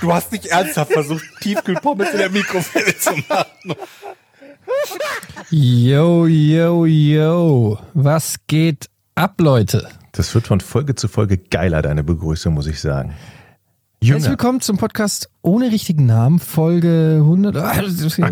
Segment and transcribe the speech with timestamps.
[0.00, 3.74] Du hast nicht ernsthaft versucht, Tiefkühlpommes in der Mikrowelle zu machen.
[5.50, 7.78] Yo, yo, yo.
[7.92, 9.88] Was geht ab, Leute?
[10.12, 13.10] Das wird von Folge zu Folge geiler, deine Begrüßung, muss ich sagen.
[13.10, 14.30] Herzlich Jünger.
[14.30, 18.24] willkommen zum Podcast ohne richtigen Namen, Folge 100, ah, 104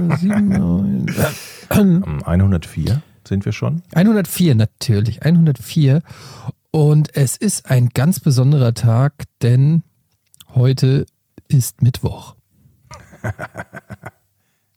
[1.69, 3.83] Am 104 sind wir schon.
[4.55, 6.01] natürlich, 104.
[6.71, 9.13] Und es ist ein ganz besonderer Tag,
[9.43, 9.83] denn
[10.55, 11.05] heute
[11.49, 12.35] ist Mittwoch.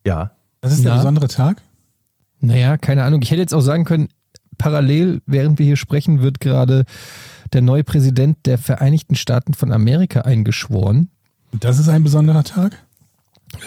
[0.05, 0.31] Ja.
[0.61, 0.97] Das ist der Ja.
[0.97, 1.61] besondere Tag?
[2.39, 3.21] Naja, keine Ahnung.
[3.21, 4.09] Ich hätte jetzt auch sagen können,
[4.57, 6.85] parallel, während wir hier sprechen, wird gerade
[7.53, 11.11] der neue Präsident der Vereinigten Staaten von Amerika eingeschworen.
[11.51, 12.77] Das ist ein besonderer Tag?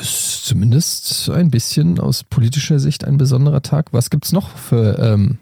[0.00, 3.92] Ist zumindest ein bisschen aus politischer Sicht ein besonderer Tag.
[3.92, 5.38] Was gibt's noch für ähm,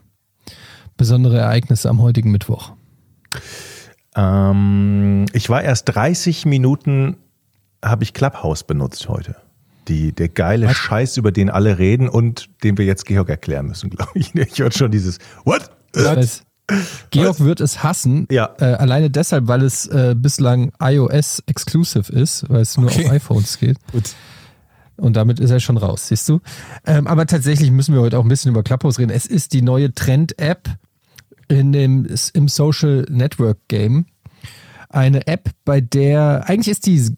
[0.99, 2.73] besondere Ereignisse am heutigen Mittwoch?
[4.15, 7.17] Ähm, ich war erst 30 Minuten,
[7.85, 9.37] habe ich Clubhouse benutzt heute.
[9.89, 13.91] Die, der geile Scheiß, über den alle reden und den wir jetzt Georg erklären müssen,
[13.97, 14.35] glaube ich.
[14.35, 15.71] Ich hörte schon dieses What?
[15.97, 16.45] Heißt,
[17.11, 18.55] Georg wird es hassen, Ja.
[18.61, 23.07] äh, alleine deshalb, weil es äh, bislang iOS-exclusive ist, weil es nur Okay.
[23.07, 23.77] auf iPhones geht.
[23.93, 24.15] Gut.
[24.97, 26.41] Und damit ist er schon raus, siehst du.
[26.87, 29.11] Ähm, aber tatsächlich müssen wir heute auch ein bisschen über Clubhouse reden.
[29.11, 30.69] Es ist die neue Trend-App
[31.49, 34.07] in dem, im Social Network Game.
[34.89, 37.17] Eine App, bei der eigentlich ist die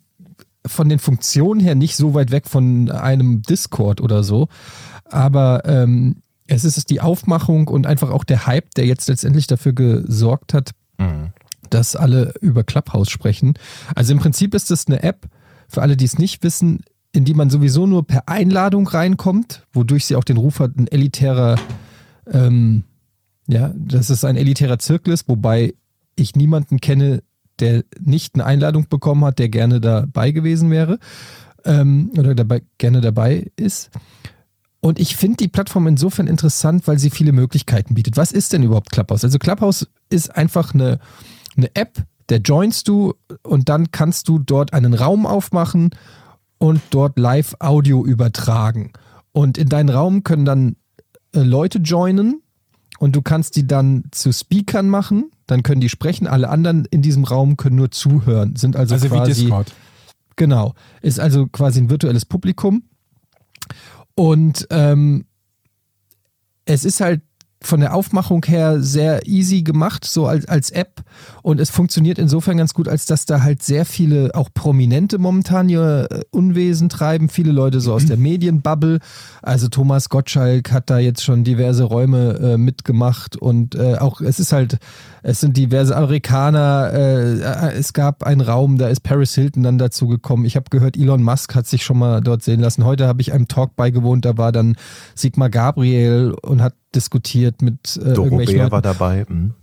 [0.67, 4.48] von den Funktionen her nicht so weit weg von einem Discord oder so.
[5.05, 9.73] Aber ähm, es ist die Aufmachung und einfach auch der Hype, der jetzt letztendlich dafür
[9.73, 10.70] gesorgt hat,
[11.70, 13.55] dass alle über Clubhouse sprechen.
[13.95, 15.27] Also im Prinzip ist es eine App,
[15.69, 20.05] für alle, die es nicht wissen, in die man sowieso nur per Einladung reinkommt, wodurch
[20.07, 21.57] sie auch den Ruf hat, ein elitärer,
[22.30, 22.85] ähm,
[23.47, 25.74] ja, dass es ein elitärer Zirkel ist, wobei
[26.17, 27.23] ich niemanden kenne,
[27.61, 30.98] der nicht eine Einladung bekommen hat, der gerne dabei gewesen wäre
[31.65, 33.91] ähm, oder dabei, gerne dabei ist.
[34.81, 38.19] Und ich finde die Plattform insofern interessant, weil sie viele Möglichkeiten bietet.
[38.19, 39.25] Was ist denn überhaupt Clubhouse?
[39.25, 40.98] Also Clubhouse ist einfach eine,
[41.57, 45.91] eine App, der joinst du und dann kannst du dort einen Raum aufmachen
[46.59, 48.92] und dort Live-Audio übertragen.
[49.33, 50.77] Und in deinen Raum können dann
[51.35, 52.42] äh, Leute joinen
[52.98, 55.31] und du kannst die dann zu Speakern machen.
[55.46, 56.27] Dann können die sprechen.
[56.27, 58.56] Alle anderen in diesem Raum können nur zuhören.
[58.56, 59.72] Sind also, Also wie quasi Discord.
[60.36, 60.74] Genau.
[61.00, 62.84] Ist also quasi ein virtuelles Publikum.
[64.14, 65.27] Und ähm,
[66.64, 67.22] es ist halt
[67.64, 71.02] von der Aufmachung her sehr easy gemacht, so als, als App.
[71.42, 75.68] Und es funktioniert insofern ganz gut, als dass da halt sehr viele, auch Prominente momentan
[75.68, 77.28] ihr äh, Unwesen treiben.
[77.28, 79.00] Viele Leute so aus der Medienbubble.
[79.42, 83.36] Also Thomas Gottschalk hat da jetzt schon diverse Räume äh, mitgemacht.
[83.36, 84.78] Und äh, auch es ist halt,
[85.27, 86.90] es sind diverse Amerikaner.
[86.92, 90.45] Äh, äh, es gab einen Raum, da ist Paris Hilton dann dazu gekommen.
[90.45, 92.85] Ich habe gehört, Elon Musk hat sich schon mal dort sehen lassen.
[92.85, 94.77] Heute habe ich einem Talk beigewohnt, da war dann
[95.14, 98.73] Sigmar Gabriel und hat diskutiert mit äh, Doro irgendwelchen Bär Leuten.
[98.73, 99.24] war dabei.
[99.27, 99.55] Mhm.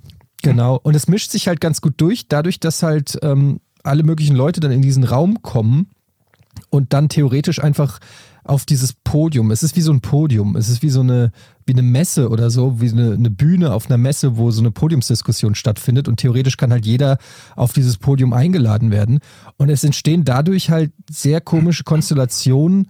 [0.41, 0.79] Genau.
[0.81, 4.61] Und es mischt sich halt ganz gut durch, dadurch, dass halt ähm, alle möglichen Leute
[4.61, 5.91] dann in diesen Raum kommen
[6.71, 7.99] und dann theoretisch einfach
[8.43, 9.51] auf dieses Podium.
[9.51, 10.55] Es ist wie so ein Podium.
[10.55, 11.31] Es ist wie so eine,
[11.65, 14.71] wie eine Messe oder so, wie eine, eine Bühne auf einer Messe, wo so eine
[14.71, 16.07] Podiumsdiskussion stattfindet.
[16.07, 17.17] Und theoretisch kann halt jeder
[17.55, 19.19] auf dieses Podium eingeladen werden.
[19.57, 22.87] Und es entstehen dadurch halt sehr komische Konstellationen,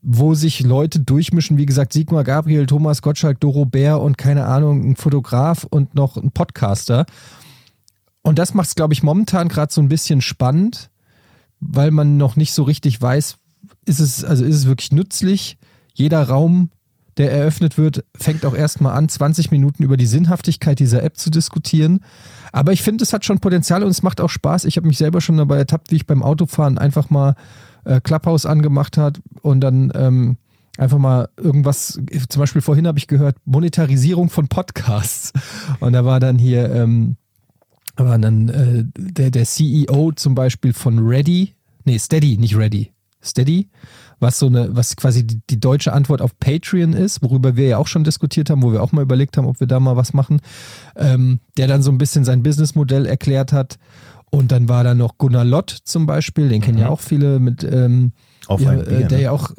[0.00, 4.90] wo sich Leute durchmischen, wie gesagt, Sigmar Gabriel, Thomas Gottschalk, Doro Bär und keine Ahnung,
[4.90, 7.04] ein Fotograf und noch ein Podcaster.
[8.22, 10.90] Und das macht es, glaube ich, momentan gerade so ein bisschen spannend,
[11.60, 13.37] weil man noch nicht so richtig weiß,
[13.88, 15.58] ist es, also ist es wirklich nützlich?
[15.94, 16.70] Jeder Raum,
[17.16, 21.30] der eröffnet wird, fängt auch erstmal an, 20 Minuten über die Sinnhaftigkeit dieser App zu
[21.30, 22.00] diskutieren.
[22.52, 24.64] Aber ich finde, es hat schon Potenzial und es macht auch Spaß.
[24.64, 27.34] Ich habe mich selber schon dabei ertappt, wie ich beim Autofahren einfach mal
[27.84, 30.36] äh, Clubhouse angemacht hat und dann ähm,
[30.78, 35.32] einfach mal irgendwas, zum Beispiel vorhin habe ich gehört, Monetarisierung von Podcasts.
[35.80, 37.16] Und da war dann hier, ähm,
[37.96, 42.92] war dann äh, der, der CEO zum Beispiel von Ready, nee, Steady, nicht Ready,
[43.22, 43.68] Steady,
[44.20, 47.78] was so eine, was quasi die, die deutsche Antwort auf Patreon ist, worüber wir ja
[47.78, 50.12] auch schon diskutiert haben, wo wir auch mal überlegt haben, ob wir da mal was
[50.12, 50.40] machen,
[50.96, 53.78] ähm, der dann so ein bisschen sein Businessmodell erklärt hat.
[54.30, 57.64] Und dann war da noch Gunnar Lott zum Beispiel, den kennen ja auch viele mit,
[57.64, 58.12] ähm,
[58.46, 59.24] Auf ja, ein Bier, der ne?
[59.24, 59.52] ja auch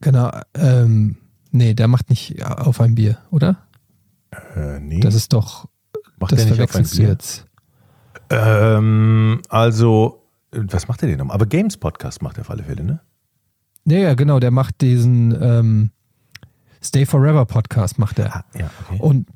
[0.00, 0.30] Genau.
[0.54, 1.16] Ähm,
[1.50, 3.58] nee, der macht nicht auf ein Bier, oder?
[4.54, 5.00] Äh, nee.
[5.00, 5.68] Das ist doch.
[6.18, 7.46] Macht das verwechselst du jetzt.
[8.30, 10.25] ähm, also,
[10.56, 11.30] was macht der denn noch?
[11.30, 13.00] Aber Games Podcast macht er auf alle Fälle, ne?
[13.84, 14.40] Ja, ja, genau.
[14.40, 15.90] Der macht diesen ähm,
[16.82, 18.36] Stay Forever Podcast, macht er.
[18.36, 18.98] Ah, ja, okay.
[19.00, 19.28] Und,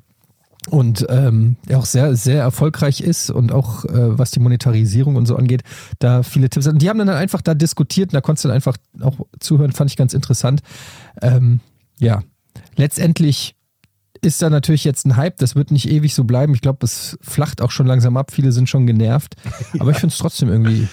[0.69, 5.25] und ähm, der auch sehr, sehr erfolgreich ist und auch äh, was die Monetarisierung und
[5.25, 5.63] so angeht,
[5.99, 6.73] da viele Tipps hat.
[6.73, 9.71] Und Die haben dann einfach da diskutiert und da konntest du dann einfach auch zuhören,
[9.71, 10.61] fand ich ganz interessant.
[11.21, 11.61] Ähm,
[11.99, 12.21] ja,
[12.75, 13.55] letztendlich
[14.21, 16.53] ist da natürlich jetzt ein Hype, das wird nicht ewig so bleiben.
[16.53, 19.35] Ich glaube, es flacht auch schon langsam ab, viele sind schon genervt.
[19.79, 20.87] Aber ich finde es trotzdem irgendwie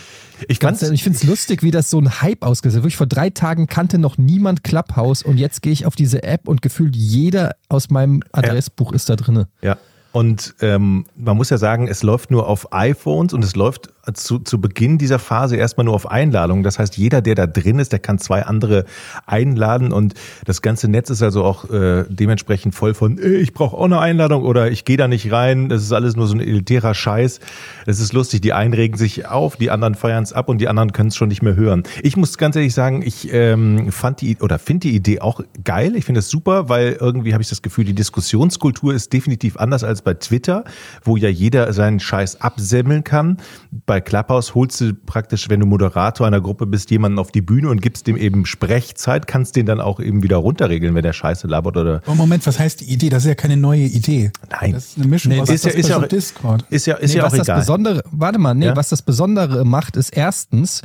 [0.48, 2.94] Ich Ganz, ich finde es lustig, wie das so ein Hype ausgesetzt wird.
[2.94, 6.62] Vor drei Tagen kannte noch niemand Clubhouse und jetzt gehe ich auf diese App und
[6.62, 9.46] gefühlt jeder aus meinem Adressbuch ist da drin.
[9.62, 9.76] ja.
[10.10, 14.38] Und ähm, man muss ja sagen, es läuft nur auf iPhones und es läuft zu,
[14.38, 16.62] zu Beginn dieser Phase erstmal nur auf Einladung.
[16.62, 18.84] Das heißt, jeder, der da drin ist, der kann zwei andere
[19.26, 20.14] einladen und
[20.44, 24.42] das ganze Netz ist also auch äh, dementsprechend voll von, ich brauche auch eine Einladung
[24.42, 25.68] oder ich gehe da nicht rein.
[25.68, 27.40] Das ist alles nur so ein elitärer Scheiß.
[27.86, 30.68] Es ist lustig, die einen regen sich auf, die anderen feiern es ab und die
[30.68, 31.82] anderen können es schon nicht mehr hören.
[32.02, 35.96] Ich muss ganz ehrlich sagen, ich ähm, fand die oder finde die Idee auch geil.
[35.96, 39.84] Ich finde es super, weil irgendwie habe ich das Gefühl, die Diskussionskultur ist definitiv anders
[39.84, 40.64] als bei Twitter,
[41.02, 43.38] wo ja jeder seinen Scheiß absemmeln kann.
[43.86, 47.68] Bei Clubhouse holst du praktisch, wenn du Moderator einer Gruppe bist, jemanden auf die Bühne
[47.70, 51.46] und gibst dem eben Sprechzeit, kannst den dann auch eben wieder runterregeln, wenn der Scheiße
[51.46, 53.08] labert oder Oh, Moment, was heißt die Idee?
[53.08, 54.30] Das ist ja keine neue Idee.
[54.50, 54.72] Nein.
[54.72, 56.64] Das ist eine Mischung Nee, aus ist ja- ist ja Discord auch- Discord.
[56.70, 57.58] ist ja ist nee, ja auch was das egal.
[57.60, 58.76] Besondere, warte mal, nee, Ja?
[58.76, 60.82] was das Besondere macht, ist erstens,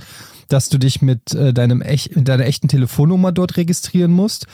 [0.50, 4.46] dass du dich mit, äh, deinem echt, mit deiner echten Telefonnummer dort registrieren musst.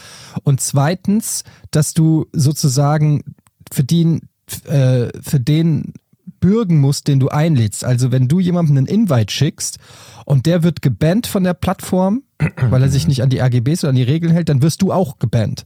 [0.43, 3.23] Und zweitens, dass du sozusagen
[3.71, 4.21] für den,
[4.65, 5.93] äh, für den
[6.39, 7.83] bürgen musst, den du einlädst.
[7.83, 9.77] Also wenn du jemandem einen Invite schickst
[10.25, 12.23] und der wird gebannt von der Plattform,
[12.69, 14.91] weil er sich nicht an die AGBs oder an die Regeln hält, dann wirst du
[14.91, 15.65] auch gebannt.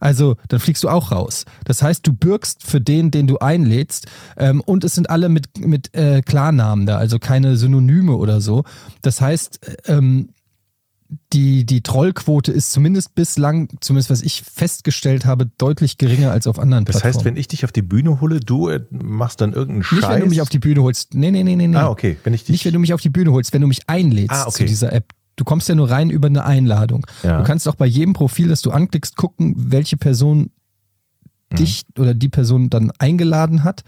[0.00, 1.44] Also dann fliegst du auch raus.
[1.64, 4.06] Das heißt, du bürgst für den, den du einlädst
[4.36, 8.64] ähm, und es sind alle mit, mit äh, Klarnamen da, also keine Synonyme oder so.
[9.02, 10.30] Das heißt, ähm,
[11.32, 16.58] die, die Trollquote ist zumindest bislang, zumindest was ich festgestellt habe, deutlich geringer als auf
[16.58, 17.24] anderen Das heißt, Plattformen.
[17.24, 20.08] wenn ich dich auf die Bühne hole, du äh, machst dann irgendeinen Nicht, Scheiß.
[20.10, 21.14] wenn du mich auf die Bühne holst.
[21.14, 21.74] Nee, nee, nee, nee.
[21.76, 22.18] ah, okay.
[22.24, 24.32] Wenn ich dich Nicht, wenn du mich auf die Bühne holst, wenn du mich einlädst
[24.32, 24.50] Ah, okay.
[24.58, 25.12] zu dieser App.
[25.36, 27.06] Du kommst ja nur rein über eine Einladung.
[27.22, 27.38] Ja.
[27.38, 30.50] Du kannst auch bei jedem Profil, das du anklickst, gucken, welche Person
[31.50, 31.56] Mhm.
[31.56, 33.82] dich oder die Person dann eingeladen hat.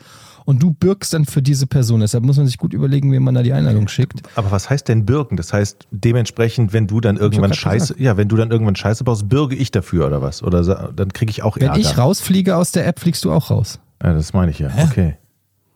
[0.45, 2.01] Und du bürgst dann für diese Person.
[2.01, 4.23] Deshalb muss man sich gut überlegen, wem man da die Einladung schickt.
[4.37, 5.37] Aber was heißt denn bürgen?
[5.37, 9.29] Das heißt, dementsprechend, wenn du dann irgendwann Scheiße, ja, wenn du dann irgendwann Scheiße baust,
[9.29, 10.43] bürge ich dafür oder was?
[10.43, 11.79] Oder dann kriege ich auch Wenn Ärger.
[11.79, 13.79] ich rausfliege aus der App, fliegst du auch raus.
[14.03, 14.71] ja, das meine ich ja.
[14.85, 15.17] Okay.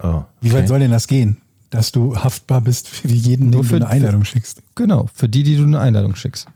[0.02, 0.66] Oh, Wie weit okay.
[0.66, 1.36] soll denn das gehen?
[1.70, 4.62] Dass du haftbar bist für jeden, Nur dem für- du eine Einladung schickst.
[4.74, 6.46] Genau, für die, die du eine Einladung schickst.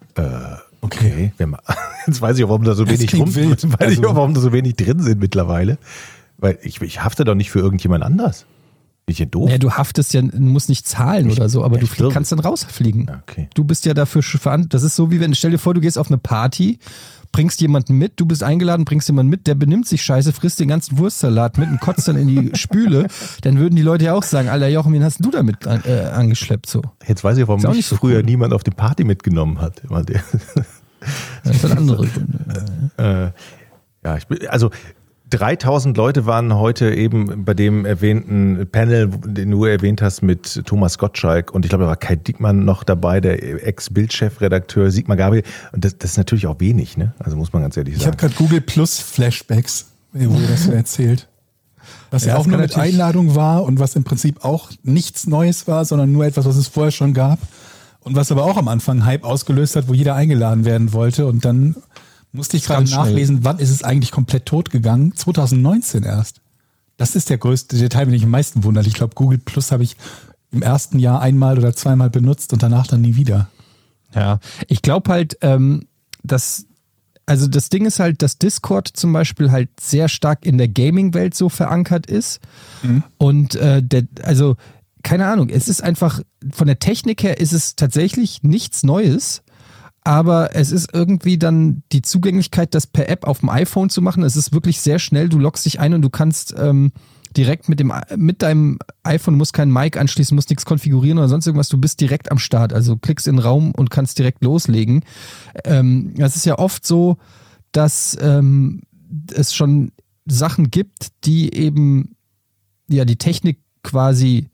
[0.80, 1.32] Okay.
[1.38, 1.60] Wenn man,
[2.06, 3.62] jetzt weiß ich auch, warum da so Das wenig rum, wild.
[3.80, 5.78] weiß ich Also- auch, warum da so wenig drin sind mittlerweile.
[6.38, 8.46] Weil ich, ich hafte doch nicht für irgendjemand anders.
[9.06, 9.50] Bin ich hier doof?
[9.50, 12.12] Ja, du haftest ja, du musst nicht zahlen oder so, aber ja, du ich bürge.
[12.12, 13.06] kannst dann rausfliegen.
[13.08, 13.48] Ja, okay.
[13.54, 14.68] Du bist ja dafür verantwortlich.
[14.68, 16.78] Das ist so wie wenn, stell dir vor, du gehst auf eine Party,
[17.32, 20.68] bringst jemanden mit, du bist eingeladen, bringst jemanden mit, der benimmt sich scheiße, frisst den
[20.68, 23.08] ganzen Wurstsalat mit und kotzt dann in die Spüle,
[23.42, 26.00] dann würden die Leute ja auch sagen, Alter Jochen, wen hast du damit an, äh,
[26.02, 26.82] angeschleppt so?
[27.06, 28.24] Jetzt weiß ich, warum Ist mich nicht so früher cool.
[28.24, 29.82] niemand auf die Party mitgenommen hat.
[31.44, 32.38] Das sind andere Gründe.
[32.98, 33.30] Äh,
[34.04, 34.70] ja, ich bin, also
[35.30, 40.96] 3000 Leute waren heute eben bei dem erwähnten Panel, den du erwähnt hast, mit Thomas
[40.98, 45.42] Gottschalk und ich glaube, da war Kai Diekmann noch dabei, der Ex-Bildchefredakteur Sigmar Gabriel.
[45.72, 47.12] Und das, das ist natürlich auch wenig, ne?
[47.18, 48.32] Also muss man ganz ehrlich Ich habe sagen.
[48.32, 51.28] gerade Google Plus Flashbacks, wo ihr das so erzählt.
[52.10, 55.26] Was ja, Ja, auch nur mit natürlich- Einladung war und was im Prinzip auch nichts
[55.26, 57.38] Neues war, sondern nur etwas, was es vorher schon gab.
[58.00, 61.26] Und was aber auch am Anfang Hype ausgelöst hat, wo jeder eingeladen werden wollte.
[61.26, 61.76] Und dann
[62.32, 63.04] musste ich gerade Ganz schnell.
[63.04, 65.14] nachlesen, wann ist es eigentlich komplett tot gegangen?
[65.14, 66.40] 2019 erst.
[66.96, 68.86] Das ist der größte Detail, den ich am meisten wundert.
[68.86, 69.96] Ich glaube, Google Plus habe ich
[70.50, 73.48] im ersten Jahr einmal oder zweimal benutzt und danach dann nie wieder.
[74.14, 75.86] Ja, ich glaube halt, ähm,
[76.22, 76.66] dass,
[77.26, 81.34] also das Ding ist halt, dass Discord zum Beispiel halt sehr stark in der Gaming-Welt
[81.34, 82.40] so verankert ist.
[83.18, 84.56] Und äh, der, also,
[85.02, 86.20] keine Ahnung, es ist einfach,
[86.50, 89.42] von der Technik her ist es tatsächlich nichts Neues.
[90.08, 94.22] Aber es ist irgendwie dann die Zugänglichkeit, das per App auf dem iPhone zu machen.
[94.22, 95.28] Es ist wirklich sehr schnell.
[95.28, 96.92] Du loggst dich ein und du kannst ähm,
[97.36, 101.46] direkt mit, dem, mit deinem iPhone, musst keinen Mic anschließen, musst nichts konfigurieren oder sonst
[101.46, 101.68] irgendwas.
[101.68, 102.72] Du bist direkt am Start.
[102.72, 105.04] Also klickst in den Raum und kannst direkt loslegen.
[105.64, 107.18] Ähm, es ist ja oft so,
[107.72, 108.80] dass ähm,
[109.34, 109.92] es schon
[110.24, 112.16] Sachen gibt, die eben
[112.88, 114.48] ja die Technik quasi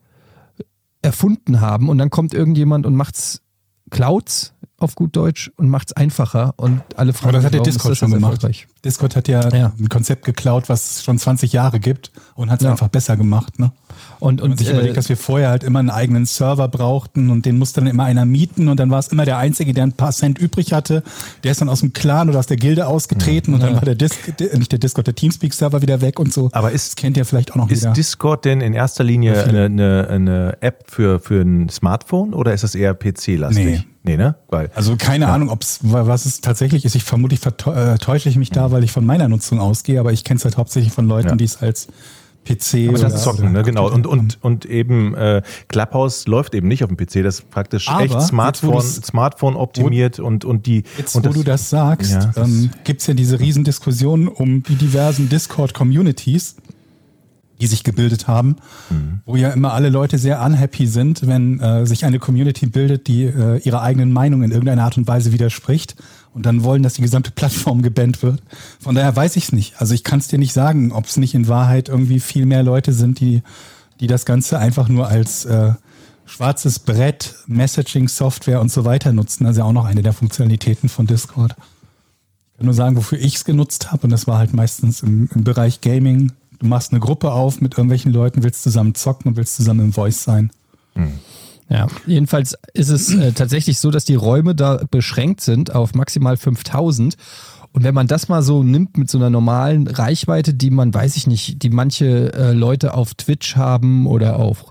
[1.00, 3.43] erfunden haben und dann kommt irgendjemand und macht's
[3.94, 7.62] Clouds auf gut Deutsch und macht es einfacher und alle fragen, Aber das hat der
[7.62, 8.46] Discord schon gemacht.
[8.84, 9.72] Discord hat ja, Ja.
[9.78, 12.72] ein Konzept geklaut, was es schon 20 Jahre gibt und hat es Ja.
[12.72, 13.58] einfach besser gemacht.
[13.58, 13.70] Ne?
[14.24, 16.66] Und, Wenn man und sich äh, überlegt, dass wir vorher halt immer einen eigenen Server
[16.68, 19.74] brauchten und den musste dann immer einer mieten und dann war es immer der Einzige,
[19.74, 21.02] der ein paar Cent übrig hatte.
[21.42, 23.96] Der ist dann aus dem Clan oder aus der Gilde ausgetreten und dann war der
[23.96, 24.16] Disc,
[24.56, 26.48] nicht der Discord, der Teamspeak-Server wieder weg und so.
[26.52, 27.92] Aber ist- das kennt ihr vielleicht auch noch Ist wieder.
[27.92, 32.64] Discord denn in erster Linie eine, eine, eine App für, für ein Smartphone oder ist
[32.64, 33.64] es eher PC-lastig?
[33.64, 33.84] Nee.
[34.06, 34.34] Nee, ne?
[34.48, 36.94] Weil, Also keine Ahnung, ob's was es tatsächlich ist.
[36.94, 40.12] Ich vermutlich verteu- äh, täusche ich mich da, weil ich von meiner Nutzung ausgehe, aber
[40.12, 41.36] ich kenne es halt hauptsächlich von Leuten, Ja.
[41.36, 41.88] die es als
[42.44, 43.62] PC Aber oder, das Zocken, ne?
[43.62, 43.90] genau.
[43.90, 47.88] Und, und, und eben äh, Clubhouse läuft eben nicht auf dem PC, das ist praktisch
[47.88, 50.84] Aber echt Smartphone, Smartphone optimiert und, und die.
[50.98, 54.76] Jetzt, und wo du das sagst, Ja, das- ähm, gibt's ja diese Riesendiskussion um die
[54.76, 56.56] diversen Discord-Communities,
[57.60, 58.56] die sich gebildet haben,
[58.90, 59.20] Mhm.
[59.24, 63.24] wo ja immer alle Leute sehr unhappy sind, wenn äh, sich eine Community bildet, die
[63.24, 65.94] äh, ihrer eigenen Meinung in irgendeiner Art und Weise widerspricht
[66.34, 68.42] und dann wollen, dass die gesamte Plattform gebannt wird.
[68.80, 69.80] Von daher weiß ich es nicht.
[69.80, 72.62] Also ich kann es dir nicht sagen, ob es nicht in Wahrheit irgendwie viel mehr
[72.62, 73.42] Leute sind, die,
[74.00, 75.72] die das Ganze einfach nur als äh,
[76.26, 79.50] schwarzes Brett, Messaging-Software und so weiter nutzen.
[79.54, 81.54] Ja auch noch eine der Funktionalitäten von Discord.
[82.52, 85.28] Ich kann nur sagen, wofür ich es genutzt habe und das war halt meistens im,
[85.34, 86.32] im Bereich Gaming.
[86.58, 89.92] Du machst eine Gruppe auf mit irgendwelchen Leuten, willst zusammen zocken und willst zusammen im
[89.92, 90.50] Voice sein.
[91.68, 96.37] Ja, jedenfalls ist es äh, tatsächlich so, dass die Räume da beschränkt sind auf maximal
[96.37, 97.16] 5000.
[97.73, 101.16] Und wenn man das mal so nimmt mit so einer normalen Reichweite, die man, weiß
[101.16, 104.66] ich nicht, die manche äh, Leute auf Twitch haben oder auf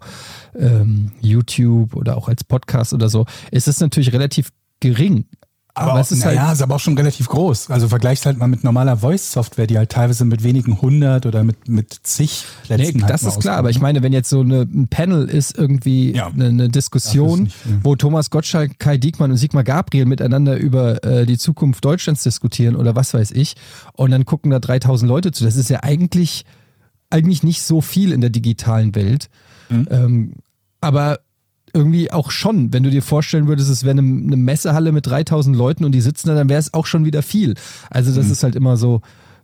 [0.57, 5.25] ähm, YouTube oder auch als Podcast oder so, ist es natürlich relativ gering.
[5.75, 7.71] Aber, es ist halt, ist aber auch schon relativ groß.
[7.71, 11.67] Also vergleichst halt mal mit normaler Voice-Software, die halt teilweise mit wenigen hundert oder mit,
[11.67, 14.61] mit zig Plätzen Nee, halt das ist klar, aber ich meine, wenn jetzt so eine,
[14.61, 16.27] ein Panel ist, irgendwie Ja.
[16.27, 21.25] eine, eine Diskussion, nicht wo Thomas Gottschalk, Kai Diekmann und Sigmar Gabriel miteinander über äh,
[21.25, 23.55] die Zukunft Deutschlands diskutieren oder was weiß ich,
[23.93, 25.43] und dann gucken da 3000 Leute zu.
[25.43, 26.45] Das ist ja eigentlich,
[27.09, 29.27] eigentlich nicht so viel in der digitalen Welt.
[29.69, 29.87] Mhm.
[29.89, 30.33] Ähm,
[30.81, 31.19] aber
[31.73, 35.55] irgendwie auch schon, wenn du dir vorstellen würdest, es wäre eine, eine Messehalle mit 3000
[35.55, 37.55] Leuten und die sitzen da, dann wäre es auch schon wieder viel.
[37.89, 38.15] Also Mhm.
[38.15, 39.01] das ist halt immer so,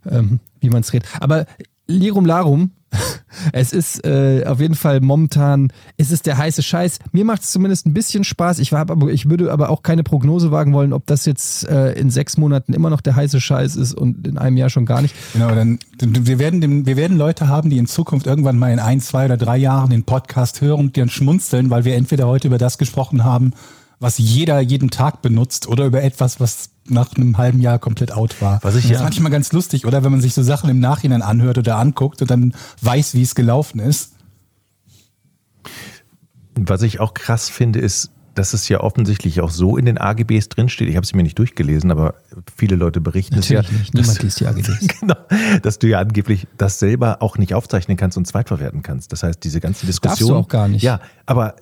[0.08, 1.08] ähm, wie man es redet.
[1.20, 1.46] Aber
[1.86, 2.70] Lirum Larum,
[3.52, 6.98] es ist äh, auf jeden Fall momentan, es ist der heiße Scheiß.
[7.12, 8.58] Mir macht es zumindest ein bisschen Spaß.
[8.58, 11.92] Ich, war, aber, ich würde aber auch keine Prognose wagen wollen, ob das jetzt äh,
[11.92, 15.02] in sechs Monaten immer noch der heiße Scheiß ist und in einem Jahr schon gar
[15.02, 15.14] nicht.
[15.32, 18.78] Genau, dann, wir werden, dem, wir werden Leute haben, die in Zukunft irgendwann mal in
[18.78, 22.48] ein, zwei oder drei Jahren den Podcast hören und dann schmunzeln, weil wir entweder heute
[22.48, 23.52] über das gesprochen haben,
[24.00, 28.40] was jeder jeden Tag benutzt oder über etwas, was nach einem halben Jahr komplett out
[28.40, 28.58] war.
[28.62, 30.02] Was ich das ja- ist manchmal ganz lustig, oder?
[30.02, 33.34] Wenn man sich so Sachen im Nachhinein anhört oder anguckt und dann weiß, wie es
[33.34, 34.14] gelaufen ist.
[36.54, 40.48] Was ich auch krass finde, ist, dass es ja offensichtlich auch so in den AGBs
[40.48, 40.88] drinsteht.
[40.88, 42.14] Ich habe sie mir nicht durchgelesen, aber
[42.56, 43.62] viele Leute berichten es ja.
[43.62, 43.98] Natürlich nicht.
[43.98, 44.86] dass- Niemand liest die AGBs.
[45.00, 45.16] Genau,
[45.62, 49.12] dass du ja angeblich das selber auch nicht aufzeichnen kannst und zweitverwerten kannst.
[49.12, 50.36] Das heißt, diese ganzen Diskussionen.
[50.36, 50.82] auch gar nicht.
[50.82, 51.56] Ja, aber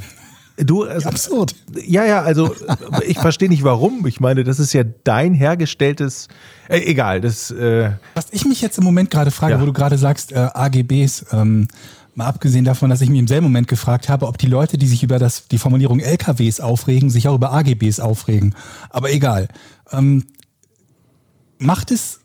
[0.59, 0.85] du.
[0.85, 1.55] Also, Absurd.
[1.87, 2.55] Ja, ja, also
[3.07, 4.07] ich verstehe nicht warum.
[4.07, 6.29] Ich meine, das ist ja dein hergestelltes.
[6.69, 7.51] Äh, egal, das.
[7.51, 9.61] Äh, Was ich mich jetzt im Moment gerade frage, Ja.
[9.61, 11.69] wo du gerade sagst, äh, AGBs, ähm,
[12.15, 14.87] mal abgesehen davon, dass ich mich im selben Moment gefragt habe, ob die Leute, die
[14.89, 18.55] sich über das, die Formulierung LKWs aufregen, sich auch über AGBs aufregen.
[18.91, 19.49] Aber egal.
[19.93, 20.25] Ähm,
[21.59, 22.18] macht es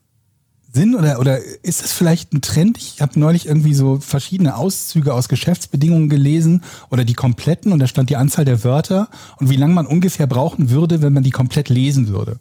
[0.74, 2.80] Sinn oder, oder ist es vielleicht ein Trend?
[2.80, 7.86] Ich habe neulich irgendwie so verschiedene Auszüge aus Geschäftsbedingungen gelesen oder die kompletten und da
[7.86, 11.30] stand die Anzahl der Wörter und wie lange man ungefähr brauchen würde, wenn man die
[11.30, 12.40] komplett lesen würde.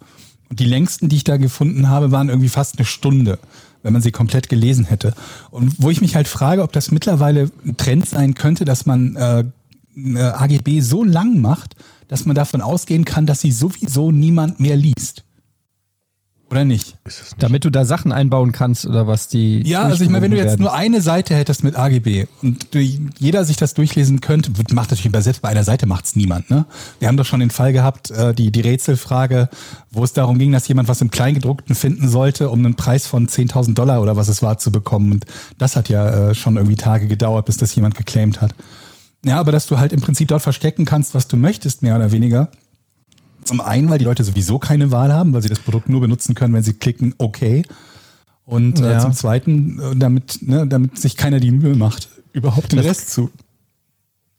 [0.48, 3.38] Und die längsten, die ich da gefunden habe, waren irgendwie fast eine Stunde,
[3.82, 5.14] wenn man sie komplett gelesen hätte.
[5.50, 9.14] Und wo ich mich halt frage, ob das mittlerweile ein Trend sein könnte, dass man
[9.16, 9.44] äh,
[9.94, 11.76] eine AGB so lang macht,
[12.08, 15.24] dass man davon ausgehen kann, dass sie sowieso niemand mehr liest.
[16.52, 16.98] Oder nicht?
[17.38, 19.62] Damit du da Sachen einbauen kannst oder was die.
[19.66, 22.74] Ja, also ich meine, wenn du jetzt durchgewunken nur eine Seite hättest mit AGB und
[22.74, 22.78] du-
[23.18, 26.50] jeder sich das durchlesen könnte, wird- macht natürlich bei selbst bei einer Seite macht's niemand.
[26.50, 26.66] Ne?
[26.98, 29.48] Wir haben doch schon den Fall gehabt, äh, die die Rätselfrage,
[29.90, 33.28] wo es darum ging, dass jemand was im Kleingedruckten finden sollte, um einen Preis von
[33.28, 35.10] 10.000 Dollar oder was es war zu bekommen.
[35.12, 35.24] Und
[35.56, 38.54] das hat ja äh, schon irgendwie Tage gedauert, bis das jemand geclaimed hat.
[39.24, 42.12] Ja, aber dass du halt im Prinzip dort verstecken kannst, was du möchtest, mehr oder
[42.12, 42.48] weniger.
[43.44, 46.34] Zum einen, weil die Leute sowieso keine Wahl haben, weil sie das Produkt nur benutzen
[46.34, 47.62] können, wenn sie klicken, okay.
[48.44, 48.98] Und äh, Ja.
[49.00, 53.30] zum Zweiten, äh, damit, ne, damit sich keiner die Mühe macht, überhaupt den Rest zu,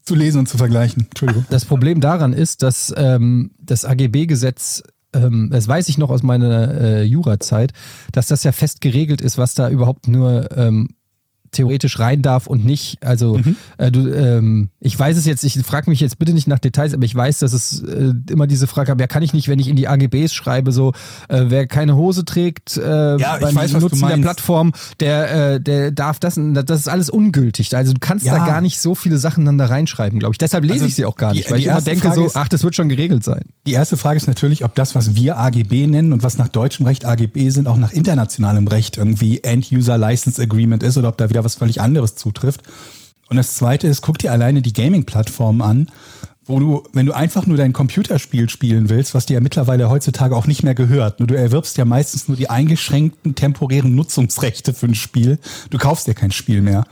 [0.04, 1.04] zu lesen und zu vergleichen.
[1.10, 1.46] Entschuldigung.
[1.50, 4.84] Das Problem daran ist, dass ähm, das AGB-Gesetz,
[5.14, 7.72] ähm, das weiß ich noch aus meiner äh, Jurazeit,
[8.12, 10.90] dass das ja fest geregelt ist, was da überhaupt nur ähm,
[11.54, 12.98] theoretisch rein darf und nicht.
[13.06, 13.56] Also Mhm.
[13.78, 16.94] äh, du, ähm, ich weiß es jetzt, ich frage mich jetzt bitte nicht nach Details,
[16.94, 19.60] aber ich weiß, dass es äh, immer diese Frage gab, ja kann ich nicht, wenn
[19.60, 20.94] ich in die AGBs schreibe, so
[21.30, 24.18] äh, wer keine Hose trägt äh, Ja, beim weiß, Nutzen der.
[24.18, 27.76] Plattform, der, äh, der darf das, das ist alles ungültig.
[27.76, 28.38] Also du kannst Ja.
[28.40, 30.38] da gar nicht so viele Sachen dann da reinschreiben, glaube ich.
[30.38, 32.16] Deshalb lese Also ich sie auch gar die- nicht, weil die ich immer denke Frage
[32.16, 33.42] so, ist- ach, das wird schon geregelt sein.
[33.68, 36.86] Die erste Frage ist natürlich, ob das, was wir AGB nennen und was nach deutschem
[36.86, 41.30] Recht AGB sind, auch nach internationalem Recht irgendwie End-User License Agreement ist oder ob da
[41.30, 42.64] wieder was völlig anderes zutrifft.
[43.30, 45.88] Und das zweite ist, guck dir alleine die Gaming-Plattformen an,
[46.46, 50.36] wo du, wenn du einfach nur dein Computerspiel spielen willst, was dir ja mittlerweile heutzutage
[50.36, 54.88] auch nicht mehr gehört, nur du erwirbst ja meistens nur die eingeschränkten temporären Nutzungsrechte für
[54.88, 55.40] ein Spiel.
[55.70, 56.84] Du kaufst dir kein Spiel mehr.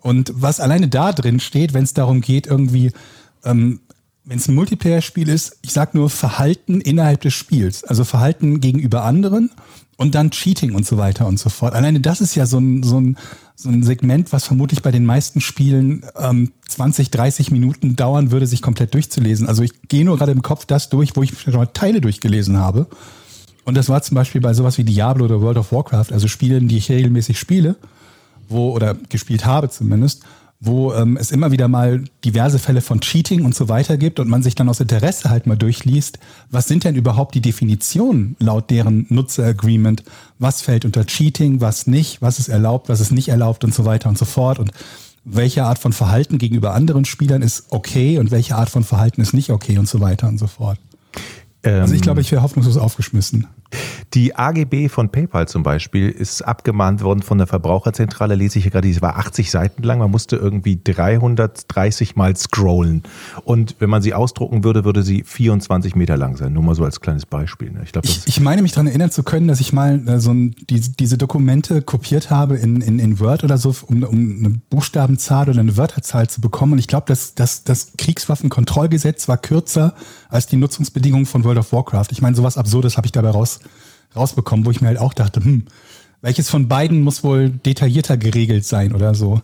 [0.00, 2.92] Und was alleine da drin steht, wenn es darum geht, irgendwie
[3.44, 3.80] ähm,
[4.28, 9.04] wenn es ein Multiplayer-Spiel ist, ich sag nur Verhalten innerhalb des Spiels, also Verhalten gegenüber
[9.04, 9.50] anderen
[9.98, 11.74] und dann Cheating und so weiter und so fort.
[11.74, 13.18] Alleine das ist ja so ein, so ein,
[13.56, 18.46] so ein Segment, was vermutlich bei den meisten Spielen ähm, 20, 30 Minuten dauern würde,
[18.46, 19.48] sich komplett durchzulesen.
[19.48, 22.58] Also ich gehe nur gerade im Kopf das durch, wo ich schon mal Teile durchgelesen
[22.58, 22.86] habe.
[23.64, 26.68] Und das war zum Beispiel bei sowas wie Diablo oder World of Warcraft, also Spielen,
[26.68, 27.74] die ich regelmäßig spiele,
[28.48, 30.22] wo, oder gespielt habe zumindest,
[30.60, 34.28] wo ähm, es immer wieder mal diverse Fälle von Cheating und so weiter gibt und
[34.28, 36.18] man sich dann aus Interesse halt mal durchliest,
[36.50, 40.02] was sind denn überhaupt die Definitionen laut deren Nutzeragreement,
[40.38, 43.84] was fällt unter Cheating, was nicht, was ist erlaubt, was ist nicht erlaubt und so
[43.84, 44.72] weiter und so fort und
[45.24, 49.34] welche Art von Verhalten gegenüber anderen Spielern ist okay und welche Art von Verhalten ist
[49.34, 50.78] nicht okay und so weiter und so fort.
[51.62, 53.46] Also ich glaube, ich wäre hoffnungslos aufgeschmissen.
[54.14, 58.72] Die AGB von PayPal zum Beispiel ist abgemahnt worden von der Verbraucherzentrale, lese ich hier
[58.72, 63.02] gerade, die war 80 Seiten lang, man musste irgendwie 330 Mal scrollen.
[63.44, 66.54] Und wenn man sie ausdrucken würde, würde sie 24 Meter lang sein.
[66.54, 67.70] Nur mal so als kleines Beispiel.
[67.70, 67.80] ne?
[67.84, 70.32] Ich glaube, Ich, ich meine mich daran erinnern zu können, dass ich mal äh, so
[70.32, 74.60] ein, die, diese Dokumente kopiert habe in, in, in Word oder so, um, um eine
[74.70, 76.72] Buchstabenzahl oder eine Wörterzahl zu bekommen.
[76.72, 79.94] Und ich glaube, dass das, das Kriegswaffenkontrollgesetz war kürzer
[80.28, 82.06] als die Nutzungsbedingungen von World of Warcraft.
[82.10, 83.60] Ich meine, sowas Absurdes habe ich dabei raus,
[84.14, 85.66] rausbekommen, wo ich mir halt auch dachte, hm,
[86.20, 89.42] welches von beiden muss wohl detaillierter geregelt sein oder so.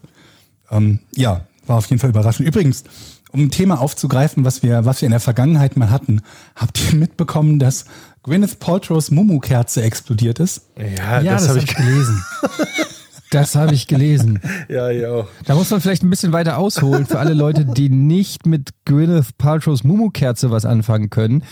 [0.70, 2.48] Ähm, ja, war auf jeden Fall überraschend.
[2.48, 2.84] Übrigens,
[3.32, 6.22] um ein Thema aufzugreifen, was wir, was wir in der Vergangenheit mal hatten,
[6.54, 7.84] habt ihr mitbekommen, dass
[8.22, 10.62] Gwyneth Paltrows Mumu-Kerze explodiert ist?
[10.78, 12.24] ja, Ja, das, habe habe ich gelesen.
[13.34, 14.40] Das habe ich gelesen.
[14.68, 15.26] Ja, ja.
[15.44, 19.36] Da muss man vielleicht ein bisschen weiter ausholen für alle Leute, die nicht mit Gwyneth
[19.36, 21.44] Paltrows Mumu-Kerze was anfangen können.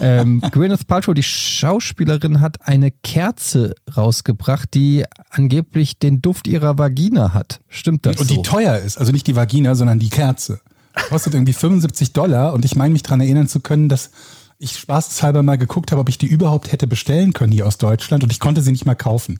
[0.00, 7.34] Ähm, Gwyneth Paltrow, die Schauspielerin, hat eine Kerze rausgebracht, die angeblich den Duft ihrer Vagina
[7.34, 7.60] hat.
[7.68, 8.34] Stimmt das Und so?
[8.34, 10.60] die teuer ist, also nicht die Vagina, sondern die Kerze.
[11.08, 14.10] Kostet irgendwie 75 Dollar und ich meine mich daran erinnern zu können, dass
[14.58, 18.24] ich spaßeshalber mal geguckt habe, ob ich die überhaupt hätte bestellen können hier aus Deutschland
[18.24, 19.38] und ich konnte sie nicht mal kaufen.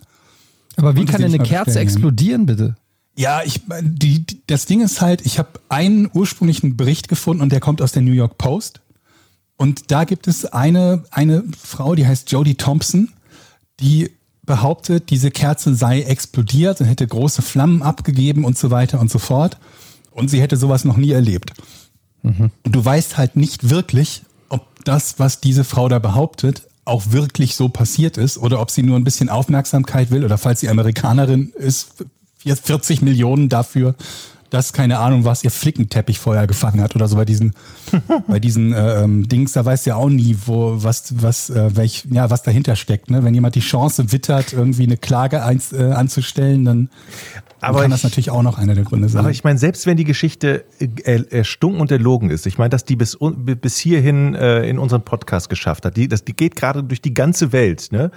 [0.77, 1.87] Aber wie kann denn eine Kerze bestellen.
[1.87, 2.77] explodieren, bitte?
[3.17, 7.51] Ja, ich die, die das Ding ist halt, ich habe einen ursprünglichen Bericht gefunden und
[7.51, 8.81] der kommt aus der New York Post.
[9.57, 13.09] Und da gibt es eine eine Frau, die heißt Jodie Thompson,
[13.81, 14.11] die
[14.45, 19.19] behauptet, diese Kerze sei explodiert und hätte große Flammen abgegeben und so weiter und so
[19.19, 19.59] fort.
[20.11, 21.53] Und sie hätte sowas noch nie erlebt.
[22.23, 27.57] Und du weißt halt nicht wirklich, ob das, was diese Frau da behauptet, auch wirklich
[27.57, 31.51] so passiert ist oder ob sie nur ein bisschen Aufmerksamkeit will oder falls sie Amerikanerin
[31.51, 31.89] ist,
[32.45, 33.97] 40 Millionen dafür,
[34.51, 37.55] dass keine Ahnung was ihr Flickenteppich vorher gefangen hat oder so bei diesen
[38.29, 41.75] bei diesen äh, ähm, Dings da weißt du ja auch nie wo was was äh,
[41.75, 43.25] welch ja was dahinter steckt ne?
[43.25, 46.91] Wenn jemand die Chance wittert irgendwie eine Klage eins, äh, anzustellen dann
[47.61, 49.87] Aber kann ich- das natürlich auch noch einer der Gründe sein Aber ich meine, selbst
[49.87, 54.35] wenn die Geschichte äh, erstunken und erlogen ist, ich meine, dass die bis, bis hierhin
[54.35, 57.89] äh, in unseren Podcast geschafft hat, die, das, die geht gerade durch die ganze Welt,
[57.93, 58.11] ne?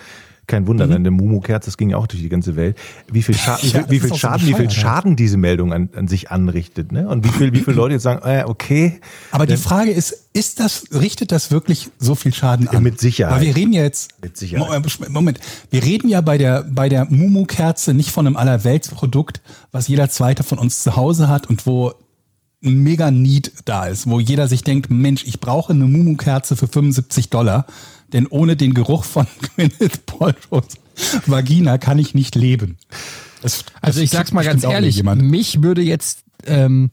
[0.50, 0.92] Kein Wunder, Mhm.
[0.92, 2.76] denn der Mumu-Kerz, das ging ja auch durch die ganze Welt.
[3.12, 5.90] Wie viel, Scha Ja, wie, viel auch so Schaden, wie viel Schaden diese Meldung an,
[5.96, 7.08] an sich anrichtet, ne?
[7.08, 9.00] Und wie viel, wie viele Leute jetzt sagen, äh, okay.
[9.32, 12.82] Aber die Frage ist, ist das, richtet das wirklich so viel Schaden an?
[12.84, 13.36] mit Sicherheit.
[13.40, 14.68] Weil wir reden ja jetzt, Mit Sicherheit.
[15.00, 19.88] Mo- Moment, wir reden ja bei der, bei der Mumu-Kerze nicht von einem Allerweltsprodukt, was
[19.88, 21.94] jeder Zweite von uns zu Hause hat und wo
[22.64, 26.68] ein mega Need da ist, wo jeder sich denkt, Mensch, ich brauche eine Mumu-Kerze für
[26.68, 27.66] 75 Dollar,
[28.14, 30.76] denn ohne den Geruch von Gwyneth Paltrow's
[31.26, 32.78] Vagina kann ich nicht leben.
[33.42, 36.92] Das- Also das ich sag's mal ganz ehrlich, mich würde jetzt ähm,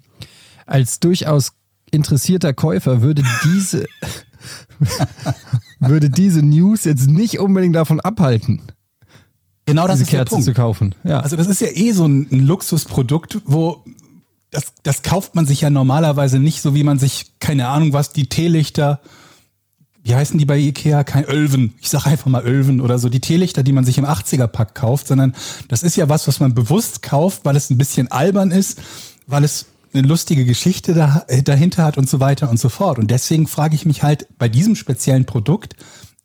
[0.66, 1.52] als durchaus
[1.90, 3.86] interessierter Käufer würde diese
[5.80, 8.62] würde diese News jetzt nicht unbedingt davon abhalten,
[9.68, 10.44] Genau das diese ist der Kerze Punkt.
[10.44, 10.94] zu kaufen.
[11.02, 11.20] Ja.
[11.20, 13.82] Also das ist ja eh so ein, ein Luxusprodukt, wo
[14.50, 18.12] das, das kauft man sich ja normalerweise nicht, so wie man sich, keine Ahnung was,
[18.12, 19.00] die Teelichter
[20.06, 21.02] wie heißen die bei Ikea?
[21.02, 21.74] Kein Ölven.
[21.80, 23.08] Ich sage einfach mal Ölven oder so.
[23.08, 25.34] Die Teelichter, die man sich im 80er-Pack kauft, sondern
[25.66, 28.78] das ist ja was, was man bewusst kauft, weil es ein bisschen albern ist,
[29.26, 33.00] weil es eine lustige Geschichte da, äh, dahinter hat und so weiter und so fort.
[33.00, 35.74] Und deswegen frage ich mich halt, bei diesem speziellen Produkt,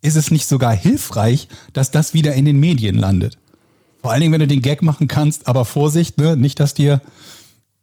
[0.04, 3.40] ist es nicht sogar hilfreich, dass das wieder in den Medien landet?
[4.00, 6.38] Vor allen Dingen, wenn du den Gag machen kannst, aber Vorsicht, ne?
[6.38, 7.02] nicht, dass dir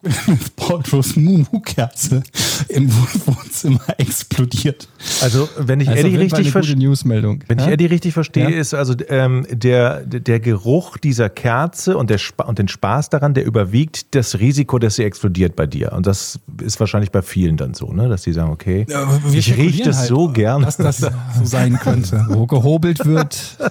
[0.56, 2.22] Portos Mumu-Kerze
[2.68, 4.88] im Wohnzimmer explodiert.
[5.22, 6.76] Also, wenn ich ist Eddie richtig verstehe.
[6.76, 7.42] Newsmeldung.
[7.48, 7.72] Wenn ich Ja?
[7.72, 8.58] Eddie richtig verstehe, Ja.
[8.60, 13.44] ist also ähm, der, der Geruch dieser Kerze und, der und den Spaß daran, der
[13.44, 15.92] überwiegt das Risiko, dass sie explodiert bei dir.
[15.92, 18.08] Und das ist wahrscheinlich bei vielen dann so, ne?
[18.08, 20.62] dass die sagen, okay, Ja, ich rieche das halt, so gern.
[20.62, 21.10] Dass das so
[21.44, 22.24] sein könnte.
[22.28, 23.36] Wo gehobelt wird.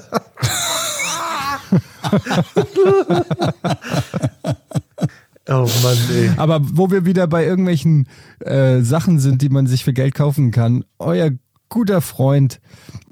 [5.48, 6.32] Oh Mann, ey.
[6.38, 8.08] Aber wo wir wieder bei irgendwelchen
[8.40, 11.32] äh, Sachen sind, die man sich für Geld kaufen kann, euer
[11.70, 12.60] guter Freund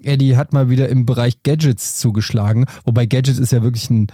[0.04, 2.65] Eddie hat mal wieder im Bereich Gadgets zugeschlagen.
[2.86, 4.08] Wobei Gadget ist ja wirklich ein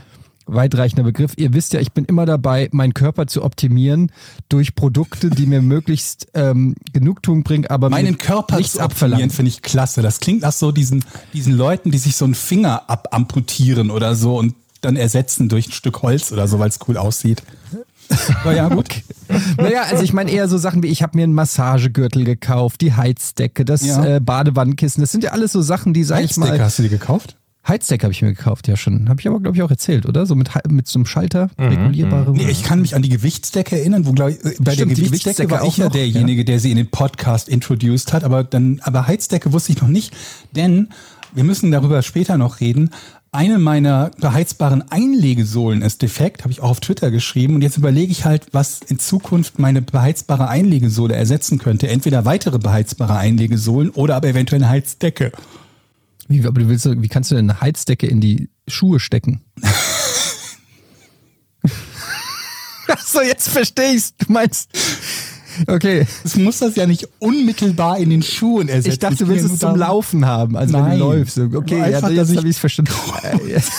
[0.45, 1.33] weitreichender Begriff.
[1.37, 4.11] Ihr wisst ja, ich bin immer dabei, meinen Körper zu optimieren
[4.49, 9.29] durch Produkte, die mir möglichst ähm, Genugtuung bringen, aber Meinen Körper nichts zu optimieren abverlangen.
[9.29, 10.01] finde ich klasse.
[10.01, 14.37] Das klingt nach so diesen, diesen Leuten, die sich so einen Finger abamputieren oder so
[14.37, 17.43] und dann ersetzen durch ein Stück Holz oder so, weil es cool aussieht.
[18.43, 18.87] Aber ja, gut.
[19.57, 22.93] Naja, also ich meine eher so Sachen wie, ich habe mir einen Massagegürtel gekauft, die
[22.93, 24.03] Heizdecke, das Ja.
[24.05, 25.01] äh, Badewannenkissen.
[25.01, 27.37] Das sind ja alles so Sachen, die, sag ich Heizdecker mal, hast du die gekauft?
[27.67, 29.07] Heizdecke habe ich mir gekauft, ja schon.
[29.07, 30.25] Habe ich aber, glaube ich, auch erzählt, oder?
[30.25, 32.31] So mit, mit so einem Schalter, regulierbare.
[32.31, 34.97] Mhm, Nee, ich kann mich an die Gewichtsdecke erinnern, wo glaube ich, äh, bei Stimmt,
[34.97, 38.23] der Gewichtsdecke war ich auch ja noch, derjenige, der sie in den Podcast introduced hat,
[38.23, 40.11] aber dann, aber Heizdecke wusste ich noch nicht,
[40.55, 40.89] denn
[41.35, 42.89] wir müssen darüber später noch reden.
[43.33, 48.11] Eine meiner beheizbaren Einlegesohlen ist defekt, habe ich auch auf Twitter geschrieben und jetzt überlege
[48.11, 51.87] ich halt, was in Zukunft meine beheizbare Einlegesohle ersetzen könnte.
[51.87, 55.31] Entweder weitere beheizbare Einlegesohlen oder aber eventuell eine Heizdecke.
[56.27, 59.39] Wie, aber du willst, wie kannst du denn eine Heizdecke in die Schuhe stecken?
[62.89, 64.13] Achso, jetzt verstehe ich's.
[64.17, 64.69] Du meinst.
[65.67, 66.05] Okay.
[66.23, 68.91] Es muss das ja nicht unmittelbar in den Schuhen ersetzen.
[68.91, 70.55] Ich dachte, du willst es zum Laufen haben.
[70.57, 70.99] Also wenn Nein.
[70.99, 71.37] du läufst.
[71.37, 72.91] Okay, Nur ja, einfach, jetzt habe ich es verstanden.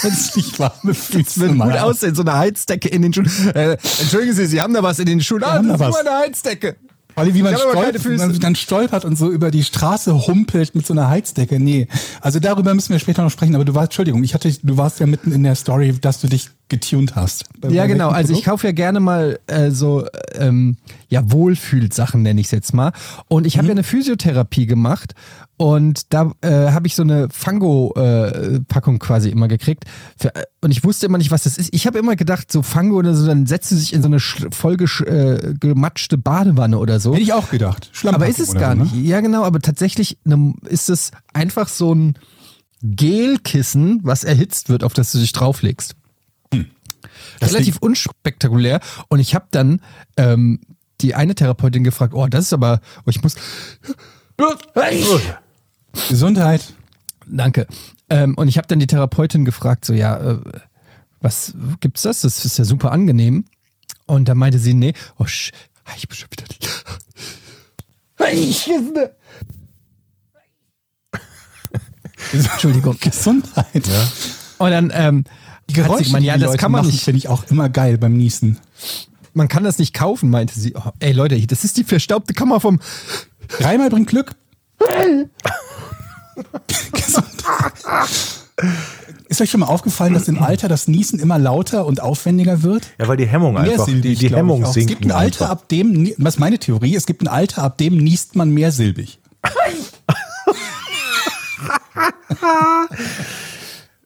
[0.00, 3.30] Plötzlich warme Füße Es wird gut aussehen, so eine Heizdecke in den Schuhen.
[3.54, 5.42] Äh, entschuldigen Sie, Sie haben da was in den Schuhen.
[5.44, 6.76] Ah, haben das da ist nur eine Heizdecke.
[7.14, 10.94] Allem, wie man, stolpert, man dann stolpert und so über die Straße humpelt mit so
[10.94, 11.60] einer Heizdecke.
[11.60, 11.88] Nee,
[12.20, 13.54] also darüber müssen wir später noch sprechen.
[13.54, 16.28] Aber du warst, Entschuldigung, ich hatte, du warst ja mitten in der Story, dass du
[16.28, 17.44] dich getuned hast.
[17.68, 18.08] Ja, genau.
[18.08, 22.72] Also ich kaufe ja gerne mal äh, so ähm, ja Wohlfühlsachen nenne ich es jetzt
[22.72, 22.92] mal.
[23.28, 25.14] Und ich habe ja eine Physiotherapie gemacht
[25.58, 29.84] und da äh, habe ich so eine Fango-Packung quasi immer gekriegt.
[30.16, 31.68] Für, äh, und ich wusste immer nicht, was das ist.
[31.72, 34.18] Ich habe immer gedacht, so Fango oder so, dann setzt du sich in so eine
[34.18, 37.12] sch- voll gesch- äh, gematschte Badewanne oder so.
[37.12, 37.90] Hätte ich auch gedacht.
[38.04, 38.90] Aber ist es gar so, ne?
[38.90, 39.06] nicht.
[39.06, 42.14] Ja, genau, aber tatsächlich ne, ist es einfach so ein
[42.82, 45.94] Gelkissen, was erhitzt wird, auf das du dich drauflegst.
[47.40, 48.80] Relativ unspektakulär.
[49.08, 49.80] Und ich habe dann
[50.16, 50.60] ähm,
[51.00, 53.34] die eine Therapeutin gefragt, oh, das ist aber, oh, ich muss.
[56.08, 56.72] Gesundheit.
[57.26, 57.66] Danke.
[58.12, 60.38] Ähm, und ich habe dann die Therapeutin gefragt, so, ja, äh,
[61.22, 62.20] was gibt's das?
[62.20, 63.46] Das ist ja super angenehm.
[64.04, 65.50] Und da meinte sie, nee, oh, sch,
[65.96, 66.44] ich bin schon wieder
[72.32, 72.98] Entschuldigung.
[73.00, 73.88] Gesundheit.
[74.58, 75.24] Und dann ähm,
[75.70, 77.04] Die Geräusche, gemeint, ja, die das Leute kann man machen, nicht.
[77.04, 78.58] finde ich auch immer geil beim Niesen.
[79.32, 80.74] Man kann das nicht kaufen, meinte sie.
[80.74, 82.78] Oh, ey Leute, das ist die verstaubte Kammer vom.
[83.58, 84.34] Dreimal bringt Glück.
[89.28, 92.90] Ist euch schon mal aufgefallen, dass im Alter das Niesen immer lauter und aufwendiger wird?
[92.98, 94.68] Ja, weil die Hemmung einfach, die, Mehrsilbig, die ich Hemmung auch.
[94.68, 94.90] Es sinkt.
[94.90, 97.96] gibt ein Alter, ab dem, was ist meine Theorie, es gibt ein Alter, ab dem
[97.96, 99.20] niest man mehrsilbig.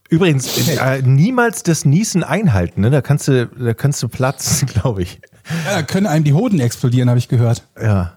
[0.09, 2.91] Übrigens, äh, niemals das Niesen einhalten, ne?
[2.91, 5.21] Da kannst du, da kannst du platzen, glaube ich.
[5.67, 7.65] Ja, da können einem die Hoden explodieren, habe ich gehört.
[7.81, 8.17] Ja.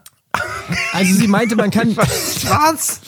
[0.94, 1.98] Also sie meinte, man kann.
[1.98, 3.02] Was?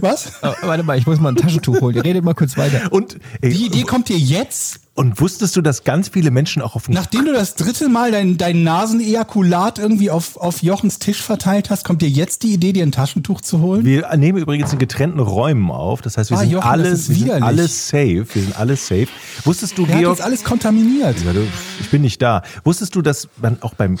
[0.00, 0.32] Was?
[0.42, 1.94] Oh, warte mal, ich muss mal ein Taschentuch holen.
[1.96, 2.92] Ihr redet mal kurz weiter.
[2.92, 6.74] Und, ey, Die Idee kommt dir jetzt, und wusstest du, dass ganz viele Menschen auch
[6.76, 11.22] auf dem nachdem du das dritte Mal dein, dein Nasenejakulat irgendwie auf, auf Jochens Tisch
[11.22, 13.86] verteilt hast, kommt dir jetzt die Idee, dir ein Taschentuch zu holen?
[13.86, 16.02] Wir nehmen übrigens in getrennten Räumen auf.
[16.02, 18.26] Das heißt, wir Ah, sind Jochen, alle, wir sind alle safe.
[18.34, 19.08] Wir sind alle safe.
[19.44, 20.18] Wusstest du, Der hat Georg?
[20.18, 21.16] jetzt alles kontaminiert.
[21.80, 22.42] Ich bin nicht da.
[22.64, 23.98] Wusstest du, dass man auch beim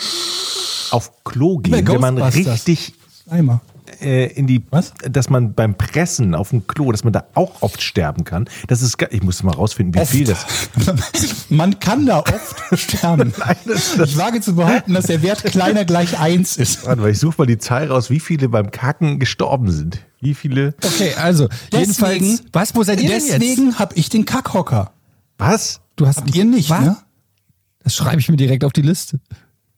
[0.90, 2.92] auf Klo gehen, wenn man richtig
[3.30, 3.62] Eimer.
[4.02, 4.92] Äh, in die, Was?
[5.08, 8.48] dass man beim Pressen auf dem Klo, dass man da auch oft sterben kann.
[8.66, 10.44] Das ist, ich muss mal rausfinden, wie viel das.
[11.48, 13.32] Man kann da oft sterben.
[13.66, 16.84] ich wage zu behaupten, dass der Wert kleiner gleich eins ist.
[16.86, 19.98] Warte mal, ich suche mal die Zahl raus, wie viele beim Kacken gestorben sind.
[20.20, 20.74] Wie viele?
[20.84, 22.42] Okay, also, Deswegen- jedenfalls.
[22.52, 23.32] Was, wo seid ihr denn jetzt?
[23.32, 24.92] Deswegen habe ich den Kackhocker.
[25.38, 25.80] Was?
[25.96, 26.80] Du hast Habt ihr nicht, Was?
[26.80, 26.96] ne?
[27.82, 29.18] Das schreibe ich mir direkt auf die Liste.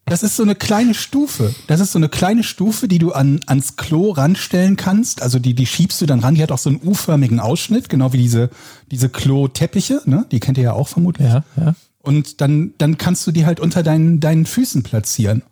[0.07, 1.55] Das ist so eine kleine Stufe.
[1.67, 5.23] Das ist so eine kleine Stufe, die du an, ans Klo ranstellen kannst.
[5.23, 6.35] Also die, die schiebst du dann ran.
[6.35, 8.51] Die hat auch so einen U-förmigen Ausschnitt, genau wie diese,
[8.91, 10.27] diese Klo-Teppiche, ne?
[10.31, 11.29] Die kennt ihr ja auch vermutlich.
[11.29, 11.75] Ja, ja.
[12.03, 15.43] Und dann, dann kannst du die halt unter deinen, deinen Füßen platzieren.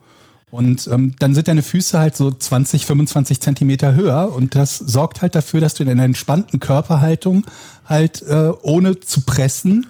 [0.51, 5.23] Und ähm, dann sind deine Füße halt so 20, 25 Zentimeter höher und das sorgt
[5.23, 7.47] halt dafür, dass du in einer entspannten Körperhaltung
[7.87, 9.87] halt äh, ohne zu pressen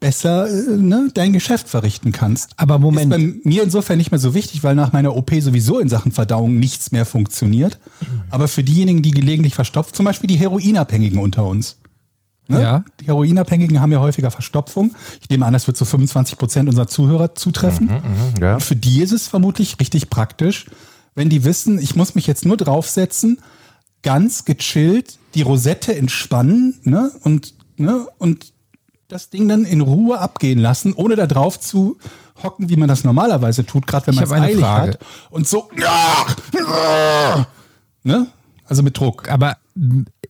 [0.00, 2.50] besser äh, ne, dein Geschäft verrichten kannst.
[2.56, 3.12] Aber Moment.
[3.12, 6.12] Ist bei mir insofern nicht mehr so wichtig, weil nach meiner OP sowieso in Sachen
[6.12, 7.78] Verdauung nichts mehr funktioniert.
[8.30, 11.78] Aber für diejenigen, die gelegentlich verstopft, zum Beispiel die Heroinabhängigen unter uns.
[12.48, 12.62] Ne?
[12.62, 12.84] Ja.
[13.00, 14.94] Die Heroinabhängigen haben ja häufiger Verstopfung.
[15.20, 17.90] Ich nehme an, das wird zu 25 Prozent unserer Zuhörer zutreffen.
[18.40, 18.54] Ja.
[18.54, 20.66] Und für die ist es vermutlich richtig praktisch,
[21.14, 23.38] wenn die wissen, ich muss mich jetzt nur draufsetzen,
[24.02, 27.10] ganz gechillt, die Rosette entspannen ne?
[27.22, 28.06] und, ne?
[28.18, 28.52] und
[29.08, 31.96] das Ding dann in Ruhe abgehen lassen, ohne da drauf zu
[32.42, 34.92] hocken, wie man das normalerweise tut, gerade wenn man es eilig Frage.
[34.92, 34.98] hat.
[35.30, 35.68] Und so,
[38.04, 38.26] ne?
[38.66, 39.30] also mit Druck.
[39.30, 39.56] Aber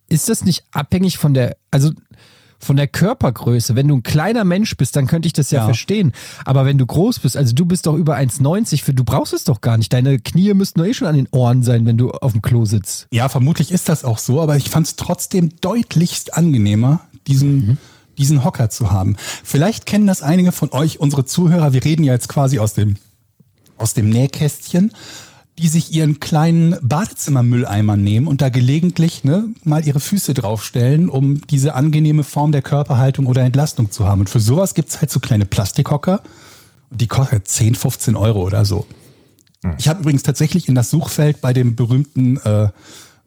[0.09, 1.91] ist das nicht abhängig von der, also
[2.59, 3.77] von der Körpergröße?
[3.77, 5.65] Wenn du ein kleiner Mensch bist, dann könnte ich das ja, Ja.
[5.65, 6.13] verstehen.
[6.45, 9.45] Aber wenn du groß bist, also du bist doch über 1,90, für du brauchst es
[9.45, 9.93] doch gar nicht.
[9.93, 12.65] Deine Knie müssten doch eh schon an den Ohren sein, wenn du auf dem Klo
[12.65, 13.09] sitzt.
[13.11, 17.79] Ja, vermutlich ist das auch so, aber ich fand es trotzdem deutlichst angenehmer, diesen,
[18.19, 19.17] diesen Hocker zu haben.
[19.45, 21.73] Vielleicht kennen das einige von euch, unsere Zuhörer.
[21.73, 22.97] Wir reden ja jetzt quasi aus dem,
[23.79, 24.93] aus dem Nähkästchen,
[25.59, 31.47] die sich ihren kleinen Badezimmermülleimer nehmen und da gelegentlich ne, mal ihre Füße draufstellen, um
[31.47, 34.21] diese angenehme Form der Körperhaltung oder Entlastung zu haben.
[34.21, 36.23] Und für sowas gibt's halt so kleine Plastikhocker.
[36.91, 38.87] Die kosten 10, 15 Euro oder so.
[39.79, 42.69] Ich habe übrigens tatsächlich in das Suchfeld bei dem berühmten äh,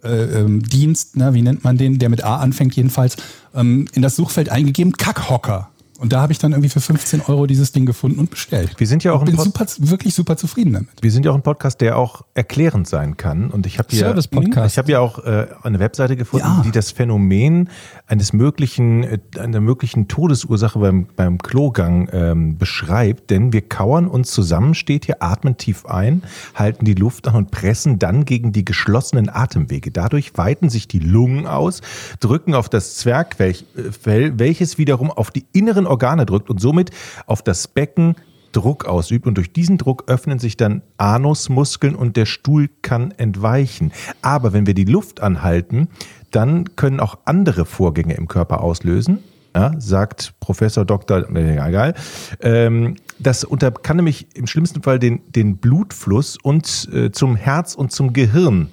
[0.04, 3.18] äh, ähm, Dienst, ne, wie nennt man den, der mit A anfängt jedenfalls,
[3.56, 5.70] ähm, in das Suchfeld eingegeben, Kackhocker.
[6.00, 8.74] Und da habe ich dann irgendwie für 15 Euro dieses Ding gefunden und bestellt.
[8.78, 10.88] Wir sind ja auch Ich ein bin Pod super, wirklich super zufrieden damit.
[11.02, 13.50] Wir sind ja auch ein Podcast, der auch erklärend sein kann.
[13.52, 14.72] Und ich habe hier, Service-Podcast.
[14.74, 16.62] ich habe ja auch äh, eine Webseite gefunden, Ja.
[16.64, 17.68] die das Phänomen
[18.10, 23.30] eines möglichen, äh, einer möglichen Todesursache beim, beim Klogang ähm, beschreibt.
[23.30, 26.24] Denn wir kauern uns zusammen, steht hier, atmen tief ein,
[26.56, 29.92] halten die Luft an und pressen dann gegen die geschlossenen Atemwege.
[29.92, 31.82] Dadurch weiten sich die Lungen aus,
[32.20, 33.56] drücken auf das Zwergfell,
[34.04, 36.90] welches wiederum auf die inneren Organe drückt und somit
[37.28, 38.16] auf das Becken
[38.52, 43.92] Druck ausübt und durch diesen Druck öffnen sich dann Anusmuskeln und der Stuhl kann entweichen.
[44.22, 45.90] Aber wenn wir die Luft anhalten,
[46.32, 49.20] dann können auch andere Vorgänge im Körper auslösen.
[49.56, 51.28] Ja, sagt Professor Dr.
[51.36, 51.96] egal.
[52.40, 57.74] Ähm, das unter, kann nämlich im schlimmsten Fall den, den Blutfluss und äh, zum Herz
[57.74, 58.70] und zum Gehirn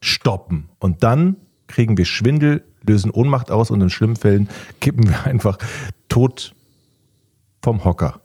[0.00, 0.68] stoppen.
[0.78, 1.36] Und dann
[1.66, 4.48] kriegen wir Schwindel, lösen Ohnmacht aus und in schlimmen Fällen
[4.80, 5.58] kippen wir einfach
[6.08, 6.54] tot
[7.62, 8.21] vom Hocker.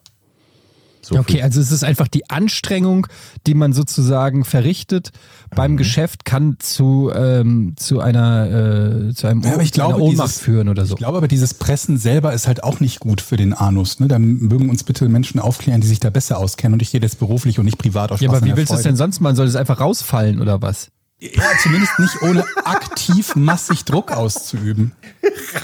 [1.08, 3.08] So Okay, also es ist einfach die Anstrengung,
[3.46, 5.12] die man sozusagen verrichtet
[5.56, 5.78] beim Mhm.
[5.78, 10.40] Geschäft, kann zu, ähm, zu einer äh, zu einem Ja, aber ich glaube, Ohnmacht dieses-
[10.42, 10.94] führen oder so.
[10.96, 14.00] Ich glaube aber, dieses Pressen selber ist halt auch nicht gut für den Anus.
[14.02, 14.08] Ne?
[14.10, 16.74] Da mögen uns bitte Menschen aufklären, die sich da besser auskennen.
[16.74, 18.76] Und ich rede jetzt beruflich und nicht privat auf Ja, Spaß aber wie willst du
[18.76, 19.36] es denn sonst machen?
[19.38, 20.90] Soll das einfach rausfallen oder was?
[21.20, 24.92] Ja, zumindest nicht ohne aktiv massig Druck auszuüben.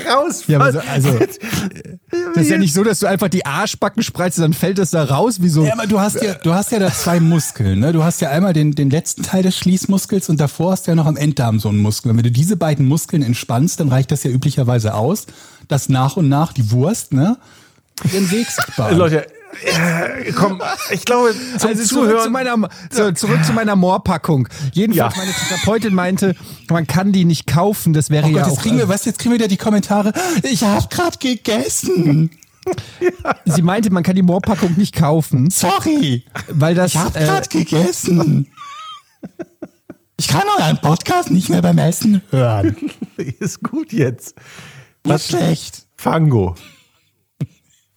[0.09, 0.45] raus.
[0.47, 4.39] Ja, aber so, also das ist ja nicht so, dass du einfach die Arschbacken spreizt,
[4.39, 5.63] dann fällt das da raus wie so.
[5.63, 7.79] Ja, aber du hast ja, du hast ja da zwei Muskeln.
[7.79, 7.93] Ne?
[7.93, 10.95] Du hast ja einmal den, den letzten Teil des Schließmuskels und davor hast du ja
[10.95, 12.09] noch am Enddarm so einen Muskel.
[12.09, 15.27] Und wenn du diese beiden Muskeln entspannst, dann reicht das ja üblicherweise aus,
[15.67, 17.37] dass nach und nach die Wurst ne,
[18.11, 18.97] ihren Weg sich bahnt.
[18.97, 19.27] Leute,
[19.65, 20.61] äh, komm,
[20.91, 22.31] ich glaube, zum also zurück zu Zuhören.
[22.31, 24.47] meiner, zu, zurück zu meiner Moorpackung.
[24.73, 25.19] Jedenfalls Ja.
[25.21, 26.35] meine Therapeutin meinte,
[26.69, 27.93] man kann die nicht kaufen.
[27.93, 28.61] Das wäre Oh Gott, ja jetzt auch.
[28.61, 30.13] kriegen wir, was, jetzt kriegen wir wieder die Kommentare.
[30.43, 32.29] Ich habe gerade gegessen.
[33.45, 36.23] sie meinte, man kann die Moorpackung nicht kaufen, Sorry.
[36.47, 36.91] weil das.
[36.93, 38.47] Ich habe äh, gerade gegessen.
[40.17, 42.75] Ich kann euren Podcast nicht mehr beim Essen hören.
[43.39, 44.35] Ist gut jetzt.
[45.03, 45.85] Was schlecht.
[45.97, 46.55] Fango.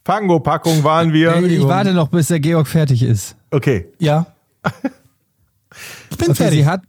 [0.06, 1.42] Fango-Packung waren wir.
[1.42, 3.36] ich warte noch, bis der Georg fertig ist.
[3.50, 3.88] Okay.
[3.98, 4.26] Ja.
[6.10, 6.58] Ich bin Okay, fertig.
[6.60, 6.82] sie hat,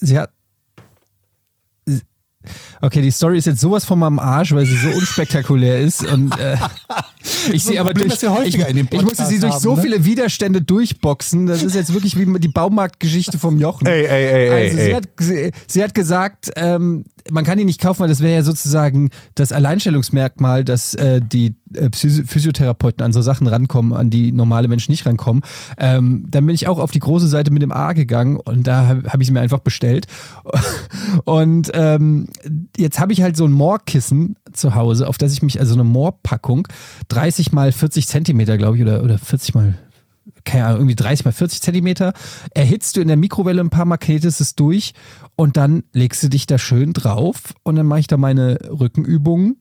[0.00, 0.30] sie hat.
[2.84, 6.38] Okay, die Story ist jetzt sowas von meinem Arsch, weil sie so unspektakulär ist und
[6.38, 6.56] äh,
[7.52, 9.76] Ich So sehe aber Problem, durch, ich, in dem ich musste sie durch so haben,
[9.76, 9.82] ne?
[9.82, 11.46] viele Widerstände durchboxen.
[11.46, 13.86] Das ist jetzt wirklich wie die Baumarktgeschichte vom Jochen.
[13.86, 14.84] Ey, ey, ey, ey, also ey.
[14.84, 18.34] Sie, hat, sie, sie hat gesagt, ähm, man kann ihn nicht kaufen, weil das wäre
[18.34, 24.10] ja sozusagen das Alleinstellungsmerkmal, dass äh, die äh, Physio- Physiotherapeuten an so Sachen rankommen, an
[24.10, 25.42] die normale Menschen nicht rankommen.
[25.78, 28.86] Ähm, dann bin ich auch auf die große Seite mit dem A gegangen und da
[28.86, 30.06] habe hab ich sie mir einfach bestellt.
[31.24, 32.26] Und ähm,
[32.76, 35.84] jetzt habe ich halt so ein Moorkissen zu Hause, auf das ich mich, also eine
[35.84, 36.68] Moorpackung,
[37.08, 39.74] 30 mal 40 Zentimeter, glaube ich, oder, oder 40 mal
[40.44, 42.12] keine Ahnung, irgendwie 30 mal 40 Zentimeter,
[42.50, 44.92] erhitzt du in der Mikrowelle ein paar Mal, knetest es durch
[45.36, 49.56] und dann legst du dich da schön drauf und dann mache ich da meine Rückenübungen.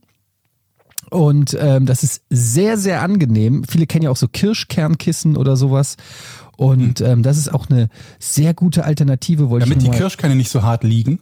[1.09, 3.63] Und ähm, das ist sehr, sehr angenehm.
[3.65, 5.97] Viele kennen ja auch so Kirschkernkissen oder sowas.
[6.57, 10.63] Und ähm, das ist auch eine sehr gute Alternative, wollte Damit die Kirschkerne nicht so
[10.63, 11.19] hart liegen.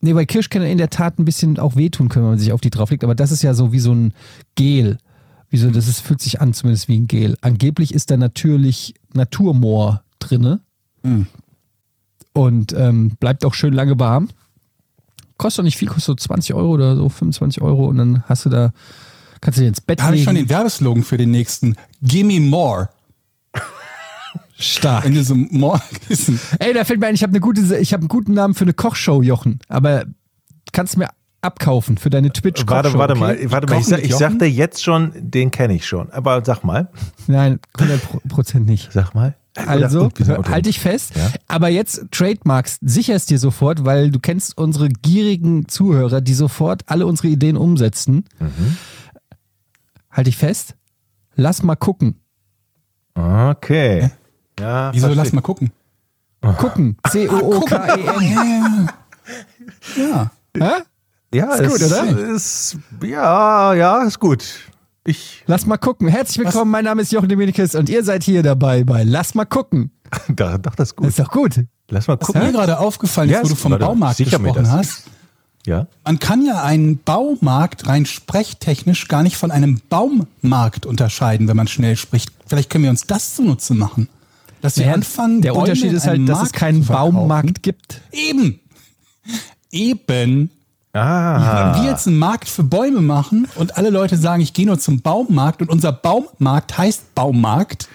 [0.00, 2.60] Nee, weil Kirschkerne in der Tat ein bisschen auch wehtun können, wenn man sich auf
[2.60, 3.02] die drauflegt.
[3.04, 4.12] Aber das ist ja so wie so ein
[4.54, 4.98] Gel.
[5.50, 7.36] Wie so, das ist, fühlt sich an, zumindest wie ein Gel.
[7.40, 10.60] Angeblich ist da natürlich Naturmoor drinne.
[11.02, 11.26] Hm.
[12.32, 14.28] Und ähm, bleibt auch schön lange warm.
[15.36, 17.86] Kostet auch nicht viel, kostet so 20 Euro oder so, 25 Euro.
[17.86, 18.72] Und dann hast du da,
[19.40, 20.46] kannst du dir ins Bett Da habe ich schon legen.
[20.46, 21.76] den Werbeslogan für den nächsten.
[22.02, 22.90] Gimme more.
[24.58, 25.04] Stark.
[25.04, 26.38] Wenn du so more Kissen.
[26.58, 28.64] Ey, da fällt mir ein, ich habe eine gute, ich habe einen guten Namen für
[28.64, 29.60] eine Kochshow, Jochen.
[29.68, 30.04] Aber
[30.72, 31.08] kannst du mir
[31.40, 33.20] abkaufen für deine twitch kochshow Warte, warte okay?
[33.44, 33.78] mal, warte mal.
[33.80, 36.10] Ich, sag, ich sagte jetzt schon, den kenne ich schon.
[36.10, 36.88] Aber sag mal,
[37.28, 38.92] Nein, 100 Prozent nicht.
[38.92, 39.36] sag mal.
[39.54, 40.50] Also, Oder- wir sind hör- Auto.
[40.50, 41.12] halt dich fest.
[41.16, 41.30] Ja.
[41.48, 47.06] Aber jetzt Trademarks, sicherst dir sofort, weil du kennst unsere gierigen Zuhörer, die sofort alle
[47.06, 48.24] unsere Ideen umsetzen.
[48.40, 48.76] Mhm.
[50.10, 50.74] Halt dich fest.
[51.34, 52.20] Lass mal gucken.
[53.14, 54.10] Okay.
[54.60, 55.06] Ja, Wieso?
[55.06, 55.24] verstehe.
[55.24, 55.70] Lass mal gucken.
[56.56, 56.96] Gucken.
[57.10, 58.88] C-O-O-K-E-N.
[59.96, 60.30] Ja.
[60.56, 60.70] Hä?
[61.34, 62.18] Ja, Ist gut, oder?
[62.34, 64.44] Ist, ja, ja, ist gut.
[65.04, 66.08] Ich, Lass mal gucken.
[66.08, 69.44] Herzlich willkommen, mein Name ist Jochen Dominikus und ihr seid hier dabei bei Lass mal
[69.44, 69.90] gucken.
[70.28, 71.06] da, doch, das ist Das gut.
[71.08, 71.64] ist doch gut.
[71.90, 72.52] Lass mal Was mir gucken.
[72.52, 75.04] gerade aufgefallen ist, Ja, wo du vom warte, Baumarkt gesprochen hast.
[75.66, 75.86] Ja.
[76.04, 81.68] Man kann ja einen Baumarkt rein sprechtechnisch gar nicht von einem Baummarkt unterscheiden, wenn man
[81.68, 82.30] schnell spricht.
[82.46, 84.08] Vielleicht können wir uns das zunutze machen.
[84.60, 87.14] Dass wir Naja, anfangen, der Bäume Unterschied ist halt, dass es Markt keinen zu verkaufen.
[87.14, 88.00] Baummarkt gibt.
[88.12, 88.60] Eben.
[89.70, 90.50] Eben.
[90.92, 91.74] Ah.
[91.74, 94.78] Wenn wir jetzt einen Markt für Bäume machen und alle Leute sagen, ich gehe nur
[94.78, 97.88] zum Baumarkt und unser Baumarkt heißt Baumarkt,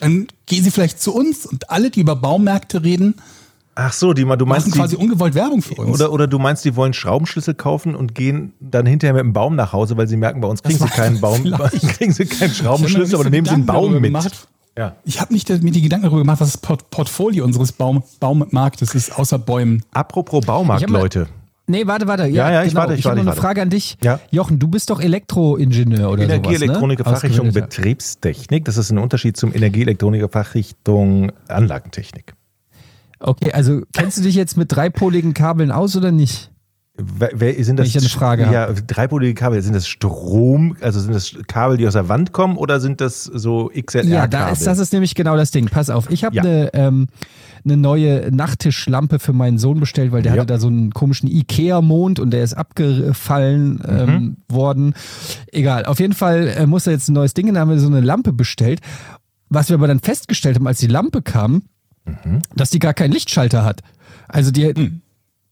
[0.00, 3.14] dann gehen sie vielleicht zu uns und alle, die über Baumärkte reden,
[3.76, 5.90] Ach so, die, du machen meinst, quasi die, ungewollt Werbung für uns.
[5.90, 9.56] oder, oder du meinst, die wollen Schraubenschlüssel kaufen und gehen dann hinterher mit dem Baum
[9.56, 13.18] nach Hause, weil sie merken, bei uns kriegen sie keinen Baum, kriegen sie keinen Schraubenschlüssel,
[13.18, 14.04] aber nehmen sie einen Baum mit.
[14.04, 14.46] gemacht.
[14.76, 14.96] Ja.
[15.04, 18.94] Ich habe nicht mir die Gedanken darüber gemacht, was das Port Portfolio unseres Baum Baummarktes
[18.94, 19.84] ist, außer Bäumen.
[19.92, 21.28] Apropos Baumarkt, Leute.
[21.66, 22.26] Nee, warte, warte.
[22.26, 22.82] Ja, ja, ich genau.
[22.82, 23.96] warte, ich ich habe warte, noch ich eine Frage an dich.
[24.02, 24.20] Ja.
[24.30, 27.30] Jochen, du bist doch Elektroingenieur oder Energieelektroniker, sowas, ne?
[27.30, 27.52] Fachrichtung.
[27.52, 28.64] Betriebstechnik.
[28.66, 32.34] Das ist ein Unterschied zum Energieelektroniker, Fachrichtung Anlagentechnik.
[33.18, 36.50] Okay, also kennst du dich jetzt mit dreipoligen Kabeln aus oder nicht?
[36.96, 41.34] Sind das Wenn ich eine Frage ja, dreipolige Kabel, sind das Strom, also sind das
[41.48, 44.12] Kabel, die aus der Wand kommen oder sind das so XLR-Kabel?
[44.12, 45.66] Ja, da ist, das ist nämlich genau das Ding.
[45.66, 46.42] Pass auf, ich habe Ja.
[46.42, 47.08] eine ähm,
[47.64, 50.42] eine neue Nachttischlampe für meinen Sohn bestellt, weil der Ja.
[50.42, 54.36] hatte da so einen komischen Ikea-Mond und der ist abgefallen ähm, Mhm.
[54.48, 54.94] worden.
[55.50, 57.88] Egal, auf jeden Fall äh, muss er jetzt ein neues Ding, dann haben wir so
[57.88, 58.80] eine Lampe bestellt.
[59.48, 61.62] Was wir aber dann festgestellt haben, als die Lampe kam,
[62.06, 62.40] Mhm.
[62.54, 63.80] dass die gar keinen Lichtschalter hat.
[64.28, 65.00] Also die, Hm.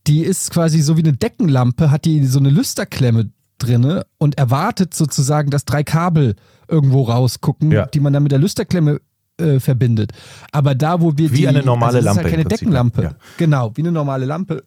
[0.07, 4.95] Die ist quasi so wie eine Deckenlampe, hat die so eine Lüsterklemme drinne und erwartet
[4.95, 6.35] sozusagen, dass drei Kabel
[6.69, 7.87] irgendwo rausgucken, Ja.
[7.87, 9.01] die man dann mit der Lüsterklemme
[9.38, 10.12] äh, verbindet.
[10.51, 13.03] Aber da, wo wir Wie die, eine normale also das Lampe ist halt keine Deckenlampe.
[13.03, 13.15] ja.
[13.38, 14.65] Genau, wie eine normale Lampe.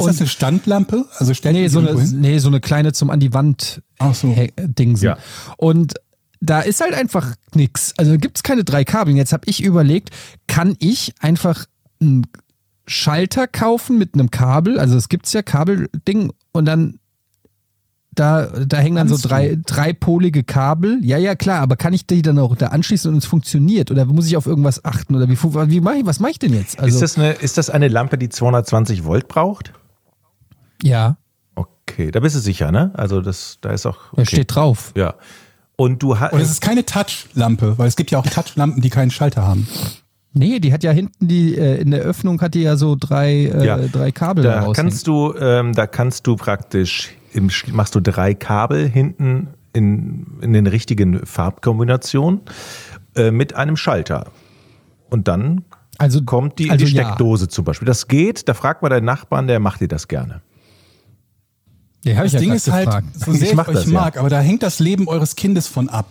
[0.00, 1.06] Ist das eine Standlampe?
[1.16, 2.20] Also stellt Nee, so eine, irgendwo hin?
[2.20, 4.28] nee, so eine kleine zum an die Wand Ach so.
[4.28, 5.06] hä- Dingsen.
[5.06, 5.18] Ja.
[5.56, 5.94] Und
[6.40, 7.94] da ist halt einfach nichts.
[7.96, 9.16] Also gibt es keine drei Kabel.
[9.16, 10.10] Jetzt habe ich überlegt,
[10.46, 11.66] kann ich einfach
[12.00, 12.26] einen
[12.88, 14.78] Schalter kaufen mit einem Kabel?
[14.78, 16.98] Also es gibt ja Kabelding und dann
[18.10, 20.98] da, da hängen dann Kannst so drei, dreipolige Kabel.
[21.04, 23.92] Ja, ja, klar, aber kann ich die dann auch da anschließen und es funktioniert?
[23.92, 25.14] Oder muss ich auf irgendwas achten?
[25.14, 26.80] Oder wie, wie mach ich, was mache ich denn jetzt?
[26.80, 29.72] Also, ist, das eine, ist das eine Lampe, die 220 Volt braucht?
[30.82, 31.16] ja,
[31.54, 32.92] Okay, da bist du sicher, ne?
[32.94, 33.96] Also das, da ist auch.
[34.12, 34.26] da Okay.
[34.26, 34.92] steht drauf.
[34.96, 35.14] Ja.
[35.76, 36.32] Und du hast.
[36.32, 39.66] Und es ist keine Touchlampe, weil es gibt ja auch Touchlampen, die keinen Schalter haben.
[40.34, 43.46] Nee, die hat ja hinten die, äh, in der Öffnung hat die ja so drei,
[43.46, 43.78] äh, Ja.
[43.78, 44.74] drei Kabel Da raushängen.
[44.74, 50.52] kannst du, ähm, da kannst du praktisch, im, machst du drei Kabel hinten in, in
[50.52, 52.40] den richtigen Farbkombinationen
[53.16, 54.26] äh, mit einem Schalter.
[55.10, 55.64] Und dann
[55.98, 57.04] Also kommt die in also die ja.
[57.04, 57.86] Steckdose zum Beispiel.
[57.86, 60.42] Das geht, da fragt man deinen Nachbarn, der macht dir das gerne.
[62.04, 63.06] Ja, Das ich ja Ding ist halt, gefragt.
[63.14, 63.92] so Ich sehr ich, mach euch das, ja.
[63.92, 66.06] mag, aber da hängt das Leben eures Kindes von ab.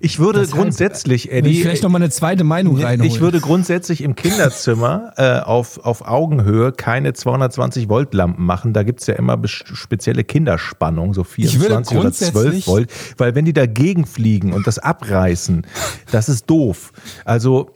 [0.00, 3.10] Ich würde Deshalb- grundsätzlich, Will ich Eddie, vielleicht noch mal eine zweite Meinung reinholen.
[3.12, 8.72] ich würde grundsätzlich im Kinderzimmer äh, auf, auf Augenhöhe keine 220 Volt Lampen machen.
[8.72, 12.90] Da gibt's ja immer spezielle Kinderspannung, so Ich würde 24 oder 12 grundsätzlich- Volt.
[13.18, 15.66] Weil wenn die dagegen fliegen und das abreißen,
[16.10, 16.92] das ist doof.
[17.24, 17.70] Also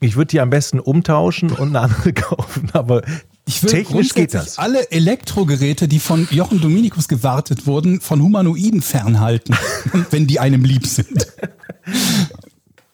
[0.00, 2.68] ich würde die am besten umtauschen und eine andere kaufen.
[2.72, 3.02] Aber
[3.48, 4.58] Ich würde technisch geht das.
[4.58, 9.56] alle Elektrogeräte, die von Jochen Dominikus gewartet wurden, von Humanoiden fernhalten,
[10.10, 11.26] wenn die einem lieb sind.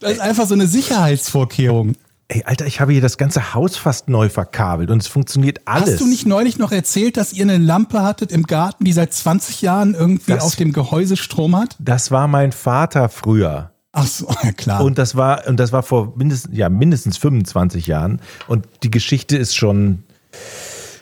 [0.00, 1.94] Das ist einfach so eine Sicherheitsvorkehrung.
[2.28, 5.90] Ey, Alter, ich habe hier das ganze Haus fast neu verkabelt und es funktioniert alles.
[5.92, 9.12] Hast du nicht neulich noch erzählt, dass ihr eine Lampe hattet im Garten, die seit
[9.12, 11.76] 20 Jahren irgendwie Das- auf dem Gehäuse Strom hat?
[11.78, 13.72] Das war mein Vater früher.
[13.92, 14.82] Ach so, ja klar.
[14.82, 18.20] Und das war, und das war vor mindestens, ja, mindestens 25 Jahren.
[18.48, 20.02] Und die Geschichte ist schon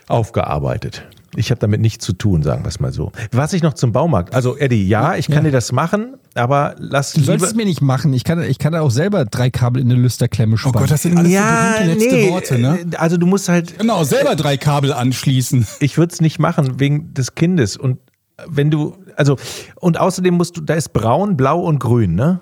[0.09, 1.05] aufgearbeitet.
[1.35, 3.11] Ich habe damit nichts zu tun, sagen wir es mal so.
[3.30, 4.35] Was ich noch zum Baumarkt.
[4.35, 5.43] Also, Eddie, ja, ich kann Ja.
[5.45, 8.12] dir das machen, aber lass Du sollst es mir nicht machen.
[8.12, 10.78] Ich kann, ich kann auch selber drei Kabel in eine Lüsterklemme oh spannen.
[10.80, 12.80] Gott, das sind alles ja, so letzte nee, Worte, ne?
[12.93, 15.66] äh, Also du musst halt, Genau, selber drei Kabel anschließen.
[15.80, 17.78] ich würde es nicht machen wegen des Kindes.
[17.78, 17.99] Und
[18.47, 19.39] wenn du, also,
[19.76, 22.41] und außerdem musst du, da ist braun, blau und grün, ne?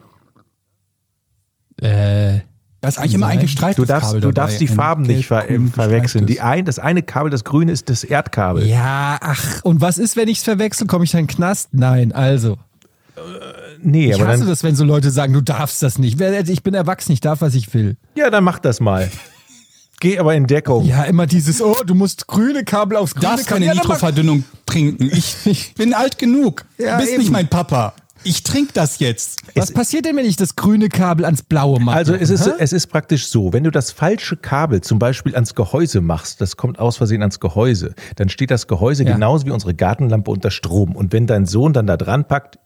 [1.80, 2.40] äh,
[2.80, 4.46] Da ist eigentlich immer ein gestreiftes Du darfst, Kabel du dabei.
[4.48, 6.26] darfst die Ein Farben nicht ver verwechseln.
[6.26, 8.66] Die ein, das eine Kabel, das grüne, ist das Erdkabel.
[8.66, 10.86] ja, ach, und was ist, wenn ich es verwechsel?
[10.86, 11.68] Komme ich da in den Knast?
[11.72, 12.56] Nein, also.
[13.82, 16.18] Nee, Ich aber hasse dann, das, wenn so Leute sagen, du darfst das nicht.
[16.20, 17.96] Ich bin erwachsen, ich darf, was ich will.
[18.14, 19.10] ja, dann mach das mal.
[20.00, 20.86] Geh aber in Deckung.
[20.86, 23.66] Ja, immer dieses, oh, du musst grüne Kabel aufs grüne darfst Kabel.
[23.66, 25.10] keine dann Nitroverdünnung trinken.
[25.12, 26.64] Ich bin alt genug.
[26.78, 27.20] Ja, du bist eben.
[27.22, 27.92] nicht mein Papa.
[28.22, 29.40] Ich trinke das jetzt.
[29.54, 31.96] Was passiert denn, wenn ich das grüne Kabel ans blaue mache?
[31.96, 32.50] Also es ist, Hä?
[32.58, 36.56] es ist praktisch so, wenn du das falsche Kabel zum Beispiel ans Gehäuse machst, das
[36.58, 39.14] kommt aus Versehen ans Gehäuse, dann steht das Gehäuse Ja.
[39.14, 40.94] genauso wie unsere Gartenlampe unter Strom.
[40.94, 42.58] Und wenn dein Sohn dann da dran packt,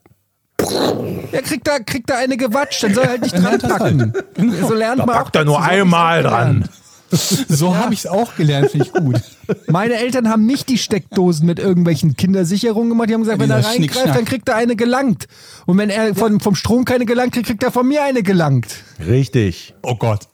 [1.33, 3.73] Ja, kriegt da, kriegt da eine gewatscht, dann soll er halt nicht dran lernt das
[3.79, 4.13] packen.
[4.61, 6.69] So lernt da man auch packt er nur einmal auch dran.
[7.49, 9.21] So habe ich es auch gelernt, finde ich gut.
[9.69, 13.09] Meine Eltern haben nicht die Steckdosen mit irgendwelchen Kindersicherungen gemacht.
[13.09, 15.27] Die haben gesagt, wenn er reingreift, dann kriegt er eine gelangt.
[15.67, 18.83] Und wenn er von, vom Strom keine gelangt kriegt, kriegt er von mir eine gelangt.
[19.07, 19.75] Richtig.
[19.83, 20.29] Oh Gott.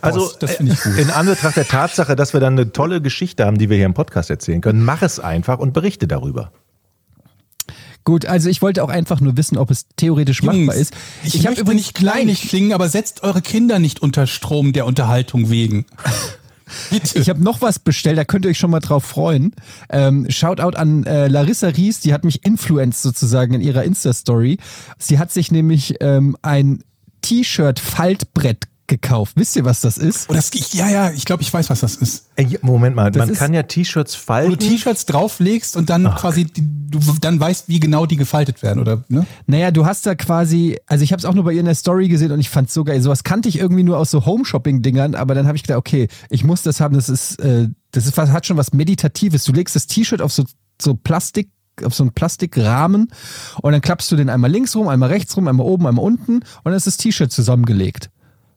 [0.00, 0.98] Also das finde ich gut.
[0.98, 3.94] in Anbetracht der Tatsache, dass wir dann eine tolle Geschichte haben, die wir hier im
[3.94, 6.52] Podcast erzählen können, mach es einfach und berichte darüber.
[8.04, 10.92] Gut, also ich wollte auch einfach nur wissen, ob es theoretisch machbar ist.
[11.22, 15.50] ich, hab möchte nicht kleinlich klingen, aber setzt eure Kinder nicht unter Strom der Unterhaltung
[15.50, 15.86] wegen.
[16.90, 17.18] Bitte.
[17.18, 19.54] Ich habe noch was bestellt, da könnt ihr euch schon mal drauf freuen.
[19.90, 24.58] Ähm, Shoutout an äh, Larissa Ries, die hat mich influenced sozusagen in ihrer Insta-Story.
[24.98, 26.82] Sie hat sich nämlich ähm, ein
[27.20, 29.34] T-Shirt-Faltbrett gekauft.
[29.36, 30.28] Wisst ihr, was das ist?
[30.28, 32.28] Oh, das, ich, ja, ja, ich glaube, ich weiß, was das ist.
[32.36, 34.58] Ey, Moment mal, man ist- kann ja T-Shirts Wo du falten.
[34.58, 39.04] T-Shirts drauflegst und dann quasi die, du dann weißt, wie genau die gefaltet werden, oder?
[39.08, 39.26] Ne?
[39.46, 41.74] Naja, du hast da quasi, also ich habe es auch nur bei ihr in der
[41.74, 43.00] Story gesehen und ich fand's so geil.
[43.00, 46.44] Sowas kannte ich irgendwie nur aus so Home-Shopping-Dingern, aber dann habe ich gedacht, okay, ich
[46.44, 46.94] muss das haben.
[46.94, 49.44] Das ist, äh, das ist was, hat schon was Meditatives.
[49.44, 50.44] Du legst das T-Shirt auf so,
[50.80, 51.48] so Plastik,
[51.84, 53.08] auf so einen Plastikrahmen
[53.62, 56.34] und dann klappst du den einmal links rum, einmal rechts rum, einmal oben, einmal unten
[56.36, 58.10] und dann ist das T-Shirt zusammengelegt.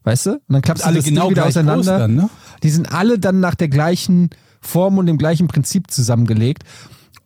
[0.06, 0.32] Weißt du?
[0.34, 1.99] Und dann klappst du Alle das genau Ding wieder auseinander.
[1.99, 2.30] dann, ne?
[2.64, 4.30] Die sind alle dann nach der gleichen
[4.62, 6.64] Form und dem gleichen Prinzip zusammengelegt.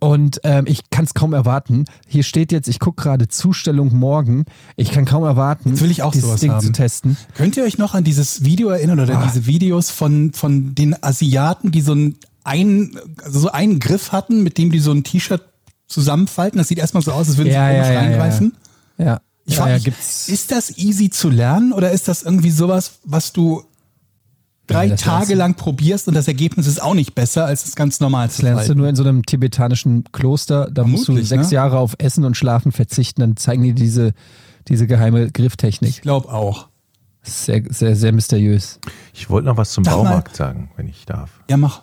[0.01, 1.83] Und ähm, ich kann es kaum erwarten.
[2.07, 4.45] Hier steht jetzt, ich gucke gerade Zustellung morgen.
[4.77, 6.65] Ich kann kaum erwarten, Jetzt will ich auch dieses sowas Ding haben.
[6.65, 7.17] zu testen.
[7.35, 11.71] Könnt ihr euch noch an dieses Video erinnern oder diese Videos von, von den Asiaten,
[11.71, 12.15] die so einen,
[12.45, 15.43] ein, also so einen Griff hatten, mit dem die so ein T-Shirt
[15.87, 16.57] zusammenfalten?
[16.59, 18.53] Das sieht erstmal so aus, als würden sie Ja, komisch ja, ja, reingreifen.
[18.97, 19.19] Ja,
[19.49, 20.29] Ich ja, frag ja, mich, gibt's.
[20.29, 23.63] ist das easy zu lernen oder ist das irgendwie sowas, was du
[24.67, 27.75] drei Ja, das Tage lang probierst und das Ergebnis ist auch nicht besser, als es
[27.75, 30.69] ganz normal Das zu lernst du nur in so einem tibetanischen Kloster.
[30.69, 31.55] Da musst du Vermutlich, sechs ne?
[31.55, 33.21] Jahre auf Essen und Schlafen verzichten.
[33.21, 34.13] Dann zeigen die diese,
[34.67, 35.89] diese geheime Grifftechnik.
[35.89, 36.67] Ich glaube auch.
[37.23, 38.79] Sehr, sehr, sehr mysteriös.
[39.15, 40.03] Ich wollte noch was zum Sag mal.
[40.03, 41.41] Baumarkt sagen, wenn ich darf.
[41.49, 41.81] Ja, mach.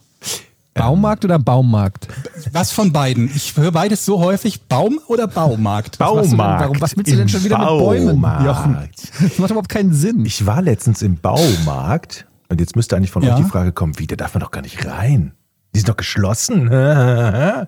[0.76, 2.08] Baumarkt oder Baummarkt?
[2.52, 3.30] Was von beiden?
[3.34, 4.62] Ich höre beides so häufig.
[4.64, 5.98] Baum oder Baumarkt?
[5.98, 6.36] denn- Baumarkt.
[6.62, 8.44] warum- was willst du denn schon wieder mit Bäumen, Baumarkt.
[8.44, 8.88] Jochen?
[9.20, 10.24] Das macht überhaupt keinen Sinn.
[10.24, 13.34] Ich war letztens im Baumarkt und jetzt müsste eigentlich von Ja.
[13.36, 15.32] euch die Frage kommen, wie, da darf man doch gar nicht rein.
[15.74, 16.70] Die sind doch geschlossen.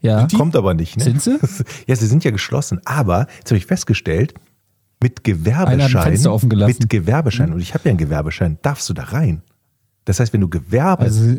[0.00, 0.26] ja.
[0.36, 1.04] Kommt aber nicht, ne?
[1.04, 1.38] Sind sie?
[1.86, 2.80] Ja, sie sind ja geschlossen.
[2.84, 4.34] Aber, jetzt habe ich festgestellt,
[5.02, 6.76] mit Gewerbeschein, Fenster offen gelassen.
[6.80, 9.42] mit Gewerbeschein, und ich habe ja einen Gewerbeschein, darfst du da rein.
[10.04, 11.36] Das heißt, wenn du Gewerbe, Also,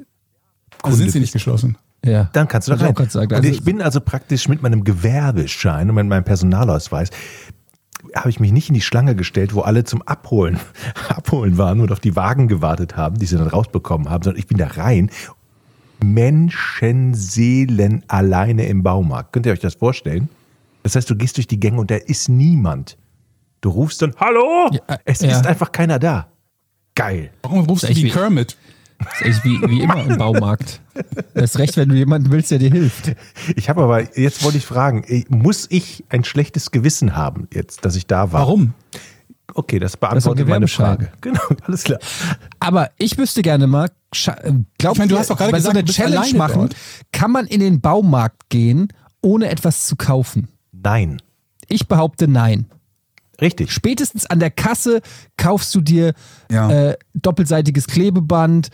[0.81, 1.77] Also sind sie nicht geschlossen.
[2.05, 2.29] ja.
[2.33, 2.95] dann kannst du da rein.
[3.09, 3.27] sagen.
[3.27, 7.09] und Also- ich bin also praktisch mit meinem Gewerbeschein und mit meinem Personalausweis
[8.15, 10.59] habe ich mich nicht in die Schlange gestellt, wo alle zum Abholen,
[11.09, 14.47] Abholen waren und auf die Wagen gewartet haben, die sie dann rausbekommen haben, sondern ich
[14.47, 15.09] bin da rein
[16.03, 19.31] Menschenseelen alleine im Baumarkt.
[19.33, 20.29] Könnt ihr euch das vorstellen?
[20.83, 22.97] Das heißt, du gehst durch die Gänge und da ist niemand.
[23.61, 24.69] Du rufst dann, hallo?
[24.73, 25.31] Ja, es ja.
[25.31, 26.27] ist einfach keiner da.
[26.95, 27.31] Geil.
[27.43, 28.57] Warum rufst du wie- Kermit?
[29.03, 30.81] Das ist echt wie, wie immer im Baumarkt.
[31.33, 33.15] Das Recht, wenn du jemanden willst, der dir hilft.
[33.55, 37.85] Ich habe aber, jetzt wollte ich fragen, eh, muss ich ein schlechtes Gewissen haben jetzt,
[37.85, 38.41] dass ich da war?
[38.41, 38.73] Warum?
[39.55, 40.67] Okay, das Das beantwortet ein meine.
[40.67, 41.11] Frage.
[41.21, 41.99] Genau, alles klar.
[42.59, 45.69] Aber ich wüsste gerne mal, äh, glaubt Ich meine, du hast doch gerade gesagt, so
[45.71, 46.75] eine du Challenge machen, dort.
[47.11, 48.87] kann man in den Baumarkt gehen,
[49.21, 50.47] ohne etwas zu kaufen?
[50.71, 51.21] Nein.
[51.67, 52.65] Ich behaupte nein.
[53.41, 53.71] Richtig.
[53.71, 55.01] Spätestens an der Kasse
[55.37, 56.13] kaufst du dir
[56.51, 56.69] Ja.
[56.89, 58.69] äh, doppelseitiges Klebeband,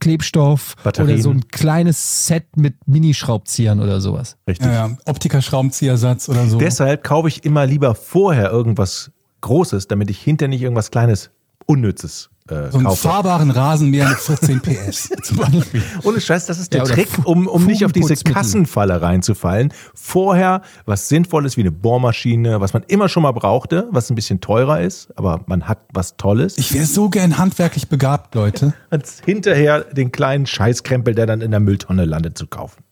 [0.00, 1.14] Klebstoff Batterien.
[1.14, 4.36] oder so ein kleines Set mit Minischraubziehern oder sowas.
[4.48, 4.66] Richtig.
[4.66, 4.96] Ja, ja.
[5.06, 6.58] Optiker-Schraubenziehersatz oder so.
[6.58, 9.10] Deshalb kaufe ich immer lieber vorher irgendwas
[9.42, 11.30] Großes, damit ich hinter nicht irgendwas Kleines,
[11.66, 13.08] Unnützes äh, so einen kaufe.
[13.08, 15.82] fahrbaren Rasenmäher mit 14 PS zum Beispiel.
[16.02, 18.14] Ohne Scheiß, das ist der Ja, Trick, um, um nicht auf diese.
[18.16, 19.72] Kassenfalle reinzufallen.
[19.94, 24.40] Vorher was Sinnvolles wie eine Bohrmaschine, was man immer schon mal brauchte, was ein bisschen
[24.40, 26.58] teurer ist, aber man hat was Tolles.
[26.58, 28.74] Ich wäre so gern handwerklich begabt, Leute.
[28.90, 32.82] als hinterher den kleinen Scheißkrempel, der dann in der Mülltonne landet, zu kaufen.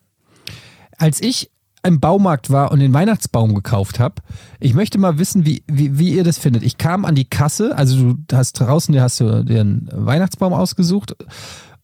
[0.96, 1.50] Als ich
[1.88, 4.16] im Baumarkt war und den Weihnachtsbaum gekauft habe,
[4.60, 6.62] ich möchte mal wissen, wie, wie, wie ihr das findet.
[6.62, 11.16] Ich kam an die Kasse, also du hast draußen, dir hast du einen Weihnachtsbaum ausgesucht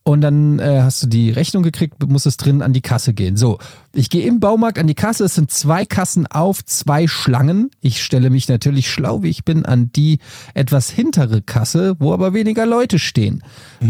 [0.07, 3.39] und dann äh, hast du die Rechnung gekriegt, musstest drin an die Kasse gehen.
[3.39, 3.59] So,
[3.95, 7.71] ich gehe im Baumarkt an die Kasse, es sind zwei Kassen auf, zwei Schlangen.
[7.81, 10.19] Ich stelle mich natürlich schlau, wie ich bin, an die
[10.53, 13.43] etwas hintere Kasse, wo aber weniger Leute stehen.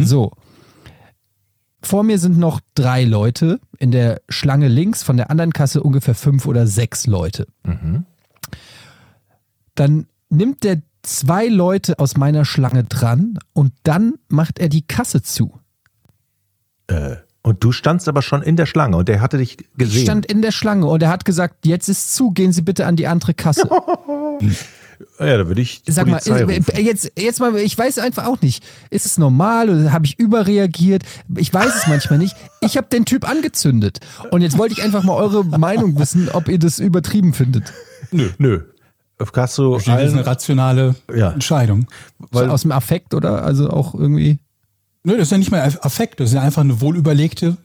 [0.05, 0.31] So,
[1.87, 6.14] vor mir sind noch drei Leute, in der Schlange links, von der anderen Kasse ungefähr
[6.14, 7.47] fünf oder sechs Leute.
[9.74, 15.22] Dann nimmt der zwei Leute aus meiner Schlange dran und dann macht er die Kasse
[15.22, 15.59] zu.
[16.87, 19.99] Äh, und du standst aber schon in der Schlange und der hatte dich gesehen.
[19.99, 22.87] Ich stand in der Schlange und er hat gesagt, jetzt ist zu, gehen Sie bitte
[22.87, 23.68] an die andere Kasse.
[25.19, 26.85] ja, da würde ich die Sag mal, Polizei äh, rufen.
[26.85, 28.65] jetzt, jetzt mal, ich weiß einfach auch nicht.
[28.91, 31.03] Ist es normal oder habe ich überreagiert?
[31.37, 32.37] Ich weiß es manchmal nicht.
[32.61, 34.01] Ich habe den Typ angezündet.
[34.31, 37.73] Und jetzt wollte ich einfach mal eure Meinung wissen, ob ihr das übertrieben findet.
[38.11, 38.31] Nö.
[38.39, 38.61] Nö.
[39.19, 41.31] Hast du Das ist eine allen, rationale Ja.
[41.31, 41.87] Entscheidung.
[42.19, 43.45] weil, Aus dem Affekt, oder?
[43.45, 44.39] Also auch irgendwie.
[45.05, 47.57] Nö, das ist ja nicht mal Affekt, das ist ja einfach eine wohlüberlegte.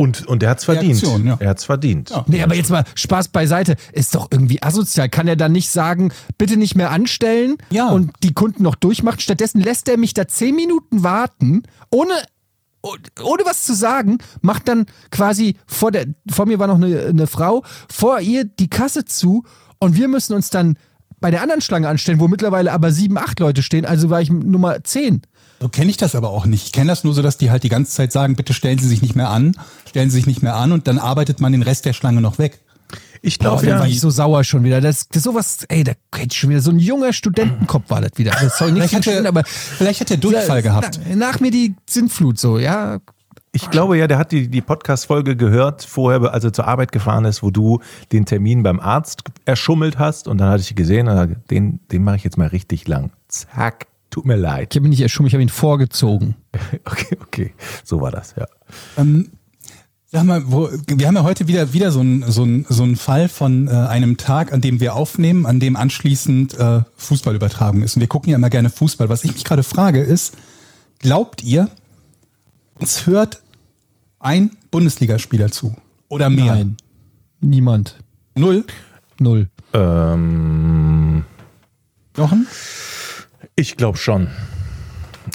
[0.00, 1.02] Und, und er hat's verdient.
[1.02, 1.36] Reaktion, ja.
[1.40, 2.08] Er hat's verdient.
[2.08, 2.24] Ja.
[2.26, 3.76] Nee, aber jetzt mal Spaß beiseite.
[3.92, 5.10] Ist doch irgendwie asozial.
[5.10, 7.88] Kann er dann nicht sagen, bitte nicht mehr anstellen Ja.
[7.90, 9.20] und die Kunden noch durchmachen?
[9.20, 12.14] Stattdessen lässt er mich da zehn Minuten warten, ohne,
[12.82, 17.26] ohne was zu sagen, macht dann quasi vor der, vor mir war noch eine, eine
[17.26, 19.44] Frau, vor ihr die Kasse zu
[19.80, 20.78] und wir müssen uns dann
[21.20, 24.30] bei der anderen Schlange anstellen, wo mittlerweile aber sieben, acht Leute stehen, also war ich
[24.30, 25.20] Nummer zehn.
[25.60, 26.64] So kenne ich das aber auch nicht.
[26.64, 28.88] Ich kenne das nur so, dass die halt die ganze Zeit sagen, bitte stellen Sie
[28.88, 29.52] sich nicht mehr an,
[29.86, 32.38] stellen Sie sich nicht mehr an und dann arbeitet man den Rest der Schlange noch
[32.38, 32.60] weg.
[33.22, 33.78] Ich glaube ja.
[33.78, 34.80] war ich so sauer schon wieder.
[34.80, 38.12] Das, das sowas, ey, da hätte ich schon wieder so ein junger Studentenkopf war das
[38.16, 38.34] wieder.
[38.34, 40.98] Also, sorry, nicht Vielleicht hat, er, aber vielleicht hat er Durchfall gehabt.
[41.06, 42.98] Na, nach mir die Sintflut so, ja.
[43.52, 47.26] Ich glaube ja, der hat die, die Podcast-Folge gehört, vorher, als er zur Arbeit gefahren
[47.26, 47.80] ist, wo du
[48.12, 50.26] den Termin beim Arzt erschummelt hast.
[50.26, 53.10] Und dann hatte ich gesehen, den, den mache ich jetzt mal richtig lang.
[53.28, 53.89] Zack.
[54.10, 54.68] Tut mir leid.
[54.72, 56.36] Ich habe ihn nicht erschummelt, ich habe ihn vorgezogen.
[56.84, 57.54] Okay, okay.
[57.84, 58.46] So war das, ja.
[58.96, 59.30] Ähm,
[60.06, 63.28] sag mal, wo, wir haben ja heute wieder, wieder so einen so so einen Fall
[63.28, 67.96] von äh, einem Tag, an dem wir aufnehmen, an dem anschließend äh, Fußballübertragung ist.
[67.96, 69.08] Und wir gucken ja immer gerne Fußball.
[69.08, 70.34] Was ich mich gerade frage ist,
[70.98, 71.70] glaubt ihr,
[72.74, 73.42] uns hört
[74.18, 75.76] ein Bundesligaspieler zu?
[76.08, 76.54] Oder mehr?
[76.54, 76.76] Nein.
[77.40, 77.96] Niemand.
[78.34, 78.64] Null?
[79.18, 79.48] Null.
[79.72, 81.24] Ähm,
[82.16, 82.46] Jochen?
[83.60, 84.28] Ich glaube schon.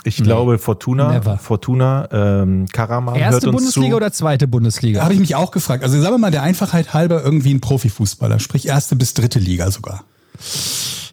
[0.03, 1.37] Ich glaube, Fortuna, Never.
[1.37, 3.95] Fortuna, ähm, Karaman hört Erste uns Bundesliga zu.
[3.95, 4.99] oder zweite Bundesliga?
[4.99, 5.83] Da habe ich mich auch gefragt.
[5.83, 9.71] Also sagen wir mal der Einfachheit halber irgendwie ein Profifußballer, sprich erste bis dritte Liga
[9.71, 10.03] sogar.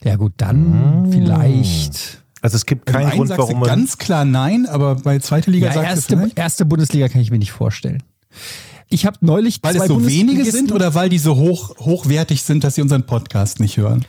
[0.03, 2.23] ja gut, dann vielleicht.
[2.41, 3.69] Also es gibt keinen einen Grund, sagst du warum man.
[3.69, 6.39] ganz klar nein, aber bei zweite Liga Ja, sagst du erste, vielleicht?
[6.39, 8.03] erste Bundesliga kann ich mir nicht vorstellen.
[8.89, 12.43] Ich habe neulich Weil zwei es so wenige sind oder weil die so hoch, hochwertig
[12.43, 14.05] sind, dass sie unseren Podcast nicht hören?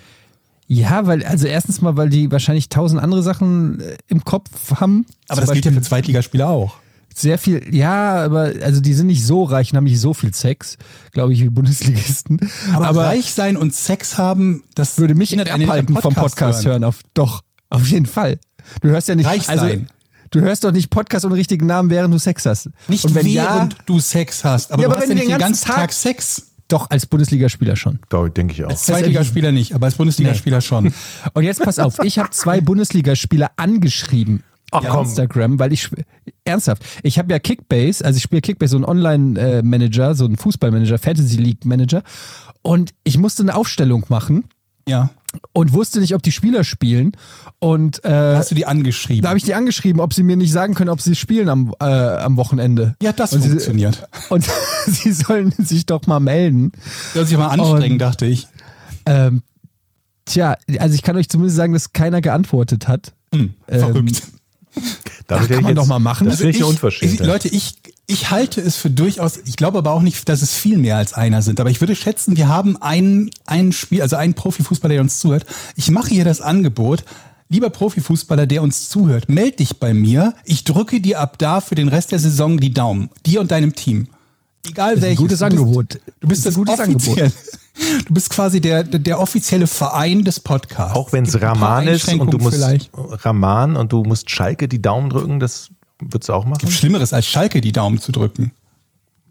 [0.67, 4.49] Ja, weil, also erstens mal, weil die wahrscheinlich tausend andere Sachen äh, im Kopf
[4.79, 5.05] haben.
[5.27, 6.75] Aber das gilt ja Beispiel für Zweitligaspieler auch.
[7.13, 10.33] sehr viel, ja, aber also die sind nicht so reich und haben nicht so viel
[10.33, 10.77] Sex,
[11.11, 12.39] glaube ich, wie Bundesligisten.
[12.73, 16.83] Aber, reich sein und Sex haben, das würde mich nicht abhalten am vom Podcast hören.
[16.83, 18.39] Auf, doch, auf jeden Fall.
[18.81, 19.89] Du hörst ja nicht, Reich also sein.
[20.31, 22.69] du hörst doch nicht Podcast ohne richtigen Namen, während du Sex hast.
[22.87, 25.23] Nicht und wenn während ja, du Sex hast, aber Ja, du aber hast wenn ja
[25.23, 26.52] du nicht den den ganzen ganzen Tag, Tag- Sex.
[26.73, 27.99] Doch als Bundesligaspieler schon.
[28.09, 28.69] Doch, denke ich auch.
[28.69, 30.93] Als Zweitligaspieler nicht, aber als Bundesligaspieler schon.
[31.33, 35.05] Und jetzt pass auf, ich habe zwei Bundesligaspieler angeschrieben Ach komm.
[35.05, 35.89] Instagram, weil ich
[36.45, 40.97] ernsthaft, ich habe ja Kickbase, also ich spiele Kickbase, so einen Online-Manager, so einen Fußballmanager,
[40.97, 42.01] Fantasy League Manager
[42.63, 44.45] und ich musste eine Aufstellung machen
[44.87, 45.11] Ja.
[45.53, 47.13] Und wusste nicht, ob die Spieler spielen
[47.59, 49.21] und äh, Hast du die angeschrieben?
[49.23, 51.73] da habe ich die angeschrieben, ob sie mir nicht sagen können, ob sie spielen am,
[51.79, 52.95] äh, am Wochenende.
[53.03, 54.07] Hat das und sie, funktioniert?
[54.29, 54.45] Und
[54.87, 56.71] sie sollen sich doch mal melden.
[57.13, 58.47] Soll sich mal anstrengen, dachte ich.
[59.05, 59.41] Ähm,
[60.25, 63.13] tja, also ich kann euch zumindest sagen, dass keiner geantwortet hat.
[63.33, 64.21] Hm, verrückt.
[64.75, 64.81] Ach,
[65.41, 66.27] hätte kann ich man jetzt- doch mal machen.
[66.27, 67.27] Das finde ich eine ich, Unverschämtheit.
[67.27, 67.75] Leute, ich,
[68.05, 71.13] ich halte es für durchaus, ich glaube aber auch nicht, dass es viel mehr als
[71.13, 71.59] einer sind.
[71.59, 75.45] Aber ich würde schätzen, wir haben einen, einen Spiel, also einen Profifußballer, der uns zuhört.
[75.75, 77.05] Ich mache hier das Angebot.
[77.49, 80.33] Lieber Profifußballer, der uns zuhört, meld dich bei mir.
[80.43, 83.09] Ich drücke dir ab da für den Rest der Saison die Daumen.
[83.25, 84.07] Dir und deinem Team.
[84.65, 85.17] Egal welches.
[85.19, 85.99] gutes Du bist- Angebot.
[86.19, 87.31] Du bist Das das, gutes offiziell.
[88.07, 90.95] Du bist quasi der, der, der offizielle Verein des Podcasts.
[90.95, 92.91] Auch wenn es Raman ist und du musst vielleicht.
[92.93, 95.69] Raman und du musst Schalke die Daumen drücken, das
[96.11, 96.69] würdest du auch machen?
[96.69, 98.51] Schlimmeres als Schalke die Daumen zu drücken.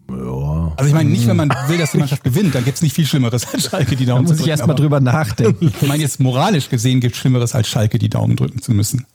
[0.09, 0.73] Ja.
[0.75, 3.05] Also ich meine, nicht, wenn man will, dass die Mannschaft gewinnt, dann gibt's nicht viel
[3.05, 4.49] Schlimmeres als Schalke die Da Daumen muss zu ich drücken.
[4.49, 5.73] erstmal aber drüber nachdenken.
[5.81, 9.05] Ich meine, jetzt moralisch gesehen gibt's Schlimmeres als Schalke die Daumen drücken zu müssen.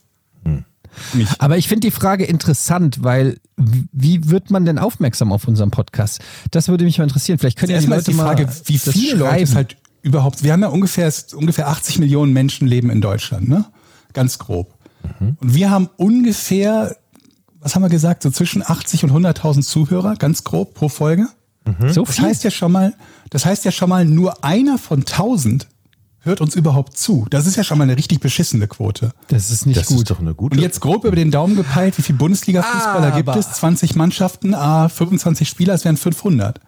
[1.14, 1.40] Nicht.
[1.40, 6.20] Aber ich finde die Frage interessant, weil wie wird man denn aufmerksam auf unseren Podcast?
[6.50, 7.38] Das würde mich mal interessieren.
[7.38, 10.42] Vielleicht können ja die Erstmal Leute die Frage, mal wie viele Leute es halt überhaupt,
[10.42, 13.66] wir haben ja ungefähr, ungefähr 80 Millionen Menschen leben in Deutschland, ne?
[14.12, 14.74] Ganz grob.
[15.20, 15.36] Mhm.
[15.40, 16.96] Und wir haben ungefähr,
[17.60, 21.26] was haben wir gesagt, so zwischen 80 und 100.000 Zuhörer, ganz grob pro Folge.
[21.88, 22.24] so Das viel.
[22.24, 22.94] heißt ja schon mal,
[23.30, 25.66] das heißt ja schon mal, nur einer von 1000
[26.20, 27.26] hört uns überhaupt zu.
[27.30, 29.12] Das ist ja schon mal eine richtig beschissene Quote.
[29.28, 29.98] das ist nicht Das gut.
[29.98, 30.56] ist doch eine gute.
[30.56, 33.52] Und jetzt grob über den Daumen gepeilt, wie viele Bundesliga-Fußballer gibt Aber- es?
[33.52, 36.60] 20 Mannschaften, ah, 25 Spieler, es wären 500.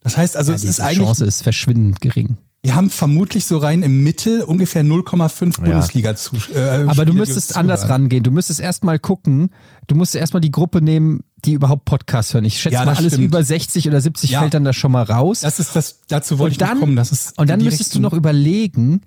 [0.00, 2.36] Das heißt also, es die ist eigentlich, Chance ist verschwindend gering.
[2.64, 6.36] Wir haben vermutlich so rein im Mittel ungefähr 0,5 Bundesliga zu.
[6.54, 8.02] Äh, Aber du müsstest anders zuhören.
[8.02, 8.22] rangehen.
[8.24, 9.50] Du müsstest erstmal gucken,
[9.86, 12.46] du musst erstmal die Gruppe nehmen, die überhaupt Podcasts hören.
[12.46, 13.26] Ich schätze Ja, mal, alles stimmt.
[13.28, 14.40] über 60 oder 70 Ja.
[14.40, 15.40] fällt dann da schon mal raus.
[15.40, 16.96] Das ist das, dazu wollte und ich dann, noch kommen.
[16.96, 19.02] Das ist und dann müsstest du noch überlegen,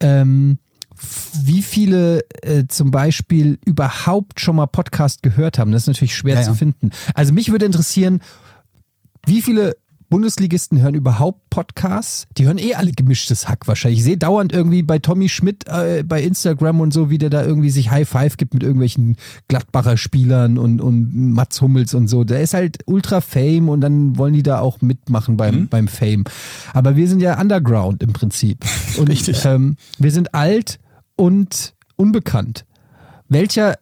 [0.00, 0.58] ähm,
[1.44, 5.70] wie viele äh, zum Beispiel überhaupt schon mal Podcast gehört haben.
[5.72, 6.54] Das ist natürlich schwer Ja, zu ja.
[6.56, 6.90] finden.
[7.14, 8.20] Also mich würde interessieren,
[9.26, 9.76] wie viele
[10.12, 12.26] Bundesligisten hören überhaupt Podcasts?
[12.36, 14.00] Die hören eh alle gemischtes Hack wahrscheinlich.
[14.00, 17.42] Ich sehe dauernd irgendwie bei Tommy Schmidt äh, bei Instagram und so, wie der da
[17.42, 19.16] irgendwie sich High Five gibt mit irgendwelchen
[19.48, 22.24] Gladbacher Spielern und, und Mats Hummels und so.
[22.24, 25.68] Der ist halt ultra Fame und dann wollen die da auch mitmachen beim, Mhm.
[25.68, 26.24] beim Fame.
[26.74, 28.64] Aber wir sind ja Underground im Prinzip.
[28.98, 29.44] Und Richtig.
[29.46, 30.78] Ähm, wir sind alt
[31.16, 32.66] und unbekannt.
[33.28, 33.78] Welcher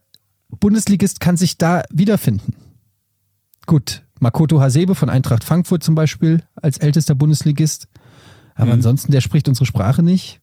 [0.49, 2.55] Bundesligist kann sich da wiederfinden?
[3.67, 7.89] Gut, Makoto Hasebe von Eintracht Frankfurt zum Beispiel als ältester Bundesligist.
[8.55, 8.73] Aber Mhm.
[8.73, 10.41] ansonsten, der spricht unsere Sprache nicht.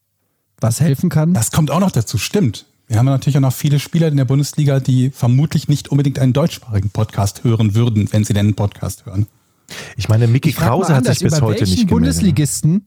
[0.60, 1.34] Was helfen kann.
[1.34, 2.66] Das kommt auch noch dazu, stimmt.
[2.88, 6.20] Wir haben ja natürlich auch noch viele Spieler in der Bundesliga, die vermutlich nicht unbedingt
[6.20, 9.28] einen deutschsprachigen Podcast hören würden, wenn sie denn einen Podcast hören.
[9.98, 11.90] Ich meine, Mickey Ich Krause hat sich bis über heute nicht gemeldet.
[11.90, 12.86] Bundesligisten,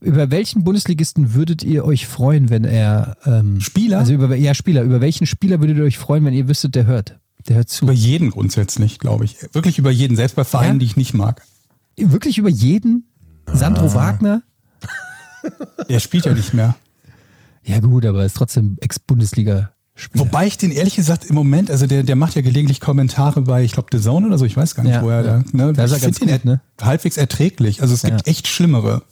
[0.00, 4.00] über welchen Bundesligisten würdet ihr euch freuen, wenn er ähm, Spieler?
[4.00, 4.82] Also über ja Spieler.
[4.82, 7.84] Über welchen Spieler würdet ihr euch freuen, wenn ihr wüsstet, der hört, der hört zu?
[7.84, 9.36] Über jeden grundsätzlich, glaube ich.
[9.52, 10.78] Wirklich über jeden, selbst bei Vereinen, Ja?
[10.80, 11.42] die ich nicht mag.
[11.96, 13.04] Wirklich über jeden?
[13.52, 13.94] Sandro Ah.
[13.94, 14.42] Wagner?
[15.88, 16.74] Der spielt ja nicht mehr.
[17.64, 20.24] Ja gut, aber ist trotzdem Ex-Bundesliga-Spieler.
[20.24, 23.62] Wobei ich den ehrlich gesagt im Moment, also der, der macht ja gelegentlich Kommentare bei,
[23.64, 25.38] ich glaube, The Zone oder so, ich weiß gar nicht, Ja, wo er ja.
[25.38, 25.72] da, ne?
[25.72, 26.60] Da ist er ganz gut, ne?
[26.80, 27.82] halbwegs erträglich.
[27.82, 28.30] Also es gibt Ja.
[28.30, 29.02] echt schlimmere.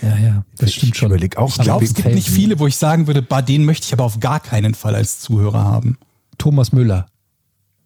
[0.00, 1.08] Ja, ja, das Ich stimmt schon.
[1.10, 3.86] überleg auch, Ich glaube, es gibt nicht viele, wo ich sagen würde, bah, den möchte
[3.86, 5.98] ich aber auf gar keinen Fall als Zuhörer haben.
[6.38, 7.06] Thomas Müller.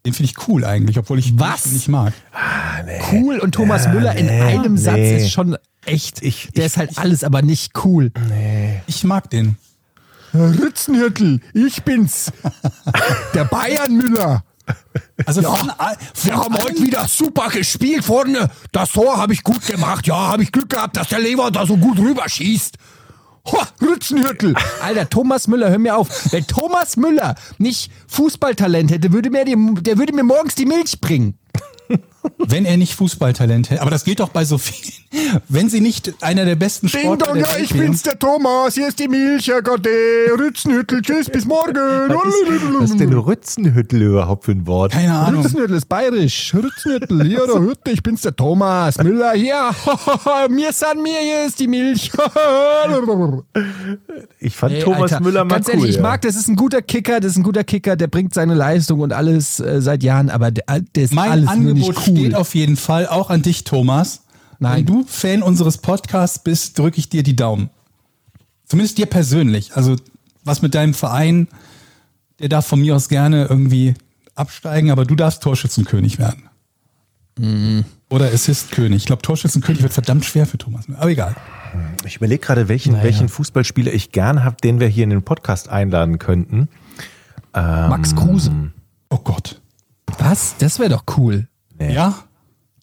[0.05, 1.67] Den finde ich cool eigentlich, obwohl ich Was?
[1.67, 2.13] ihn nicht mag.
[3.13, 5.17] Cool und Thomas Müller in nee, einem Satz nee.
[5.25, 6.23] ist schon echt.
[6.23, 8.13] Ich- der ich- ist halt alles, aber nicht cool.
[8.87, 9.57] Ich mag den.
[10.35, 12.31] Ritzenhirtel, ich bin's.
[13.35, 14.45] Der Bayern Müller.
[15.25, 18.51] Also von, all- von Wir haben allen- heute wieder super gespielt vorne.
[18.73, 20.07] Das Tor habe ich gut gemacht.
[20.07, 22.77] Ja, habe ich Glück gehabt, dass der Lever da so gut rüberschießt.
[23.47, 24.55] Ho, Rützenhüttel.
[24.83, 26.33] Alter, Thomas Müller, hör mir auf.
[26.33, 31.01] Wenn Thomas Müller nicht Fußballtalent hätte, würde mir die, der würde mir morgens die Milch
[31.01, 31.39] bringen.
[32.39, 33.83] Wenn er nicht Fußballtalent hätte.
[33.83, 34.93] Aber das geht doch bei so vielen.
[35.49, 37.99] Wenn sie nicht einer der besten Sportler der Welt wären.
[38.05, 38.75] der Thomas.
[38.75, 39.87] Hier ist die Milch, Herr Gott.
[40.39, 41.75] Rützenhüttel, tschüss, bis morgen.
[41.75, 44.93] Was ist, was ist denn Rützenhüttel überhaupt für ein Wort?
[44.93, 45.43] Keine Ahnung.
[45.43, 46.55] Rützenhüttel ist bayerisch.
[46.55, 48.99] Rützenhüttel, hier der Hütte, ich bin's der Thomas.
[48.99, 49.71] Müller, hier.
[50.51, 52.11] mir san mir, hier ist die Milch.
[54.39, 55.75] Ich fand Ey, Thomas Alter, Müller mal Ganz cool.
[55.75, 56.03] ehrlich, ich ja.
[56.03, 59.01] mag, das ist ein guter Kicker, das ist ein guter Kicker, der bringt seine Leistung
[59.01, 60.65] und alles äh, seit Jahren, aber der,
[60.95, 62.16] der ist Mein alles nur Angebot nicht cool.
[62.19, 64.23] Steht auf jeden Fall auch an dich, Thomas.
[64.59, 64.79] Nein.
[64.79, 67.71] Wenn du Fan unseres Podcasts bist, drücke ich dir die Daumen.
[68.65, 69.77] Zumindest dir persönlich.
[69.77, 69.97] Also
[70.45, 71.49] was mit deinem Verein
[72.39, 73.95] der darf von mir aus gerne irgendwie
[74.35, 77.85] absteigen, aber du darfst Torschützenkönig werden.
[78.09, 79.03] Oder Assistkönig.
[79.03, 80.87] Ich glaube, Torschützenkönig wird verdammt schwer für Thomas.
[80.97, 81.35] Aber egal.
[82.05, 83.05] Ich überlege gerade, welchen, Naja.
[83.05, 86.69] welchen Fußballspieler ich gern habe, den wir hier in den Podcast einladen könnten.
[87.53, 88.51] Max Kruse.
[89.11, 89.61] Oh Gott.
[90.19, 90.57] Was?
[90.59, 91.49] Das wäre doch cool.
[91.81, 92.15] Ja?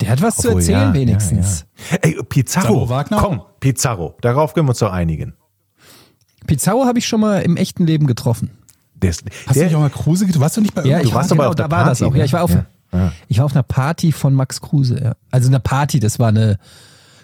[0.02, 1.66] Der hat was zu Obwohl, erzählen ja, wenigstens.
[1.91, 2.00] Ja, ja.
[2.18, 2.89] Ey, Pizarro.
[2.89, 3.18] Wagner?
[3.18, 4.16] Komm, Pizarro.
[4.22, 5.34] Darauf können wir uns doch einigen.
[6.48, 8.52] Pizarro habe ich schon mal im echten Leben getroffen.
[8.96, 10.41] Der, ist- Hast du der, nicht auch mal Kruse getroffen?
[10.41, 12.14] Warst du nicht bei Ja, ich warst war, genau, auf da war das auch.
[12.16, 12.66] Ja, ich war auf, ne?
[13.28, 15.16] Ich war auf einer Party von Max Kruse.
[15.32, 16.58] Also eine Party, das war eine,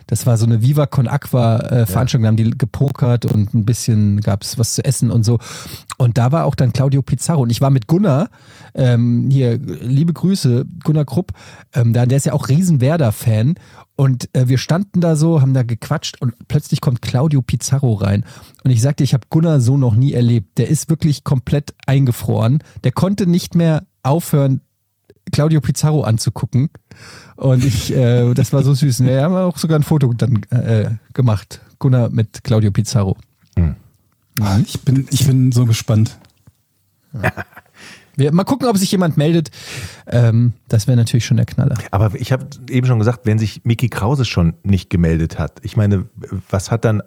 [0.09, 2.23] das war so eine Viva Con Aqua äh, Veranstaltung.
[2.23, 5.37] Da haben die gepokert und ein bisschen gab es was zu essen und so.
[5.99, 7.43] Und da war auch dann Claudio Pizarro.
[7.43, 8.29] Und ich war mit Gunnar,
[8.73, 11.33] ähm, hier, liebe Grüße, Gunnar Krupp,
[11.73, 13.53] ähm, da, der ist ja auch riesen Werder-Fan.
[13.95, 18.25] Und äh, wir standen da so, haben da gequatscht und plötzlich kommt Claudio Pizarro rein.
[18.63, 20.57] Und ich sagte, ich habe Gunnar so noch nie erlebt.
[20.57, 22.63] Der ist wirklich komplett eingefroren.
[22.83, 24.61] Der konnte nicht mehr aufhören,
[25.31, 26.69] Claudio Pizarro anzugucken.
[27.35, 29.03] Und ich, äh, das war so süß.
[29.03, 31.61] Wir haben auch sogar ein Foto dann äh, gemacht.
[31.79, 33.17] Gunnar mit Claudio Pizarro.
[34.41, 36.17] Ah, Ich bin, ich bin so gespannt.
[38.15, 39.49] Wir, mal gucken, ob sich jemand meldet.
[40.05, 41.77] Ähm, das wäre natürlich schon der Knaller.
[41.91, 45.77] aber ich habe eben schon gesagt, wenn sich Miki Krause schon nicht gemeldet hat, ich
[45.77, 46.05] meine,
[46.49, 47.01] was hat dann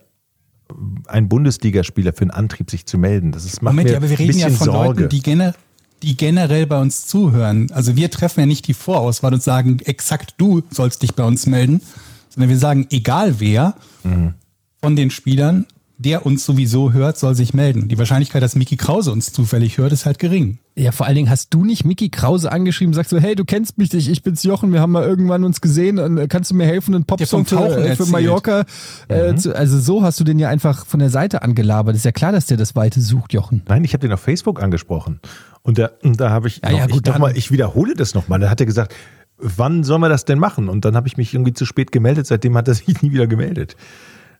[1.06, 3.30] ein Bundesligaspieler für einen Antrieb, sich zu melden?
[3.30, 5.02] Das ist, macht Moment, mir ja, aber wir ein reden ja bisschen von Sorge.
[5.02, 5.54] Leuten, die, gener
[6.02, 7.70] die generell bei uns zuhören.
[7.72, 11.46] Also wir treffen ja nicht die Vorauswahl und sagen, exakt du sollst dich bei uns
[11.46, 11.80] melden,
[12.28, 13.74] sondern wir sagen, egal wer
[14.04, 14.34] Mhm.
[14.80, 15.66] von den Spielern,
[15.98, 17.86] der uns sowieso hört, soll sich melden.
[17.86, 20.58] Die Wahrscheinlichkeit, dass Miki Krause uns zufällig hört, ist halt gering.
[20.74, 23.78] Ja, vor allen Dingen hast du nicht Miki Krause angeschrieben, sagst so, hey, du kennst
[23.78, 26.56] mich nicht, ich bin's Jochen, wir haben mal irgendwann uns gesehen, und, äh, kannst du
[26.56, 28.08] mir helfen, einen Popsong für, Tauchen äh, für erzählt.
[28.10, 28.64] Mallorca?
[29.06, 31.94] Äh, zu, also so hast du den ja einfach von der Seite angelabert.
[31.94, 33.62] Ist ja klar, dass der das Weite sucht, Jochen.
[33.68, 35.20] Nein, ich habe den auf Facebook angesprochen.
[35.62, 37.50] Und da, und da habe ich, Ja, noch, ja, ich, gut, noch dann- mal, ich
[37.50, 38.40] wiederhole das nochmal.
[38.40, 38.94] Da hat er gesagt,
[39.38, 40.68] wann sollen wir das denn machen?
[40.68, 42.26] Und dann habe ich mich irgendwie zu spät gemeldet.
[42.26, 43.76] Seitdem hat er sich nie wieder gemeldet.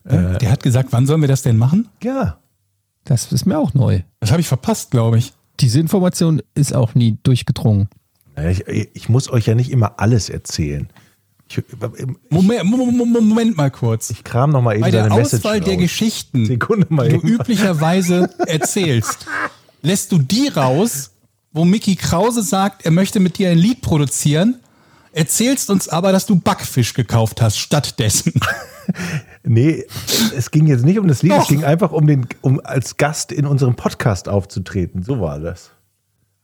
[0.05, 0.37] Äh.
[0.39, 1.87] Der hat gesagt, wann sollen wir das denn machen?
[2.03, 2.39] Ja.
[3.05, 4.01] Das ist mir auch neu.
[4.21, 5.33] Das habe ich verpasst, glaube ich.
[5.59, 7.87] Diese Information ist auch nie durchgedrungen.
[8.35, 10.87] Naja, Ich, ich muss euch ja nicht immer alles erzählen.
[11.49, 11.61] Ich,
[12.29, 14.09] Moment, Moment, Moment mal kurz.
[14.09, 15.81] ich kram nochmal eben Bei der seine Message Auswahl der raus.
[15.83, 17.27] Geschichten, Sekunde mal die du eben.
[17.27, 19.25] üblicherweise erzählst,
[19.81, 21.11] lässt du die raus,
[21.53, 24.59] wo Mickey Krause sagt, er möchte mit dir ein Lied produzieren,
[25.11, 28.33] erzählst uns aber, dass du Backfisch gekauft hast stattdessen.
[29.45, 29.85] Nee,
[30.35, 31.47] es ging jetzt nicht um das Lied, es Doch.
[31.47, 35.03] ging einfach um den, um als Gast in unserem Podcast aufzutreten.
[35.03, 35.71] So war das.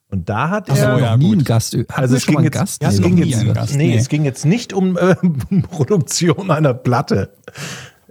[0.10, 1.00] Und da hat Ach so, er.
[1.00, 1.34] ja, noch nie gut.
[1.36, 1.74] einen Gast.
[1.76, 2.82] Hatten Also es ging jetzt, Gast?
[2.82, 3.98] ja, es ging jetzt, Gast, nee, nee.
[3.98, 5.16] es ging jetzt nicht um äh,
[5.70, 7.32] Produktion einer Platte.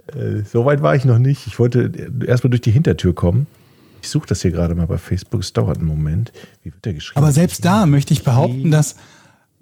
[0.07, 1.45] Äh, Soweit war ich noch nicht.
[1.47, 1.91] Ich wollte
[2.25, 3.47] erstmal durch die Hintertür kommen.
[4.01, 5.41] Ich suche das hier gerade mal bei Facebook.
[5.41, 6.31] Es dauert einen Moment.
[6.63, 7.17] Wie wird der geschrieben?
[7.17, 8.95] Aber selbst da möchte ich behaupten, dass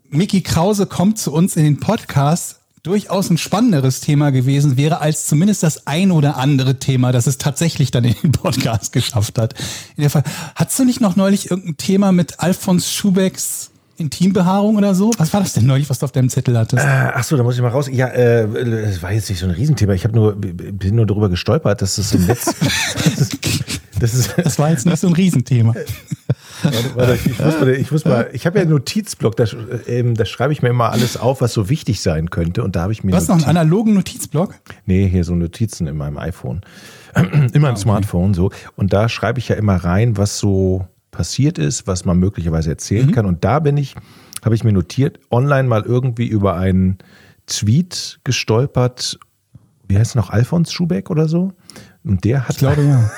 [0.10, 5.26] Mickey Krause kommt zu uns in den Podcast durchaus ein spannenderes Thema gewesen wäre, als
[5.26, 9.56] zumindest das ein oder andere Thema, das es tatsächlich dann in den Podcast geschafft hat.
[9.98, 10.24] In der Fall,
[10.56, 15.12] hattest du nicht noch neulich irgendein Thema mit Alfons Schubecks Intimbehaarung oder so?
[15.18, 16.84] Was war das denn neulich, was du auf deinem Zettel hattest?
[16.86, 17.90] Äh, ach so, da muss ich mal raus.
[17.92, 19.94] Ja, äh, es war jetzt nicht so ein Riesenthema.
[19.94, 22.46] Ich habe nur bin nur darüber gestolpert, dass es im Netz.
[24.00, 25.74] das ist, Das war jetzt nicht so ein Riesenthema.
[26.64, 29.46] Warte, warte, ich muss mal, ich, muss mal, ich habe ja einen Notizblock, da,
[29.86, 32.64] ähm, da schreibe ich mir immer alles auf, was so wichtig sein könnte.
[32.64, 34.56] Und da habe ich mir Du hast noch einen analogen Notizblock?
[34.86, 36.62] nee, hier so Notizen in meinem iPhone,
[37.54, 38.52] in meinem Smartphone so.
[38.76, 40.88] Und da schreibe ich ja immer rein, was so
[41.18, 43.26] passiert ist, was man möglicherweise erzählen kann.
[43.26, 43.96] Und da bin ich,
[44.46, 47.00] habe ich mir notiert, online mal irgendwie über einen
[47.48, 49.18] Tweet gestolpert.
[49.88, 50.30] Wie heißt er noch?
[50.30, 51.54] Alfons Schubeck oder so?
[52.08, 53.10] Und der hat Ich glaube ja.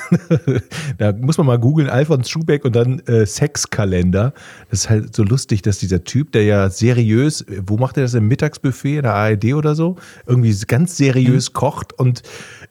[0.98, 4.32] da muss man mal googeln, Alfons Schubeck und dann äh, Sexkalender.
[4.70, 8.14] Das ist halt so lustig, dass dieser Typ, der ja seriös, wo macht er das
[8.14, 12.22] im Mittagsbuffet, in der ARD oder so, irgendwie ganz seriös kocht und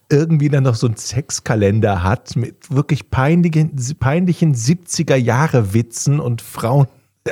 [0.10, 6.88] irgendwie dann noch so einen Sexkalender hat mit wirklich peinlichen, peinlichen 70er-Jahre-Witzen und Frauen,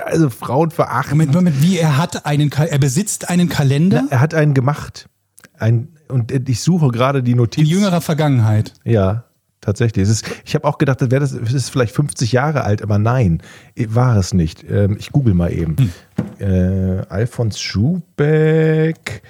[0.05, 1.17] also Frauen verachten.
[1.17, 5.07] Moment, Moment, wie er hat einen, Ka- er besitzt einen Kalender Er hat einen gemacht.
[5.57, 7.63] Ein, und ich suche gerade die Notiz.
[7.63, 8.73] in jüngerer Vergangenheit.
[8.83, 9.25] Ja,
[9.61, 10.03] tatsächlich.
[10.03, 12.81] Es ist, ich habe auch gedacht, das wäre das, es ist vielleicht 50 Jahre alt,
[12.81, 13.41] aber nein,
[13.75, 14.65] war es nicht.
[14.69, 15.91] Ähm, ich google mal eben.
[16.39, 19.23] Äh, Alfons Schubeck.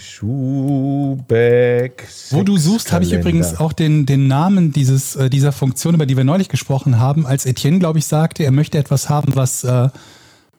[0.00, 2.08] Schubeck.
[2.30, 6.06] Wo du suchst, habe ich übrigens auch den, den Namen dieses, äh, dieser Funktion, über
[6.06, 9.64] die wir neulich gesprochen haben, als Etienne, glaube ich, sagte, er möchte etwas haben, was,
[9.64, 9.88] äh,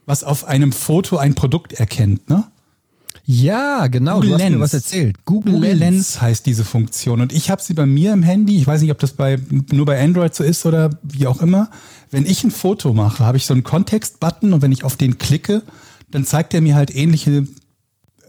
[0.05, 2.29] was auf einem Foto ein Produkt erkennt.
[2.29, 2.43] Ne?
[3.25, 4.15] Ja, genau.
[4.15, 4.61] Google du hast mir Lens.
[4.61, 5.25] was erzählt.
[5.25, 5.79] Google, Google Lens.
[5.79, 7.21] Lens heißt diese Funktion.
[7.21, 8.57] Und ich habe sie bei mir im Handy.
[8.57, 9.39] Ich weiß nicht, ob das bei,
[9.71, 11.69] nur bei Android so ist oder wie auch immer.
[12.09, 15.17] Wenn ich ein Foto mache, habe ich so einen Kontext-Button und wenn ich auf den
[15.17, 15.63] klicke,
[16.09, 17.47] dann zeigt er mir halt ähnliche,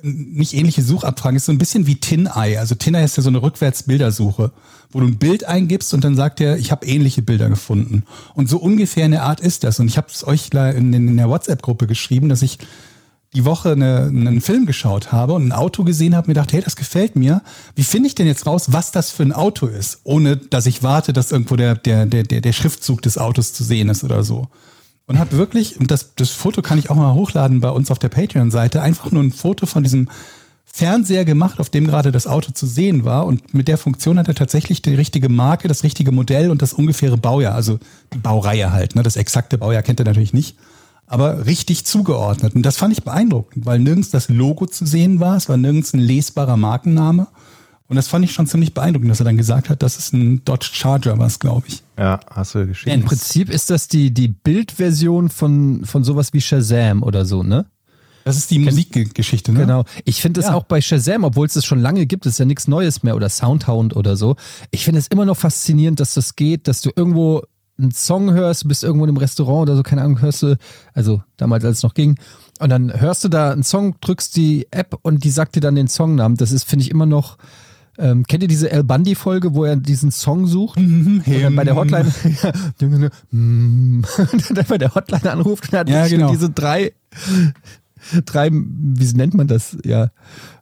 [0.02, 1.36] nicht ähnliche Suchabfragen.
[1.36, 2.58] Ist so ein bisschen wie TinEye.
[2.58, 4.52] Also TinEye ist ja so eine Rückwärts-Bildersuche,
[4.90, 8.04] wo du ein Bild eingibst und dann sagt er, ich habe ähnliche Bilder gefunden.
[8.34, 9.80] Und so ungefähr eine Art ist das.
[9.80, 12.58] Und ich habe es euch in der WhatsApp-Gruppe geschrieben, dass ich
[13.34, 16.60] die Woche eine, einen Film geschaut habe und ein Auto gesehen habe, mir gedacht, hey,
[16.60, 17.42] das gefällt mir.
[17.74, 20.82] Wie finde ich denn jetzt raus, was das für ein Auto ist, ohne dass ich
[20.82, 24.22] warte, dass irgendwo der, der, der, der, der Schriftzug des Autos zu sehen ist oder
[24.22, 24.48] so.
[25.06, 27.98] Und habe wirklich, und das, das Foto kann ich auch mal hochladen bei uns auf
[27.98, 30.08] der Patreon-Seite, einfach nur ein Foto von diesem
[30.64, 33.26] Fernseher gemacht, auf dem gerade das Auto zu sehen war.
[33.26, 36.74] Und mit der Funktion hat er tatsächlich die richtige Marke, das richtige Modell und das
[36.74, 37.78] ungefähre Baujahr, also
[38.12, 38.94] die Baureihe halt.
[38.94, 39.02] Ne?
[39.02, 40.56] Das exakte Baujahr kennt er natürlich nicht
[41.12, 42.54] aber richtig zugeordnet.
[42.54, 45.92] Und das fand ich beeindruckend, weil nirgends das Logo zu sehen war, es war nirgends
[45.92, 47.26] ein lesbarer Markenname.
[47.88, 50.42] Und das fand ich schon ziemlich beeindruckend, dass er dann gesagt hat, das ist ein
[50.46, 51.82] Dodge Charger, was glaube ich.
[51.98, 53.04] Ja, hast du Im geschrieben.
[53.04, 57.66] Prinzip ist das die, die Bildversion von, von sowas wie Shazam oder so, ne?
[58.24, 59.60] Das ist die Musikgeschichte, ne?
[59.60, 59.84] Genau.
[60.04, 60.54] Ich finde es Ja.
[60.54, 63.28] auch bei Shazam, obwohl es das schon lange gibt, ist ja nichts Neues mehr oder
[63.28, 64.36] Soundhound oder so.
[64.70, 67.42] Ich finde es immer noch faszinierend, dass das geht, dass du irgendwo
[67.82, 70.56] einen Song hörst, bist irgendwo in einem Restaurant oder so, keine Ahnung, hörst du,
[70.94, 72.16] also damals, als es noch ging,
[72.60, 75.74] und dann hörst du da einen Song, drückst die App und die sagt dir dann
[75.74, 76.36] den Songnamen.
[76.36, 77.36] Das ist, finde ich, immer noch.
[77.98, 80.78] Ähm, kennt ihr diese El Bundy-Folge, wo er diesen Song sucht?
[80.78, 82.06] und dann bei der Hotline,
[82.80, 83.20] und
[84.56, 86.30] dann bei der Hotline anruft und hat Ja, genau.
[86.30, 86.92] diese drei,
[88.24, 89.76] drei, wie nennt man das?
[89.84, 90.10] Ja,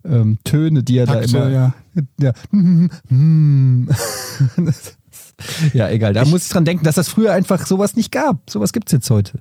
[0.05, 1.51] ähm, Töne, die er Takte, da immer.
[1.51, 1.73] ja.
[2.21, 2.33] ja.
[5.73, 6.13] ja, egal.
[6.13, 8.49] Da muss ich dran denken, dass das früher einfach sowas nicht gab.
[8.49, 9.41] Sowas gibt's jetzt heute.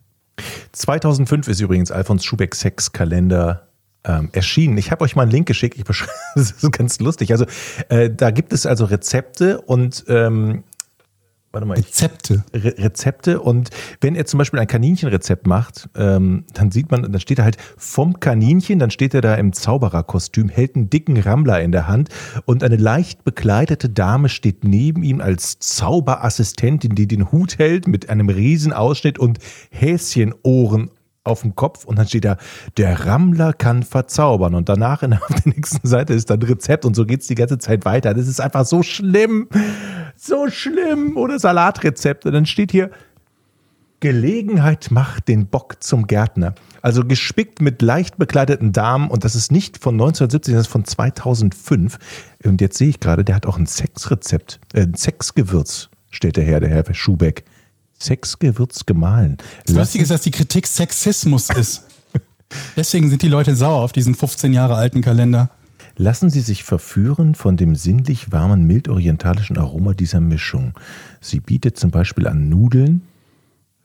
[0.72, 3.68] 2005 ist übrigens Alfons Schubeck Sexkalender
[4.06, 4.78] ähm, erschienen.
[4.78, 5.78] Ich habe euch mal einen Link geschickt.
[5.78, 7.32] Ich beschreibe, das ist ganz lustig.
[7.32, 7.46] Also
[7.90, 10.64] äh, da gibt es also Rezepte und ähm,
[11.52, 12.44] warte mal, Rezepte.
[12.54, 13.70] Re Rezepte und
[14.02, 17.58] wenn er zum Beispiel ein Kaninchenrezept macht, ähm, dann sieht man, dann steht er halt
[17.78, 22.10] vom Kaninchen, dann steht er da im Zaubererkostüm, hält einen dicken Rammler in der Hand
[22.46, 28.10] und eine leicht bekleidete Dame steht neben ihm als Zauberassistentin, die den Hut hält mit
[28.10, 29.40] einem Riesenausschnitt und
[29.72, 30.92] Häschenohren
[31.24, 32.38] auf dem Kopf und dann steht da,
[32.78, 36.96] der Rammler kann verzaubern und danach in, auf der nächsten Seite ist dann Rezept und
[36.96, 38.14] so geht's die ganze Zeit weiter.
[38.14, 39.48] Das ist einfach so schlimm,
[40.16, 41.18] so schlimm.
[41.18, 42.92] Oder Salatrezepte, dann steht hier,
[44.00, 46.56] Gelegenheit macht den Bock zum Gärtner.
[46.82, 50.86] Also gespickt mit leicht bekleideten Damen und das ist nicht von 1970, das ist von
[50.86, 52.00] 2005.
[52.46, 56.46] Und jetzt sehe ich gerade, der hat auch ein Sexrezept, äh, ein Sexgewürz, steht der
[56.46, 57.44] Herr, der Herr Schubeck.
[58.02, 59.38] Sexgewürz gemahlen.
[59.66, 61.84] Das Lustige ist, dass die Kritik Sexismus ist.
[62.76, 65.50] Deswegen sind die Leute sauer auf diesen 15 Jahre alten Kalender.
[65.98, 70.74] Lassen Sie sich verführen von dem sinnlich warmen, mild-orientalischen Aroma dieser Mischung.
[71.20, 73.02] Sie bietet zum Beispiel an Nudeln,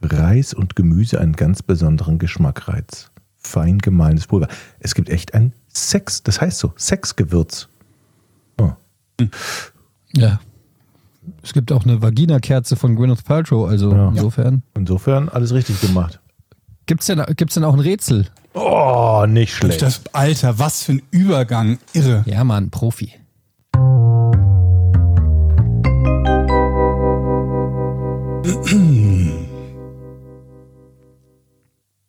[0.00, 3.10] Reis und Gemüse einen ganz besonderen Geschmackreiz.
[3.36, 4.46] Fein gemahlenes Pulver.
[4.78, 7.68] Es gibt echt ein Sex, das heißt so, Sexgewürz.
[8.58, 8.72] Oh.
[10.12, 10.38] Ja.
[11.42, 14.08] Es gibt auch eine Vagina-Kerze von Gwyneth Paltrow, also Ja.
[14.08, 14.62] insofern.
[14.74, 16.20] Insofern alles richtig gemacht.
[16.86, 18.26] Gibt's denn, gibt's denn auch ein Rätsel?
[18.54, 19.82] Oh, nicht schlecht.
[19.82, 21.78] Das, Alter, was für ein Übergang.
[21.92, 22.22] Irre.
[22.26, 23.12] Ja, Mann, Profi.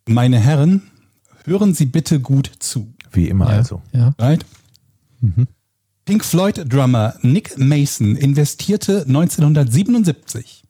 [0.07, 0.84] Meine Herren,
[1.45, 2.93] hören Sie bitte gut zu.
[3.11, 3.82] Wie immer also.
[3.93, 4.13] Ja.
[4.20, 4.45] Right?
[6.06, 10.64] Pink Floyd-Drummer Nick Mason investierte 1977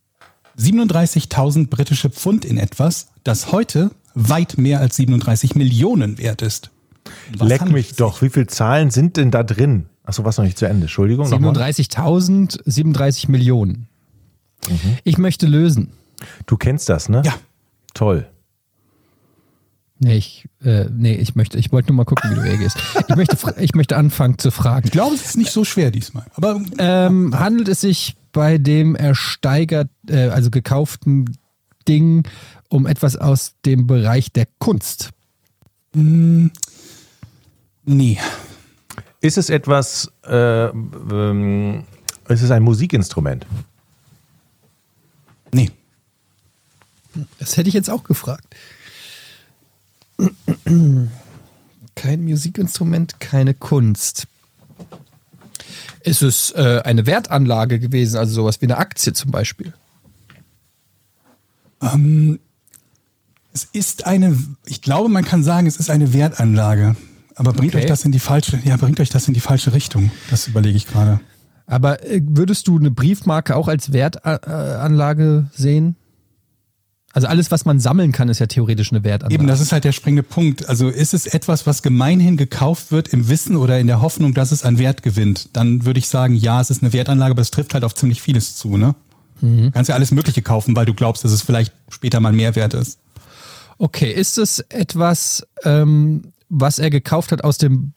[0.57, 6.71] 37.000 britische Pfund in etwas, das heute weit mehr als 37 Millionen wert ist.
[7.37, 8.21] Was Leck mich doch.
[8.21, 9.87] Wie viele Zahlen sind denn da drin?
[10.05, 10.83] Achso, was noch nicht zu Ende.
[10.83, 11.29] Entschuldigung.
[11.29, 11.53] nochmal.
[11.53, 13.89] 37.000, 37 Millionen.
[15.03, 15.91] Ich möchte lösen.
[16.45, 17.21] Du kennst das, ne?
[17.25, 17.33] Ja,
[17.93, 18.27] Toll.
[19.97, 22.77] Nee, ich, äh, nee, ich möchte, ich wollte nur mal gucken, wie du reagierst.
[23.07, 24.85] Ich möchte, ich möchte anfangen zu fragen.
[24.87, 26.25] ich glaube, es ist nicht so schwer diesmal.
[26.35, 31.37] Aber Ähm, handelt es sich bei dem ersteigert, äh, also gekauften
[31.87, 32.27] Ding
[32.67, 35.11] um etwas aus dem Bereich der Kunst?
[35.93, 36.51] nee.
[39.21, 41.85] Ist es etwas, äh, ähm,
[42.27, 43.45] ist es ein Musikinstrument?
[45.53, 45.71] Nee.
[47.39, 48.43] Das hätte ich jetzt auch gefragt.
[51.95, 54.27] Kein Musikinstrument, keine Kunst.
[56.01, 59.73] Ist es äh, eine Wertanlage gewesen, also sowas wie eine Aktie zum Beispiel?
[63.53, 66.95] Es ist eine, ich glaube, man kann sagen, es ist eine Wertanlage.
[67.35, 67.83] Aber bringt Okay.
[67.83, 70.09] euch das in die falsche, ja, bringt euch das in die falsche Richtung?
[70.29, 71.19] Das überlege ich gerade.
[71.67, 75.95] Aber äh, würdest du eine Briefmarke auch als Wertanlage sehen?
[77.15, 79.33] Also alles, was man sammeln kann, ist ja theoretisch eine Wertanlage.
[79.33, 80.67] Eben, das ist halt der springende Punkt.
[80.67, 84.51] Also ist es etwas, was gemeinhin gekauft wird im Wissen oder in der Hoffnung, dass
[84.51, 85.47] es an Wert gewinnt?
[85.53, 88.21] Dann würde ich sagen, ja, es ist eine Wertanlage, aber es trifft halt auf ziemlich
[88.21, 88.95] vieles zu, ne?
[89.39, 92.55] Du kannst ja alles Mögliche kaufen, weil du glaubst, dass es vielleicht später mal mehr
[92.55, 92.99] wert ist.
[93.77, 97.93] Okay, ist es etwas, ähm, was er gekauft hat aus dem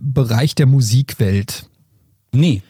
[0.00, 1.68] Bereich der Musikwelt?
[2.32, 2.62] Nee.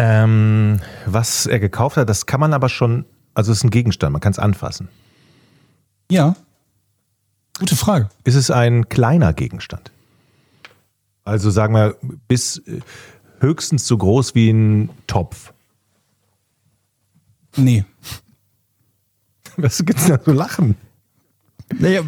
[0.00, 4.12] Ähm, was er gekauft hat, das kann man aber schon, also es ist ein Gegenstand,
[4.12, 4.88] man kann es anfassen.
[6.08, 6.36] Ja.
[7.58, 8.08] Gute Frage.
[8.22, 9.90] Ist es ein kleiner Gegenstand?
[11.24, 11.96] Also sagen wir
[12.28, 12.80] bis äh,
[13.40, 15.52] höchstens so groß wie ein Topf.
[17.56, 17.84] Nee.
[19.56, 20.76] Was gibt's da zu lachen?
[21.76, 22.02] Naja,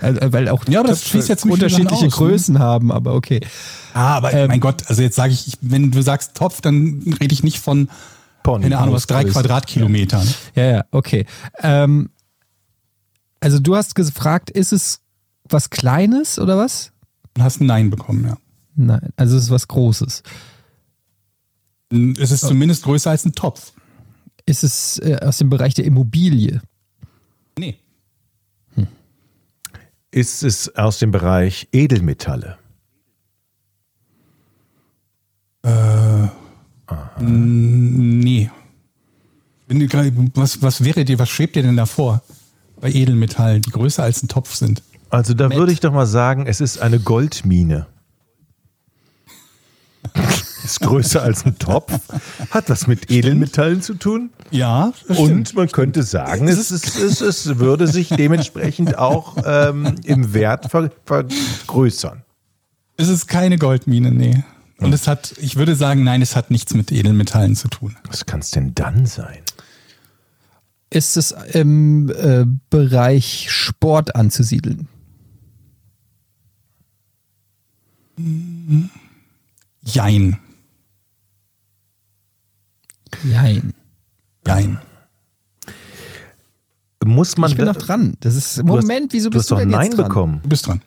[0.00, 2.08] weil auch Ja, das Töpfe viele unterschiedliche aus, ne?
[2.08, 3.40] Größen haben, aber okay.
[3.94, 7.32] Ah, aber Ähm, mein Gott, also jetzt sage ich, wenn du sagst Topf, dann rede
[7.32, 7.88] ich nicht von,
[8.42, 8.62] Pony.
[8.64, 9.24] keine Ahnung, was, drei.
[9.24, 10.26] Quadratkilometern.
[10.54, 11.26] Ja, ja, okay.
[11.60, 12.10] Ähm,
[13.40, 15.00] also du hast gefragt, ist es
[15.48, 16.92] was Kleines oder was?
[17.36, 18.36] Und hast ein Nein bekommen, ja.
[18.74, 20.22] Nein, also es ist was Großes.
[22.20, 23.72] Es ist zumindest größer als ein Topf.
[24.46, 26.60] Ist es äh, aus dem Bereich der Immobilie?
[27.58, 27.78] Nee.
[30.18, 32.58] Ist es aus dem Bereich Edelmetalle?
[37.20, 38.50] Nee.
[39.68, 42.22] Du gerade- Was, was wäre dir, was schwebt dir denn davor
[42.80, 44.82] bei Edelmetallen, die größer als ein Topf sind?
[45.10, 47.86] Also da würde ich doch mal sagen, es ist eine Goldmine.
[50.68, 51.98] Ist größer als ein Topf,
[52.50, 57.58] hat was mit Edelmetallen zu tun Ja, und man könnte sagen, es, ist, es, es
[57.58, 62.22] würde sich dementsprechend auch ähm, im Wert ver, vergrößern.
[62.98, 64.44] es ist keine Goldmine, nee.
[64.76, 67.96] Und es hat, ich würde sagen, nein, es hat nichts mit Edelmetallen zu tun.
[68.06, 69.38] Was kann es denn dann sein?
[70.90, 74.86] Ist es im äh, Bereich Sport anzusiedeln?
[79.82, 80.36] Jein.
[83.24, 83.74] Nein.
[84.46, 84.78] Jein.
[87.04, 88.16] Muss man Ich bin noch dran.
[88.20, 90.08] Das ist Moment, hast, wieso du hast bist du, doch denn Nein jetzt dran?
[90.08, 90.40] bekommen.
[90.42, 90.82] Du bist dran.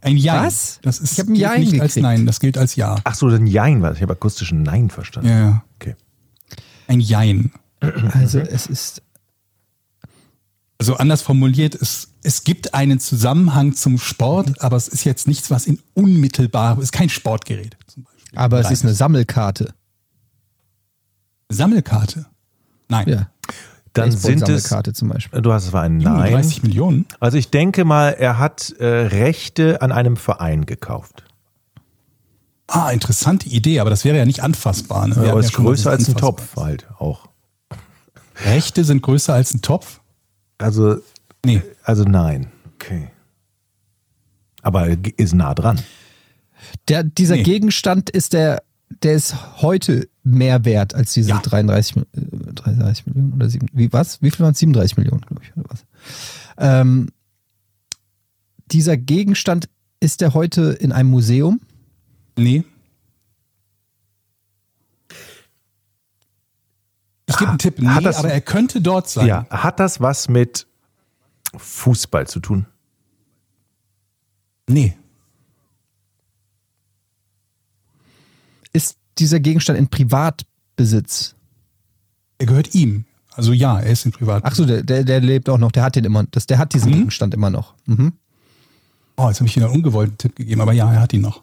[0.00, 0.46] Ein Jein.
[0.46, 0.78] Was?
[0.82, 2.02] Das ist Ich hab ein gilt Jein nicht als gekriegt.
[2.02, 2.96] Nein, das gilt als Ja.
[3.04, 3.98] Ach so, ein Jein war das.
[3.98, 5.28] Ich habe akustisch ein Nein verstanden.
[5.28, 5.64] Ja, ja.
[5.78, 5.94] Okay.
[6.88, 7.52] Ein Jein.
[8.12, 9.02] Also es ist
[10.78, 15.50] Also anders formuliert, es, es gibt einen Zusammenhang zum Sport, aber es ist jetzt nichts,
[15.50, 18.38] was in unmittelbar, es ist kein Sportgerät zum Beispiel.
[18.38, 19.74] aber es ist eine Sammelkarte.
[21.50, 22.26] Sammelkarte.
[22.88, 23.08] Nein.
[23.08, 23.30] Ja.
[23.92, 25.42] Dann sind es, zum Beispiel.
[25.42, 26.26] du hast es war ein Nein.
[26.28, 27.06] 37 Millionen.
[27.18, 31.24] Also ich denke mal, er hat äh, Rechte an einem Verein gekauft.
[32.68, 35.08] Ah, interessante Idee, aber das wäre ja nicht anfassbar.
[35.08, 35.16] Ne?
[35.16, 37.28] Wir aber es ja ist mal, größer als ein Topf halt auch.
[38.44, 40.00] Rechte sind größer als ein Topf?
[40.58, 40.98] Also,
[41.44, 41.62] Nee.
[41.82, 42.46] also nein.
[42.74, 43.08] Okay.
[44.62, 44.86] Aber
[45.16, 45.80] ist nah dran.
[46.88, 47.42] Der, dieser Nee.
[47.42, 48.62] Gegenstand ist der,
[49.02, 51.38] der ist heute mehr wert als diese Ja.
[51.40, 54.20] 33, Mi- äh, 33 Millionen oder sieben, wie was?
[54.22, 54.58] Wie viel waren es?
[54.58, 55.84] 37 Millionen, glaube ich, oder was?
[56.58, 57.08] Ähm,
[58.70, 59.68] dieser Gegenstand
[60.00, 61.60] ist der heute in einem Museum?
[62.36, 62.64] Nee.
[67.26, 67.78] Ich gebe einen Tipp.
[67.78, 69.26] Nee, hat das- aber er könnte dort sein.
[69.26, 70.66] Ja, hat das was mit
[71.56, 72.66] Fußball zu tun?
[74.68, 74.96] Nee.
[78.72, 81.34] Ist dieser Gegenstand in Privatbesitz?
[82.38, 83.04] Er gehört ihm.
[83.32, 84.44] Also ja, er ist in Privat.
[84.44, 86.74] Ach so, der, der, der lebt auch noch, der hat den immer, das, der hat
[86.74, 86.96] diesen Mhm.
[86.96, 87.74] Gegenstand immer noch.
[87.86, 88.12] Mhm.
[89.16, 91.42] Oh, jetzt habe ich wieder einen ungewollten Tipp gegeben, aber ja, er hat ihn noch.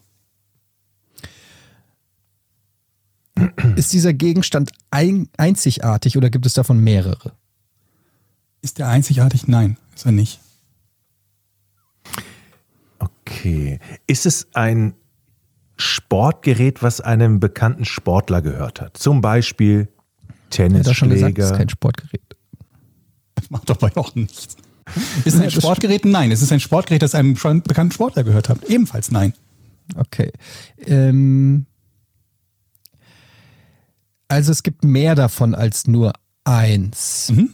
[3.75, 7.33] Ist dieser Gegenstand ein, einzigartig oder gibt es davon mehrere?
[8.61, 9.47] Ist er einzigartig?
[9.47, 10.39] Nein, ist er nicht.
[12.97, 13.79] Okay.
[14.07, 14.95] Ist es ein
[15.77, 18.97] Sportgerät, was einem bekannten Sportler gehört hat?
[18.97, 19.87] Zum Beispiel
[20.57, 21.51] Er doch schon gesagt, es ist Tennisschläger.
[21.57, 22.35] kein Sportgerät.
[23.35, 24.57] Das macht dabei auch nichts.
[25.25, 26.05] Ist es ein Sportgerät?
[26.05, 26.31] Nein.
[26.31, 28.63] Es ist ein Sportgerät, das einem schon bekannten Sportler gehört hat.
[28.65, 29.33] Ebenfalls nein.
[29.95, 30.31] Okay.
[30.85, 31.65] Ähm,
[34.27, 36.13] also es gibt mehr davon als nur
[36.43, 37.31] eins.
[37.31, 37.49] Mhm.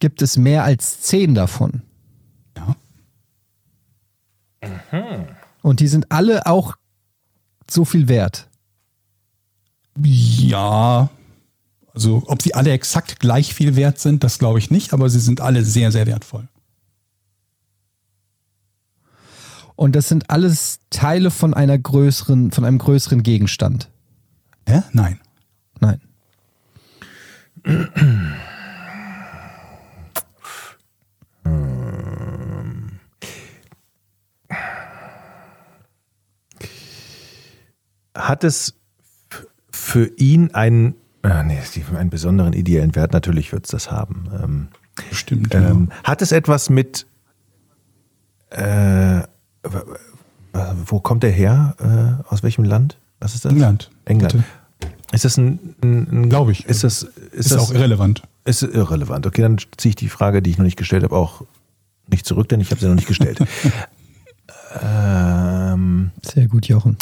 [0.00, 1.82] Gibt es mehr als zehn davon?
[2.56, 2.76] Ja.
[5.62, 6.76] Und die sind alle auch
[7.70, 8.48] so viel wert.
[10.02, 11.10] Ja.
[11.92, 15.18] Also, ob sie alle exakt gleich viel wert sind, das glaube ich nicht, aber sie
[15.20, 16.48] sind alle sehr, sehr wertvoll.
[19.74, 23.88] Und das sind alles Teile von einer größeren, von einem größeren Gegenstand.
[24.66, 24.82] Hä?
[24.92, 25.20] Nein.
[25.80, 26.00] Nein.
[38.18, 38.74] Hat es
[39.70, 41.58] für ihn einen, äh, nee,
[41.96, 43.12] einen besonderen ideellen Wert?
[43.12, 44.28] Natürlich wird es das haben.
[44.42, 44.68] Ähm,
[45.08, 45.54] Bestimmt.
[45.54, 47.06] ähm, hat es etwas mit,
[48.50, 49.22] äh,
[50.84, 51.76] wo kommt er her?
[51.78, 52.98] Äh, aus welchem Land?
[53.20, 53.52] Was ist das?
[53.52, 53.90] England.
[54.04, 54.32] England.
[54.32, 54.44] Bitte.
[55.12, 56.66] Ist das ein, ein, ein Glaube ich.
[56.66, 58.22] Ist das, ist, Ist, das auch irrelevant.
[58.44, 59.26] Ist irrelevant.
[59.26, 61.42] Okay, dann ziehe ich die Frage, die ich noch nicht gestellt habe, auch
[62.08, 63.38] nicht zurück, denn ich habe sie noch nicht gestellt.
[64.82, 66.96] ähm, Sehr gut, Jochen.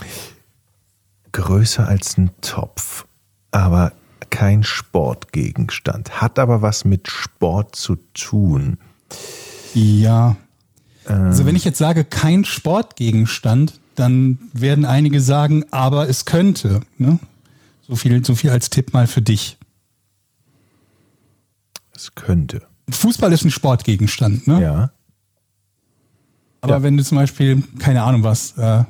[1.37, 3.07] Größer als ein Topf,
[3.51, 3.93] aber
[4.31, 6.21] kein Sportgegenstand.
[6.23, 8.79] Hat aber was mit Sport zu tun.
[9.75, 10.37] Ja.
[11.05, 16.81] Also wenn ich jetzt sage, kein Sportgegenstand, dann werden einige sagen, aber es könnte.
[16.99, 17.19] Ne?
[17.87, 19.59] So, viel, so viel als Tipp mal für dich.
[21.95, 22.63] Es könnte.
[22.91, 24.61] Fußball ist ein Sportgegenstand, ne?
[24.63, 24.91] Ja.
[26.63, 26.83] Aber Ja.
[26.83, 28.85] wenn du zum Beispiel, keine Ahnung was, äh,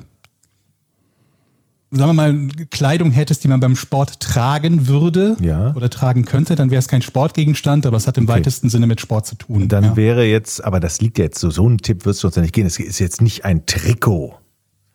[1.91, 5.73] sagen wir mal, Kleidung hättest, die man beim Sport tragen würde Ja.
[5.73, 8.33] oder tragen könnte, dann wäre es kein Sportgegenstand, aber es hat im Okay.
[8.39, 9.67] weitesten Sinne mit Sport zu tun.
[9.69, 9.95] Dann ja.
[9.95, 12.41] wäre jetzt, aber das liegt ja jetzt so, so ein Tipp wirst du uns ja
[12.41, 12.67] nicht gehen.
[12.67, 14.35] Es ist jetzt nicht ein Trikot.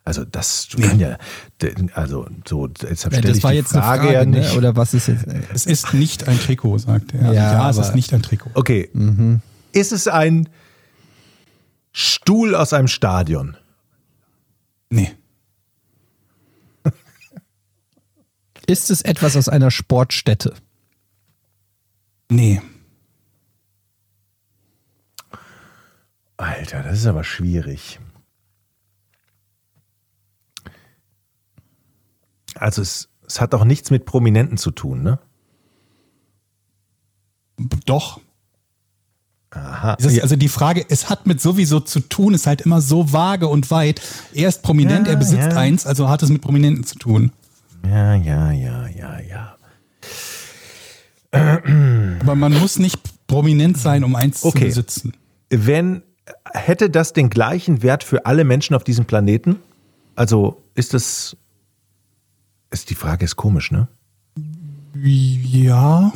[0.05, 1.17] Also das kann ja,
[1.93, 4.39] also so, deshalb Ja, stelle das ich war die jetzt Frage, eine Frage, ja ne?
[4.41, 4.57] nicht.
[4.57, 5.25] oder was ist jetzt?
[5.53, 7.27] Es ist nicht ein Trikot, sagt er.
[7.31, 8.49] Ja, Ja, es ist nicht ein Trikot.
[8.53, 8.89] Okay.
[9.71, 10.49] Ist es ein
[11.93, 13.55] Stuhl aus einem Stadion?
[14.89, 15.11] Nee.
[18.65, 20.53] Ist es etwas aus einer Sportstätte?
[22.29, 22.61] Nee.
[26.37, 27.99] Alter, das ist aber schwierig.
[32.55, 35.19] Also es, es hat auch nichts mit Prominenten zu tun, ne?
[37.85, 38.19] Doch.
[39.51, 39.95] Aha.
[39.99, 42.81] Es ist, Ja, Also die Frage, es hat mit sowieso zu tun, ist halt immer
[42.81, 44.01] so vage und weit.
[44.33, 45.57] Er ist prominent, Ja, er besitzt ja.
[45.57, 47.31] eins, also hat es mit Prominenten zu tun.
[47.85, 49.57] Ja, ja, ja, ja, ja.
[51.31, 54.59] Aber man muss nicht prominent sein, um eins Okay.
[54.59, 55.13] zu besitzen.
[55.49, 56.03] Wenn,
[56.53, 59.57] hätte das den gleichen Wert für alle Menschen auf diesem Planeten?
[60.15, 61.35] Also ist das,
[62.71, 63.87] ist die Frage ist komisch, ne?
[64.95, 66.13] Ja.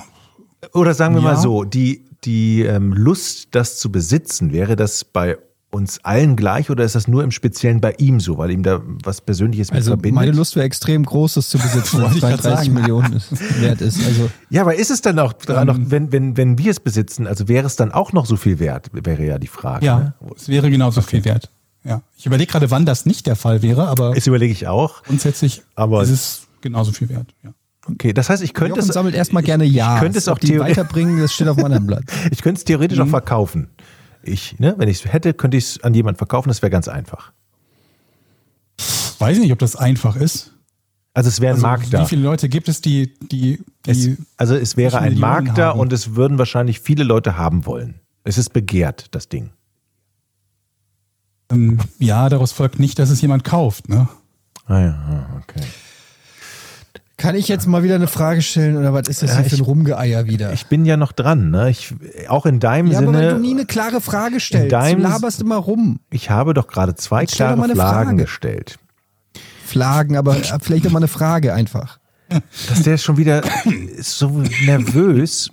[0.74, 1.42] Oder sagen wir mal Ja.
[1.42, 5.38] so, die, die ähm, Lust, das zu besitzen, wäre das bei
[5.70, 8.82] uns allen gleich oder ist das nur im Speziellen bei ihm so, weil ihm da
[9.04, 10.16] was Persönliches mit Also verbindet?
[10.16, 12.74] meine Lust wäre extrem groß, das zu besitzen, was 33 sagen.
[12.74, 14.04] Millionen ist- wert ist.
[14.06, 15.84] Also Ja, aber ist es dann auch dran, Ähm.
[15.84, 18.60] noch, wenn, wenn, wenn wir es besitzen, also wäre es dann auch noch so viel
[18.60, 19.86] wert, wäre ja die Frage.
[19.86, 20.14] Ja, Ne?
[20.36, 21.52] es wäre genauso viel wert.
[21.84, 22.02] Ja.
[22.18, 25.04] Ich überlege gerade, wann das nicht der Fall wäre, aber Das überlege ich auch.
[25.04, 27.34] grundsätzlich Aber- ist es genauso viel wert.
[27.44, 27.52] Ja.
[27.90, 29.96] Okay, das heißt, ich könnte Jochen es, sammelt erstmal gerne ich, Ja.
[29.96, 32.04] Ich könnte es auch die theoretisch, weiterbringen, das steht auf meinem Blatt.
[32.32, 33.06] ich könnte es theoretisch Mhm.
[33.06, 33.70] auch verkaufen.
[34.28, 36.88] Ich, ne, wenn ich es hätte, könnte ich es an jemanden verkaufen, das wäre ganz
[36.88, 37.32] einfach.
[39.20, 40.54] Weiß nicht, ob das einfach ist.
[41.14, 42.06] Also es wäre ein Also, Markt wie da.
[42.06, 45.70] viele Leute gibt es, die, die, Es, die also es wäre ein Millionen Markt da
[45.70, 45.80] haben.
[45.80, 48.00] und es würden wahrscheinlich viele Leute haben wollen.
[48.24, 49.50] Es ist begehrt, das Ding.
[51.52, 53.90] ähm, ja, daraus folgt nicht, dass es jemand kauft.
[53.90, 54.08] Ne?
[54.66, 55.66] Ah ja, okay.
[57.18, 59.56] Kann ich jetzt mal wieder eine Frage stellen oder was ist das Ja, hier für
[59.56, 60.54] ein ich- Rumgeeier wieder?
[60.54, 61.72] Ich bin ja noch dran, ne?
[61.72, 61.92] Ich,
[62.28, 64.72] auch in deinem ja, aber weil du nie Sinne, eine klare Frage stellst.
[64.72, 66.00] deinem- du laberst immer rum.
[66.12, 68.16] ich habe doch gerade zwei Jetzt klare Fragen Frage.
[68.18, 68.78] gestellt.
[69.66, 72.00] Flagen, aber vielleicht noch mal eine Frage einfach.
[72.70, 73.42] Dass der schon wieder
[74.00, 75.50] so nervös.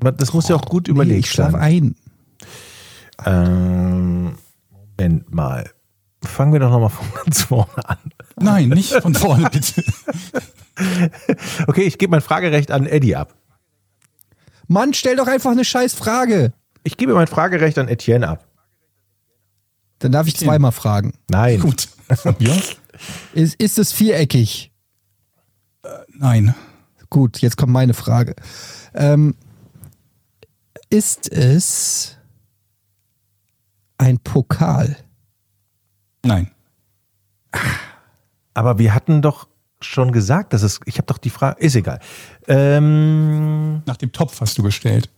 [0.00, 1.60] Das muss ja auch gut Nee, überlegt ich schlaf sein.
[1.60, 1.94] ein.
[3.26, 4.32] Ähm,
[4.96, 5.70] Moment mal.
[6.22, 7.98] Fangen wir doch nochmal von ganz vorne an.
[8.36, 9.84] Nein, nicht von vorne, bitte.
[11.66, 13.34] Okay, ich gebe mein Fragerecht an Eddie ab.
[14.68, 16.52] Mann, stell doch einfach eine scheiß Frage.
[16.84, 18.46] Ich gebe mein Fragerecht an Etienne ab.
[19.98, 21.12] Dann darf ich zweimal fragen.
[21.28, 21.60] Nein.
[21.60, 21.88] Gut.
[22.38, 22.56] Ja?
[23.34, 24.72] Ist, ist es viereckig?
[26.14, 26.54] Nein.
[27.10, 28.34] Gut, jetzt kommt meine Frage.
[28.94, 29.34] Ähm,
[30.88, 32.16] ist es
[33.98, 34.96] ein Pokal?
[36.28, 36.50] Nein.
[38.52, 39.48] Aber wir hatten doch
[39.80, 40.80] schon gesagt, dass es.
[40.84, 41.58] Ich habe doch die Frage.
[41.60, 42.00] Ist egal.
[42.46, 45.08] Ähm, Nach dem Topf hast du gestellt.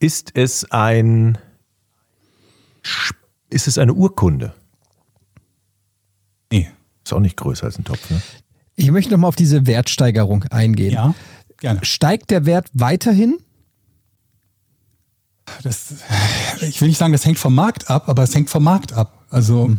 [0.00, 1.38] ist es ein.
[3.48, 4.54] Ist es eine Urkunde?
[6.50, 6.68] Nee.
[7.04, 8.20] Ist auch nicht größer als ein Topf, ne?
[8.74, 10.94] Ich möchte noch mal auf diese Wertsteigerung eingehen.
[10.94, 11.14] Ja,
[11.58, 11.84] gerne.
[11.84, 13.38] Steigt der Wert weiterhin?
[15.62, 15.94] Das,
[16.60, 19.24] ich will nicht sagen, das hängt vom Markt ab, aber es hängt vom Markt ab.
[19.30, 19.76] Also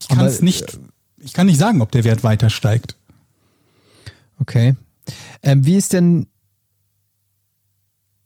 [0.00, 0.78] ich kann es nicht,
[1.18, 2.96] ich kann nicht sagen, ob der Wert weiter steigt.
[4.40, 4.76] Okay.
[5.42, 6.26] Ähm, wie ist denn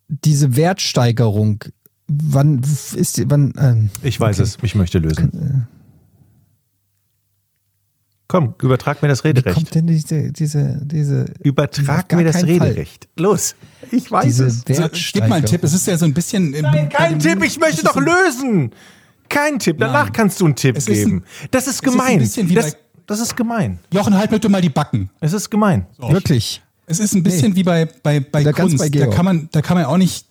[0.09, 1.65] diese Wertsteigerung?
[2.09, 2.61] Wann
[2.95, 5.67] ist die, wann, ähm, Ich weiß es, ich möchte lösen.
[8.33, 9.55] Komm, übertrag mir das wie Rederecht.
[9.55, 12.69] kommt denn diese, diese, diese, Übertrag mir das keinen Fall.
[12.69, 13.07] Rederecht.
[13.19, 13.55] Los,
[13.91, 14.65] ich weiß diese es.
[14.95, 15.63] Ich gebe mal einen Tipp.
[15.63, 16.55] Es ist ja so ein bisschen.
[16.55, 18.71] äh, Nein, kein Tipp, ich möchte ist doch lösen.
[19.29, 20.13] Kein Tipp, danach Nein.
[20.15, 21.17] kannst du einen Tipp Es ist geben.
[21.19, 22.21] ein- das ist ist ein gemein.
[22.49, 23.79] wie das, bei- das ist gemein.
[23.93, 25.11] Jochen, halt bitte mal die Backen.
[25.21, 25.85] Es ist gemein.
[25.99, 26.63] Wirklich.
[26.87, 28.79] Es ist ein bisschen wie bei, bei, bei Da Kunst.
[28.79, 30.27] bei da, kann man, da kann man auch nicht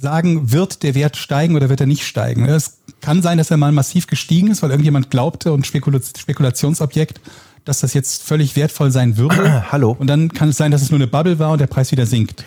[0.00, 2.46] sagen, wird der Wert steigen oder wird er nicht steigen.
[2.46, 7.20] Es kann sein, dass er mal massiv gestiegen ist, weil irgendjemand glaubte und Spekula Spekulationsobjekt,
[7.64, 9.66] dass das jetzt völlig wertvoll sein würde.
[9.72, 9.94] Hallo.
[9.98, 12.06] Und dann kann es sein, dass es nur eine Bubble war und der Preis wieder
[12.06, 12.44] sinkt.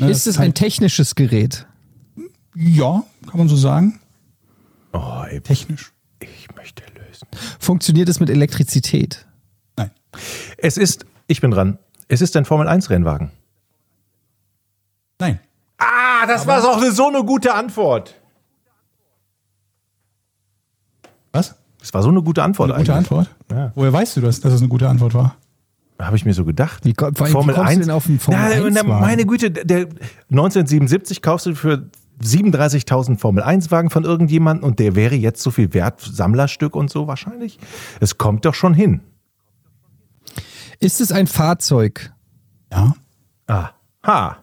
[0.00, 1.66] Ne, Ist es ein technisches Gerät?
[2.54, 4.00] Ja, kann man so sagen.
[4.94, 5.92] Oh, ey, Technisch.
[6.20, 7.28] ich möchte lösen.
[7.60, 9.26] Funktioniert es mit Elektrizität?
[9.76, 9.90] Nein.
[10.56, 11.78] Es ist, ich bin dran.
[12.08, 13.30] Es ist ein Formel-1-Rennwagen.
[15.18, 15.38] Nein.
[16.28, 18.14] Das war auch eine, so eine gute Antwort.
[21.32, 21.56] Was?
[21.80, 23.12] Das war so eine gute Antwort Eine gute eigentlich.
[23.12, 23.36] Antwort?
[23.50, 23.72] Ja.
[23.74, 25.36] Woher weißt du das, dass es eine gute Antwort war?
[26.00, 26.84] Habe ich mir so gedacht.
[26.84, 29.00] Wie wie kommst du denn auf einen Formel Na, 1 na, Wagen?
[29.00, 29.88] Meine Güte, der
[30.30, 31.90] 1977 kaufst du für
[32.22, 36.90] 37.000 Formel 1 Wagen von irgendjemandem und der wäre jetzt so viel wert, Sammlerstück und
[36.90, 37.58] so wahrscheinlich.
[38.00, 39.00] Es kommt doch schon hin.
[40.78, 42.12] Ist es ein Fahrzeug?
[42.72, 42.94] Ja.
[43.46, 43.70] Ah,
[44.04, 44.38] ha.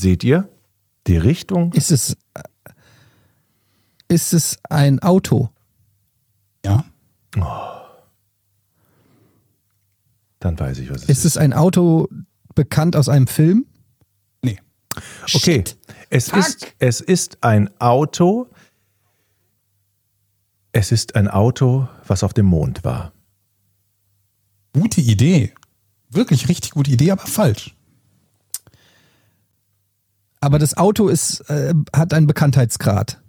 [0.00, 0.48] Seht ihr?
[1.06, 1.72] Die Richtung?
[1.72, 2.16] Ist es,
[4.08, 5.50] ist es ein Auto?
[6.64, 6.84] Ja.
[10.40, 12.08] Dann weiß ich, was es Ist es ein Auto
[12.54, 13.66] bekannt aus einem Film?
[14.42, 14.58] Nee.
[15.34, 15.64] Okay,
[16.10, 18.48] es ist, es ist ein Auto.
[20.72, 23.12] Es ist ein Auto, was auf dem Mond war.
[24.72, 25.54] Gute Idee.
[26.10, 27.74] Wirklich richtig gute Idee, aber falsch.
[30.40, 33.20] Aber das Auto ist, äh, hat einen Bekanntheitsgrad.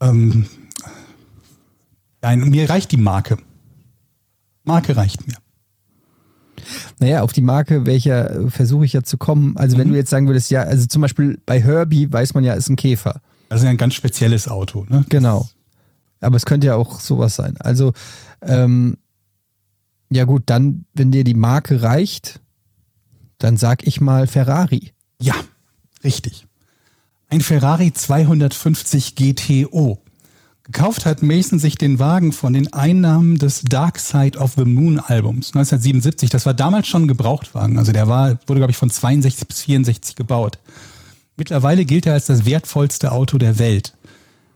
[0.00, 0.46] Ähm,
[2.20, 3.38] nein, mir reicht die Marke.
[4.64, 5.36] Marke reicht mir.
[7.00, 9.56] Naja, auf die Marke, welcher äh, versuche ich ja zu kommen.
[9.56, 9.80] Also Mhm.
[9.80, 12.68] wenn du jetzt sagen würdest, ja, also zum Beispiel bei Herbie weiß man ja, ist
[12.68, 13.20] ein Käfer.
[13.48, 14.86] Das ist ja ein ganz spezielles Auto.
[14.88, 15.04] Ne?
[15.08, 15.48] Genau.
[16.20, 17.56] Aber es könnte ja auch sowas sein.
[17.58, 17.92] Also,
[18.42, 18.96] ähm,
[20.10, 22.40] ja gut, dann, wenn dir die Marke reicht,
[23.38, 24.92] dann sag ich mal Ferrari.
[25.20, 25.34] Ja,
[26.04, 26.46] richtig.
[27.28, 29.98] Ein Ferrari 250 GTO.
[30.64, 35.00] Gekauft hat Mason sich den Wagen von den Einnahmen des Dark Side of the Moon
[35.00, 36.30] Albums 1977.
[36.30, 37.78] Das war damals schon ein Gebrauchtwagen.
[37.78, 40.58] Also der war, wurde, glaube ich, von 62 bis 64 gebaut.
[41.36, 43.94] Mittlerweile gilt er als das wertvollste Auto der Welt.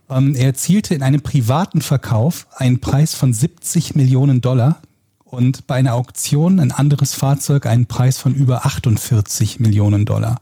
[0.09, 4.81] Ähm, er erzielte in einem privaten Verkauf einen Preis von 70 Millionen Dollar
[5.25, 10.39] und bei einer Auktion ein anderes Fahrzeug einen Preis von über 48 Millionen Dollar.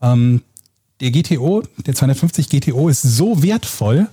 [0.00, 0.42] Ähm,
[1.00, 4.08] der GTO, der 250 GTO ist so wertvoll,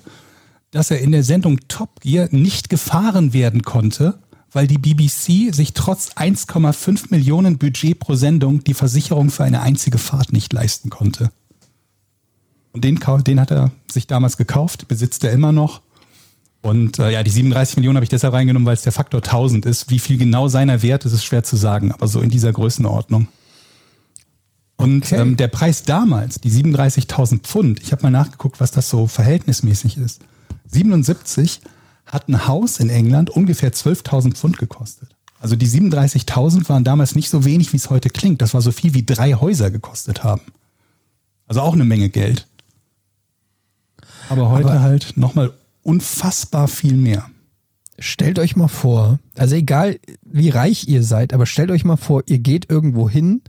[0.72, 4.20] dass er in der Sendung Top Gear nicht gefahren werden konnte,
[4.52, 9.98] weil die BBC sich trotz 1,5 Millionen Budget pro Sendung die Versicherung für eine einzige
[9.98, 11.32] Fahrt nicht leisten konnte.
[12.72, 15.82] Und den, den hat er sich damals gekauft, besitzt er immer noch.
[16.62, 19.66] Und äh, ja, die 37 Millionen habe ich deshalb reingenommen, weil es der Faktor 1000
[19.66, 19.90] ist.
[19.90, 23.28] Wie viel genau seiner Wert ist, ist schwer zu sagen, aber so in dieser Größenordnung.
[24.78, 25.22] Und Okay.
[25.22, 29.98] ähm, der Preis damals, die 37.000 Pfund, ich habe mal nachgeguckt, was das so verhältnismäßig
[29.98, 30.22] ist.
[30.68, 31.62] 77
[32.06, 35.10] hat ein Haus in England ungefähr 12.000 Pfund gekostet.
[35.40, 38.42] Also die 37.000 waren damals nicht so wenig, wie es heute klingt.
[38.42, 40.42] Das war so viel wie drei Häuser gekostet haben.
[41.48, 42.48] Also auch eine Menge Geld.
[44.30, 45.54] Aber heute Aber- halt nochmal
[45.84, 47.30] unfassbar viel mehr.
[47.98, 52.24] Stellt euch mal vor, also egal wie reich ihr seid, aber stellt euch mal vor,
[52.26, 53.42] ihr geht irgendwo hin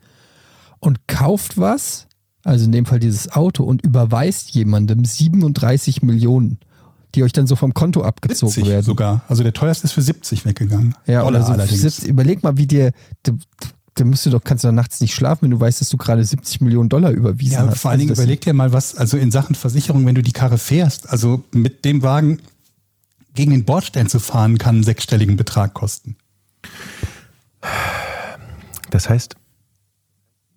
[0.80, 2.06] und kauft was,
[2.44, 6.58] also in dem Fall dieses Auto, und überweist jemandem 37 Millionen,
[7.14, 8.84] die euch dann so vom Konto abgezogen 70 werden.
[8.84, 9.22] sogar.
[9.28, 10.94] Also der teuerste ist für 70 weggegangen.
[11.06, 11.80] Ja, Dollar oder so allerdings.
[11.80, 12.92] 70, überleg mal, wie dir,
[13.22, 13.38] du,
[13.94, 15.96] du musst du doch, kannst du doch nachts nicht schlafen, wenn du weißt, dass du
[15.96, 17.78] gerade 70 Millionen Dollar überwiesen Ja, hast.
[17.78, 20.32] vor allen Dingen Also überleg dir mal, was, also in Sachen Versicherung, wenn du die
[20.32, 22.40] Karre fährst, also mit dem Wagen
[23.34, 26.16] gegen den Bordstein zu fahren, kann einen sechsstelligen Betrag kosten.
[28.90, 29.36] Das heißt,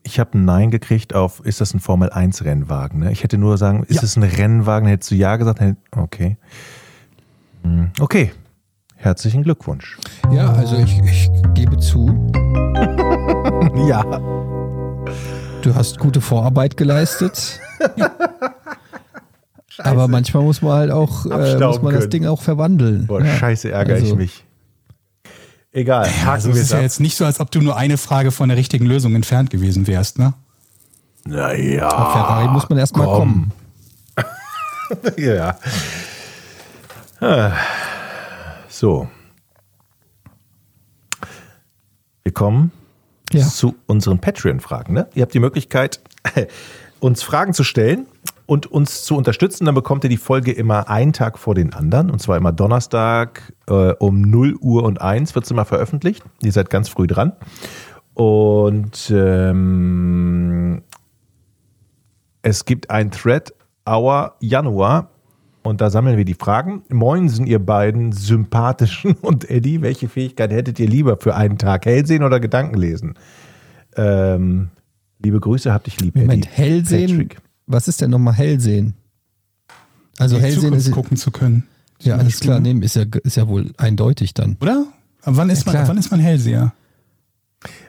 [0.03, 2.99] ich habe ein Nein gekriegt auf, ist das ein Formel 1 Rennwagen?
[3.01, 3.11] Ne?
[3.11, 4.03] Ich hätte nur sagen, ist Ja.
[4.03, 4.85] es ein Rennwagen?
[4.85, 5.59] Dann hättest du ja gesagt.
[5.61, 6.38] hätt- Okay.
[7.63, 8.31] Hm, Okay.
[8.95, 9.97] Herzlichen Glückwunsch.
[10.31, 12.07] Ja, also ich, ich gebe zu.
[13.88, 14.03] Ja.
[15.61, 17.59] Du hast gute Vorarbeit geleistet.
[19.80, 22.09] Aber manchmal muss man halt auch äh, muss man das.
[22.09, 23.07] Ding auch verwandeln.
[23.07, 23.34] Boah, Ja.
[23.35, 24.45] scheiße, ärgere ich Also, mich.
[25.71, 26.83] Egal, Ja, haken also es ist es ja ab.
[26.83, 29.85] jetzt nicht so, als ob du nur eine Frage von der richtigen Lösung entfernt gewesen
[29.87, 30.33] wärst, ne?
[31.25, 31.87] Naja.
[31.89, 33.51] Auf Ferrari muss man erstmal komm.
[34.15, 35.13] kommen.
[35.17, 35.57] ja.
[37.19, 37.51] Ah.
[38.67, 39.07] So.
[42.23, 42.71] Wir kommen
[43.31, 43.45] Ja.
[43.47, 44.93] zu unseren Patreon-Fragen.
[44.93, 45.07] Ne?
[45.13, 45.99] Ihr habt die Möglichkeit,
[46.99, 48.07] uns Fragen zu stellen
[48.49, 49.65] und uns zu unterstützen.
[49.65, 52.09] Dann bekommt ihr die Folge immer einen Tag vor den anderen.
[52.09, 56.23] Und zwar immer Donnerstag äh, um 0 Uhr und 1 wird es immer veröffentlicht.
[56.41, 57.34] Ihr seid ganz früh dran.
[58.15, 60.81] Und ähm,
[62.41, 63.53] es gibt ein Thread
[63.88, 65.11] Hour Januar
[65.61, 66.81] und da sammeln wir die Fragen.
[66.89, 71.85] Moin sind ihr beiden sympathischen und Eddie, welche Fähigkeit hättet ihr lieber für einen Tag?
[71.85, 73.13] Hellsehen oder Gedankenlesen?
[73.95, 74.69] Ähm,
[75.19, 76.55] liebe Grüße, hab dich lieb, Moment, Eddie.
[76.55, 77.09] Hellsehen.
[77.11, 77.48] Patrick.
[77.71, 78.95] Was ist denn nochmal Hellsehen?
[80.17, 81.63] Also Die Hellsehen Zukunft ist gucken zu können.
[82.01, 82.73] ja alles Beispiel, klar, ne?
[82.73, 84.57] nee, ist ja ist ja wohl eindeutig dann.
[84.59, 84.85] Oder?
[85.21, 85.87] Aber wann ist, Ja, man, klar.
[85.87, 86.73] wann ist man Hellseher?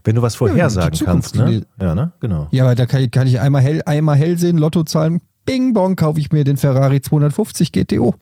[0.05, 1.67] Wenn du was vorhersagen die kannst, Zukunft ne?
[1.81, 2.13] Ja, ne?
[2.21, 2.49] Genau.
[2.51, 5.73] Ja, aber da kann ich, kann ich einmal hell einmal hell sehen, Lotto zahlen, Bing
[5.73, 8.15] Bong, kaufe ich mir den Ferrari 250 GTO.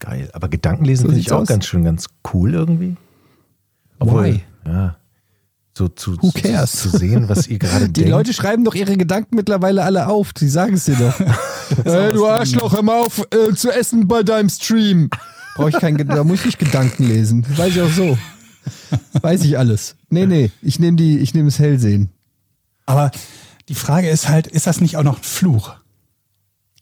[0.00, 0.30] Geil.
[0.32, 1.48] Aber Gedankenlesen So finde ich auch aus.
[1.48, 2.96] ganz schön, ganz cool irgendwie.
[4.00, 4.42] Why?
[4.66, 4.96] ja.
[5.76, 6.72] So zu, Who zu, cares?
[6.72, 8.10] zu sehen, was ihr gerade Die denkt.
[8.10, 10.32] Leute schreiben doch ihre Gedanken mittlerweile alle auf.
[10.32, 11.18] Die sagen es dir doch.
[11.84, 15.10] hey, du Arschloch, hör mal auf äh, zu essen bei deinem Stream.
[15.56, 17.44] Brauche ich keinen, Ge- da muss ich nicht Gedanken lesen.
[17.56, 18.16] Weiß ich auch so.
[19.20, 19.96] Weiß ich alles.
[20.10, 22.10] Nee, nee, ich nehme die, ich nehme das Hellsehen.
[22.86, 23.10] Aber
[23.68, 25.74] die Frage ist halt, ist das nicht auch noch ein Fluch?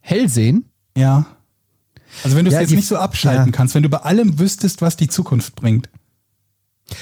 [0.01, 0.66] Hellsehen?
[0.97, 1.27] Ja.
[2.24, 3.52] Also wenn du es Ja, jetzt die- nicht so abschalten ja.
[3.52, 5.89] kannst, wenn du bei allem wüsstest, was die Zukunft bringt.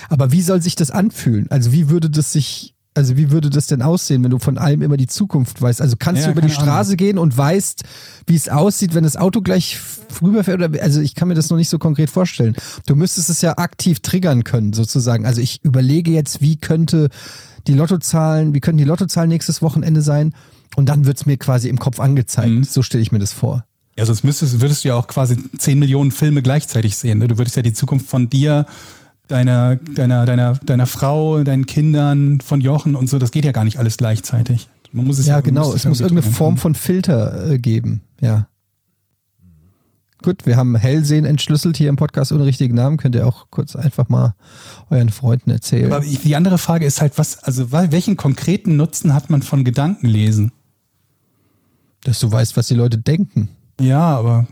[0.09, 1.47] Aber wie soll sich das anfühlen?
[1.51, 4.83] Also wie würde das sich, also wie würde das denn aussehen, wenn du von allem
[4.83, 5.81] immer die Zukunft weißt?
[5.81, 6.75] Also kannst Ja, du über die keine Ahnung.
[6.75, 7.85] Straße gehen und weißt,
[8.27, 9.79] wie es aussieht, wenn das Auto gleich
[10.23, 10.61] rüberfährt?
[10.61, 12.57] Oder, also ich kann mir das noch nicht so konkret vorstellen.
[12.87, 15.27] Du müsstest es ja aktiv triggern können, sozusagen.
[15.27, 17.09] Also ich überlege jetzt, wie könnte
[17.67, 20.35] die Lottozahlen, wie könnten die Lottozahlen nächstes Wochenende sein?
[20.77, 22.51] Und dann wird es mir quasi im Kopf angezeigt.
[22.51, 22.65] Mhm.
[22.65, 23.65] So stelle ich mir das vor.
[23.99, 27.19] Ja, sonst müsstest, würdest du ja auch quasi 10 Millionen Filme gleichzeitig sehen.
[27.19, 27.29] Ne?
[27.29, 28.67] Du würdest ja die Zukunft von dir,
[29.31, 33.65] deiner, deiner, deiner, deiner Frau, deinen Kindern, von Jochen und so, das geht ja gar
[33.65, 34.69] nicht alles gleichzeitig.
[34.93, 35.61] Man muss es Ja, man genau.
[35.63, 38.03] müsste Es muss irgendwie irgendeine Form von Filter äh, geben.
[38.21, 38.49] Ja.
[40.23, 42.99] Gut, wir haben Hellsehen entschlüsselt hier im Podcast ohne richtigen Namen.
[42.99, 44.35] Könnt ihr auch kurz einfach mal
[44.91, 45.93] euren Freunden erzählen.
[45.93, 50.53] Aber die andere Frage ist halt, was, also welchen konkreten Nutzen hat man von Gedankenlesen?
[52.05, 53.51] dass du weißt, was die Leute denken.
[53.81, 54.47] Ja, aber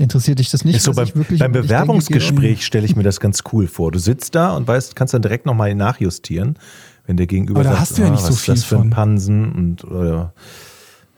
[0.00, 0.76] Interessiert dich das nicht?
[0.76, 1.08] Ist so beim,
[1.38, 3.92] beim Bewerbungsgespräch stelle ich mir das ganz cool vor.
[3.92, 6.58] Du sitzt da und weißt, kannst dann direkt nochmal nachjustieren,
[7.06, 8.64] wenn der Gegenüber Aber da sagt, hast du ja ah, nicht so was ist das
[8.64, 8.90] viel für ein.
[8.90, 10.32] Pansen und oder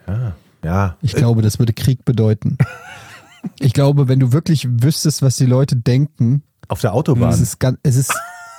[0.09, 0.33] ja,
[0.65, 0.97] ja.
[1.01, 2.59] Ich glaube, das würde Krieg bedeuten.
[3.61, 7.31] ich glaube, wenn du wirklich wüsstest, was die Leute denken, Auf der es Autobahn.
[7.41, 8.13] ist ganz, es ist,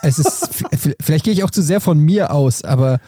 [0.04, 0.66] es ist,
[1.02, 3.02] vielleicht gehe ich auch zu sehr von mir aus, aber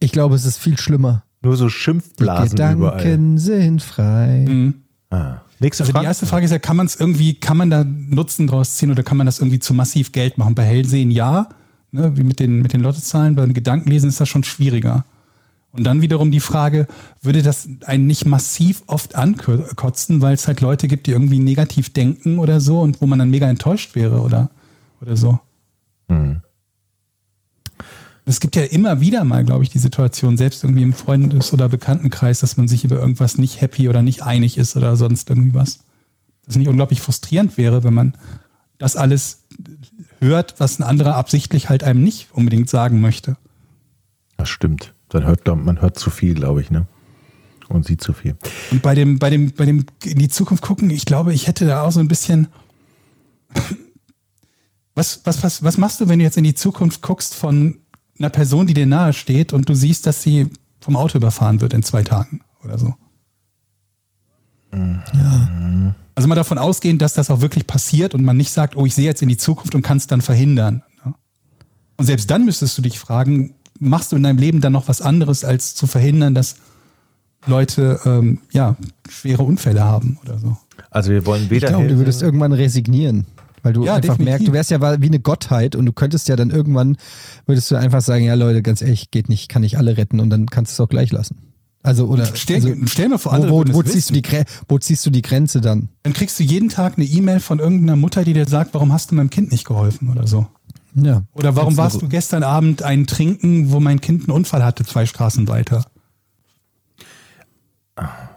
[0.00, 1.22] ich glaube, es ist viel schlimmer.
[1.42, 2.96] Nur so Die Schimpfblasen überall.
[2.98, 4.44] Gedanken sind frei.
[4.48, 4.74] mhm.
[5.10, 5.42] Ah.
[5.60, 6.04] Nächste Also Frage.
[6.04, 8.90] die erste Frage ist ja, kann man es irgendwie, kann man da Nutzen draus ziehen
[8.90, 10.54] oder kann man das irgendwie zu massiv Geld machen?
[10.54, 11.50] Bei Hellsehen ja,
[11.92, 15.04] ne, wie mit den, mit den Lottozahlen, beim Gedankenlesen ist das schon schwieriger.
[15.72, 16.88] Und dann wiederum die Frage,
[17.22, 21.92] würde das einen nicht massiv oft ankotzen, weil es halt Leute gibt, die irgendwie negativ
[21.92, 24.50] denken oder so und wo man dann mega enttäuscht wäre oder,
[25.00, 25.38] oder so?
[26.08, 26.40] Hm.
[28.26, 31.68] Es gibt ja immer wieder mal, glaube ich, die Situation, selbst irgendwie im Freundes- oder
[31.68, 35.54] Bekanntenkreis, dass man sich über irgendwas nicht happy oder nicht einig ist oder sonst irgendwie
[35.54, 35.80] was.
[36.46, 38.14] Das nicht unglaublich frustrierend wäre, wenn man
[38.78, 39.44] das alles
[40.20, 43.36] hört, was ein anderer absichtlich halt einem nicht unbedingt sagen möchte.
[44.36, 44.94] Das stimmt.
[45.08, 46.86] Dann hört man hört zu viel, glaube ich, ne?
[47.68, 48.36] Und sieht zu viel.
[48.70, 51.66] Und bei dem, bei dem, bei dem in die Zukunft gucken, ich glaube, ich hätte
[51.66, 52.48] da auch so ein bisschen.
[54.96, 57.79] Was, was, was, was machst du, wenn du jetzt in die Zukunft guckst von
[58.20, 60.48] einer Person, die dir nahe steht und du siehst, dass sie
[60.80, 62.94] vom Auto überfahren wird in zwei Tagen oder so?
[66.14, 68.94] Also mal davon ausgehen, dass das auch wirklich passiert und man nicht sagt, oh, ich
[68.94, 70.82] sehe jetzt in die Zukunft und kann es dann verhindern.
[71.96, 75.02] Und selbst dann müsstest du dich fragen, machst du in deinem Leben dann noch was
[75.02, 76.56] anderes, als zu verhindern, dass
[77.46, 78.76] Leute ähm, ja,
[79.08, 80.56] schwere Unfälle haben oder so.
[80.90, 83.26] Also wir wollen Ich weder glaube, du würdest irgendwann resignieren.
[83.62, 84.24] Weil du Ja, einfach definitiv.
[84.24, 86.96] merkst, du wärst ja wie eine Gottheit und du könntest ja dann irgendwann,
[87.46, 90.30] würdest du einfach sagen, ja Leute, ganz ehrlich, geht nicht, kann nicht alle retten und
[90.30, 91.36] dann kannst du es auch gleich lassen.
[91.82, 94.22] Also, oder, Stell, also, stell mir vor, wo, andere wo, ziehst du die,
[94.68, 95.88] wo ziehst du die Grenze dann?
[96.02, 99.10] Dann kriegst du jeden Tag eine E-Mail von irgendeiner Mutter, die dir sagt, warum hast
[99.10, 100.46] du meinem Kind nicht geholfen oder so.
[100.94, 101.22] Ja.
[101.32, 105.06] Oder warum warst du gestern Abend einen Trinken, wo mein Kind einen Unfall hatte, zwei
[105.06, 105.86] Straßen weiter?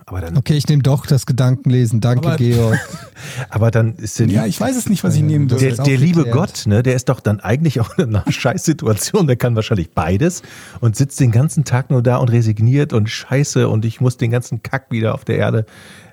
[0.06, 2.02] Aber dann, Okay, ich nehme doch das Gedankenlesen.
[2.02, 2.78] Danke, Aber- Georg.
[3.50, 5.98] aber dann ist der, Ja, ich weiß es nicht, was ich nehmen das der, der
[5.98, 6.26] liebe.
[6.26, 9.28] Gott, ne, der ist doch dann eigentlich auch in einer Scheißsituation.
[9.28, 10.42] Der kann wahrscheinlich beides
[10.82, 14.32] und sitzt den ganzen Tag nur da und resigniert und scheiße und ich muss den
[14.32, 15.66] ganzen Kack wieder auf der Erde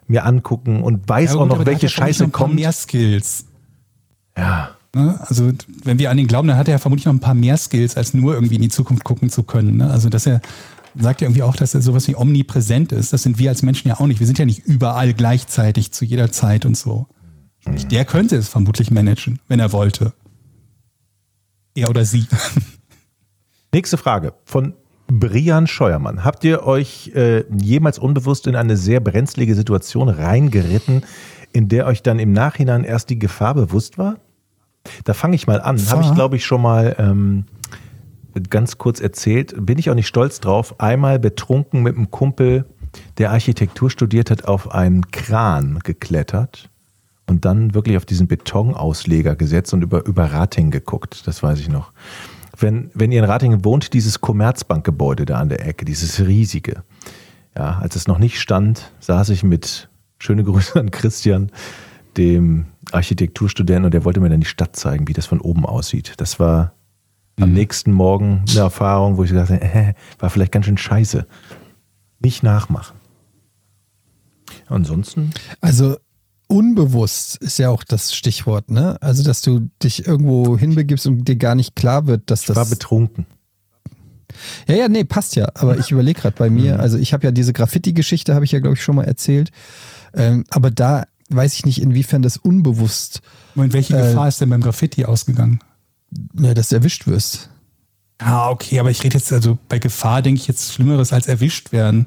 [0.07, 2.55] mir angucken und weiß Ja, auch gut, noch, aber der welche Scheiße noch kommt.
[2.55, 3.45] mehr Skills.
[4.37, 4.71] Ja.
[4.95, 5.21] Ne?
[5.21, 5.53] Also
[5.85, 7.97] wenn wir an ihn glauben, dann hat er ja vermutlich noch ein paar mehr Skills,
[7.97, 9.77] als nur irgendwie in die Zukunft gucken zu können.
[9.77, 9.89] Ne?
[9.91, 10.41] Also dass er
[10.95, 13.13] sagt ja irgendwie auch, dass er sowas wie omnipräsent ist.
[13.13, 14.21] Das sind wir als Menschen ja auch nicht.
[14.21, 17.07] Wir sind ja nicht überall gleichzeitig zu jeder Zeit und so.
[17.91, 20.15] Der könnte es vermutlich managen, wenn er wollte.
[21.75, 22.27] Er oder sie.
[23.73, 24.75] Nächste Frage von
[25.07, 26.25] Brian Scheuermann.
[26.25, 31.05] Habt ihr euch äh, jemals unbewusst in eine sehr brenzlige Situation reingeritten,
[31.53, 34.17] in der euch dann im Nachhinein erst die Gefahr bewusst war?
[35.05, 35.79] Da fange ich mal an.
[35.91, 37.45] Habe ich, glaube ich, schon mal ähm,
[38.49, 39.55] ganz kurz erzählt.
[39.59, 40.81] Bin ich auch nicht stolz drauf.
[40.81, 42.65] Einmal betrunken mit einem Kumpel,
[43.19, 46.71] der Architektur studiert hat, auf einen Kran geklettert
[47.27, 51.27] und dann wirklich auf diesen Betonausleger gesetzt und über, über Rating geguckt.
[51.27, 51.93] Das weiß ich noch.
[52.59, 56.83] Wenn, wenn ihr in Ratingen wohnt, dieses Commerzbankgebäude da an der Ecke, dieses riesige.
[57.57, 59.89] Ja, als es noch nicht stand, saß ich mit,
[60.19, 61.51] schöne Grüße an Christian,
[62.17, 66.15] dem Architekturstudenten, und der wollte mir dann die Stadt zeigen, wie das von oben aussieht.
[66.19, 66.73] Das war
[67.41, 71.27] am nächsten Morgen eine Erfahrung, wo ich gesagt habe, äh, war vielleicht ganz schön scheiße.
[72.21, 72.97] Nicht nachmachen.
[74.69, 75.31] Ansonsten,
[75.61, 75.97] Also
[76.47, 78.97] unbewusst ist ja auch das Stichwort, ne?
[79.01, 82.57] Also, dass du dich irgendwo hinbegibst und dir gar nicht klar wird, dass ich war
[82.57, 82.71] das.
[82.71, 83.27] betrunken.
[84.69, 85.49] Ja, ja, nee, passt ja.
[85.55, 88.61] Aber ich überlege gerade bei mir, also ich habe ja diese Graffiti-Geschichte, habe ich ja,
[88.61, 89.51] glaube ich, schon mal erzählt.
[90.15, 93.21] Ähm, aber da weiß ich nicht, inwiefern das unbewusst,
[93.55, 95.61] Und welche Äh, Gefahr ist denn beim Graffiti ausgegangen?
[96.33, 97.51] Ne, dass du erwischt wirst.
[98.19, 101.73] Ah, okay, aber ich rede jetzt, also bei Gefahr denke ich jetzt Schlimmeres als erwischt
[101.73, 102.07] werden.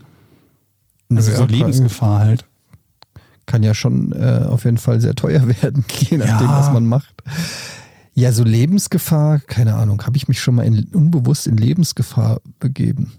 [1.10, 2.46] Also Ja, so kann- Lebensgefahr halt.
[3.46, 6.60] Kann ja schon äh, auf jeden Fall sehr teuer werden, je nachdem, Ja.
[6.60, 7.14] was man macht.
[8.14, 13.14] Ja, so Lebensgefahr, keine Ahnung, habe ich mich schon mal in, unbewusst in Lebensgefahr begeben.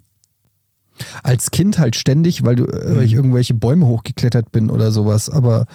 [1.25, 5.29] Als Kind halt ständig, weil, du, äh, weil ich irgendwelche Bäume hochgeklettert bin oder sowas,
[5.29, 5.67] aber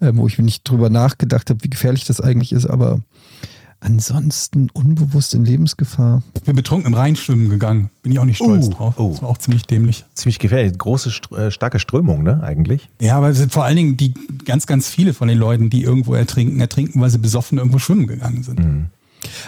[0.00, 3.00] äh, wo ich nicht drüber nachgedacht habe, wie gefährlich das eigentlich ist, aber
[3.84, 6.22] ansonsten unbewusst in Lebensgefahr.
[6.34, 7.90] Ich bin betrunken im Rhein schwimmen gegangen.
[8.02, 8.94] Bin ich auch nicht stolz Oh, drauf.
[8.98, 9.10] oh.
[9.10, 10.04] Das war auch ziemlich dämlich.
[10.14, 10.76] Ziemlich gefährlich.
[10.78, 12.88] Große, äh, starke Strömung, ne, eigentlich.
[13.00, 15.82] Ja, aber es sind vor allen Dingen die ganz, ganz viele von den Leuten, die
[15.82, 18.60] irgendwo ertrinken, ertrinken, weil sie besoffen irgendwo schwimmen gegangen sind.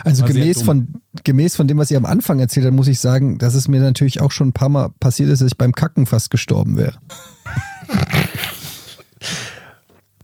[0.04, 0.88] Also War sehr gemäß von,
[1.24, 3.80] gemäß von dem, was ihr am Anfang erzählt habt, muss ich sagen, dass es mir
[3.80, 6.94] natürlich auch schon ein paar Mal passiert ist, dass ich beim Kacken fast gestorben wäre.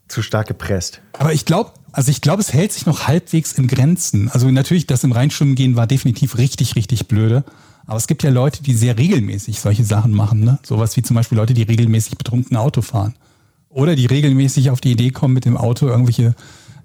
[0.09, 1.01] Zu stark gepresst.
[1.19, 4.29] Aber ich glaube, also ich glaube, es hält sich noch halbwegs in Grenzen.
[4.31, 7.45] Also natürlich, das im Rheinschwimmen gehen war definitiv richtig, richtig blöde.
[7.87, 10.41] Aber es gibt ja Leute, die sehr regelmäßig solche Sachen machen.
[10.41, 10.59] Ne?
[10.63, 13.15] Sowas wie zum Beispiel Leute, die regelmäßig betrunken Auto fahren.
[13.69, 16.35] Oder die regelmäßig auf die Idee kommen, mit dem Auto irgendwelche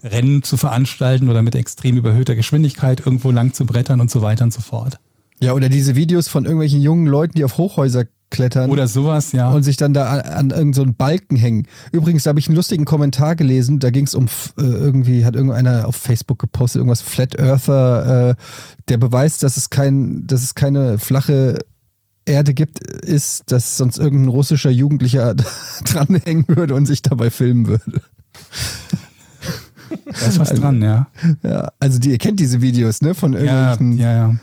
[0.04, 4.44] Rennen zu veranstalten oder mit extrem überhöhter Geschwindigkeit irgendwo lang zu brettern und so weiter
[4.44, 5.00] und so fort.
[5.40, 9.50] Ja, oder diese Videos von irgendwelchen jungen Leuten, die auf Hochhäuser klettern Oder sowas, ja.
[9.50, 11.68] und sich dann da an, an irgendeinen so einen Balken hängen.
[11.92, 14.26] Übrigens, da habe ich einen lustigen Kommentar gelesen, da ging es um,
[14.58, 18.36] äh, irgendwie hat irgendeiner auf Facebook gepostet, irgendwas Flat Earther, äh,
[18.90, 21.60] der Beweis, dass es kein, dass es keine flache
[22.26, 25.34] Erde gibt, ist, dass sonst irgendein russischer Jugendlicher
[25.86, 28.02] dranhängen würde und sich dabei filmen würde.
[30.06, 31.08] da ist was dran, ja.
[31.44, 33.14] Ja, also die, ihr kennt diese Videos, ne?
[33.16, 34.36] Von Ja, irgendwelchen ja, ja.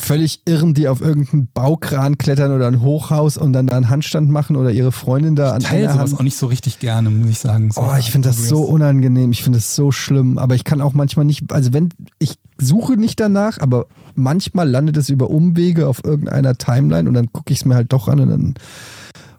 [0.00, 4.30] Völlig Irren, die auf irgendeinen Baukran klettern oder ein Hochhaus und dann da einen Handstand
[4.30, 6.20] machen oder ihre Freundin da an Ich teile einer sowas Hand.
[6.20, 7.70] auch nicht so richtig gerne, muss ich sagen.
[7.70, 10.80] So Oh, ich finde das so unangenehm, ich finde das so schlimm, aber ich kann
[10.80, 15.86] auch manchmal nicht, also wenn, ich suche nicht danach, aber manchmal landet es über Umwege
[15.88, 18.54] auf irgendeiner Timeline und dann gucke ich es mir halt doch an und dann,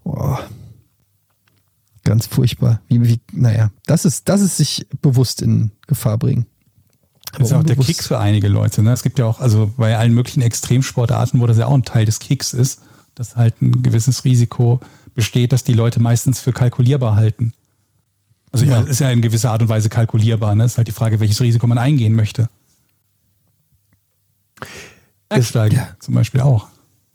[0.03, 0.37] oh,
[2.03, 2.81] ganz furchtbar.
[2.87, 6.45] Wie, wie, naja, das ist, das ist sich bewusst in Gefahr bringen.
[7.33, 8.83] Das ist ja auch der Kicks für einige Leute.
[8.83, 8.91] Ne?
[8.91, 12.05] Es gibt ja auch, also bei allen möglichen Extremsportarten, wo das ja auch ein Teil
[12.05, 12.81] des Kicks ist,
[13.15, 14.79] dass halt ein gewisses Risiko
[15.15, 17.53] besteht, dass die Leute meistens für kalkulierbar halten.
[18.51, 18.87] Also ja, Ja.
[18.87, 20.55] ist ja in gewisser Art und Weise kalkulierbar.
[20.55, 20.65] Ne?
[20.65, 22.49] Es ist halt die Frage, welches Risiko man eingehen möchte.
[25.29, 25.89] Bergsteigen ja.
[25.99, 26.67] zum Beispiel auch.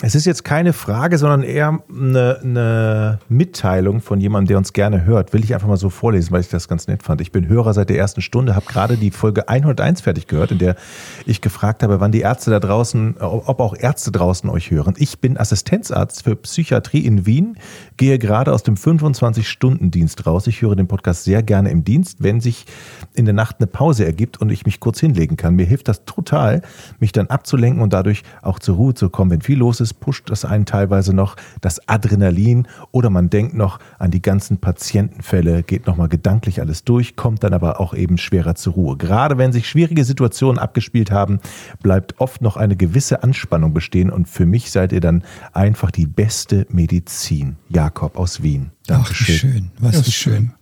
[0.03, 5.07] Es ist jetzt keine Frage, sondern eher eine, eine Mitteilung von jemandem, der uns gerne
[5.07, 5.33] hört.
[5.33, 7.23] Will ich einfach mal so vorlesen, weil ich das ganz nett fand.
[7.23, 10.59] Ich bin Hörer seit der ersten Stunde, habe gerade die Folge 101 fertig gehört, in
[10.59, 10.77] der
[11.25, 14.93] ich gefragt habe, wann die Ärzte da draußen, ob auch Ärzte draußen euch hören.
[14.99, 17.57] Ich bin Assistenzarzt für Psychiatrie in Wien,
[17.97, 20.47] gehe gerade aus dem 25-Stunden-Dienst raus.
[20.47, 22.67] Ich höre den Podcast sehr gerne im Dienst, wenn sich
[23.15, 25.55] in der Nacht eine Pause ergibt und ich mich kurz hinlegen kann.
[25.55, 26.61] Mir hilft das total,
[26.99, 30.31] mich dann abzulenken und dadurch auch zur Ruhe zu kommen, wenn viel los ist pusht
[30.31, 35.87] das einen teilweise noch das Adrenalin oder man denkt noch an die ganzen Patientenfälle, geht
[35.87, 38.97] nochmal gedanklich alles durch, kommt dann aber auch eben schwerer zur Ruhe.
[38.97, 41.41] Gerade wenn sich schwierige Situationen abgespielt haben,
[41.83, 46.07] bleibt oft noch eine gewisse Anspannung bestehen und für mich seid ihr dann einfach die
[46.07, 47.57] beste Medizin.
[47.69, 48.71] Jakob aus Wien.
[48.87, 49.35] Dankeschön.
[49.35, 49.71] Ach, schön.
[49.81, 50.53] Was das ist schön.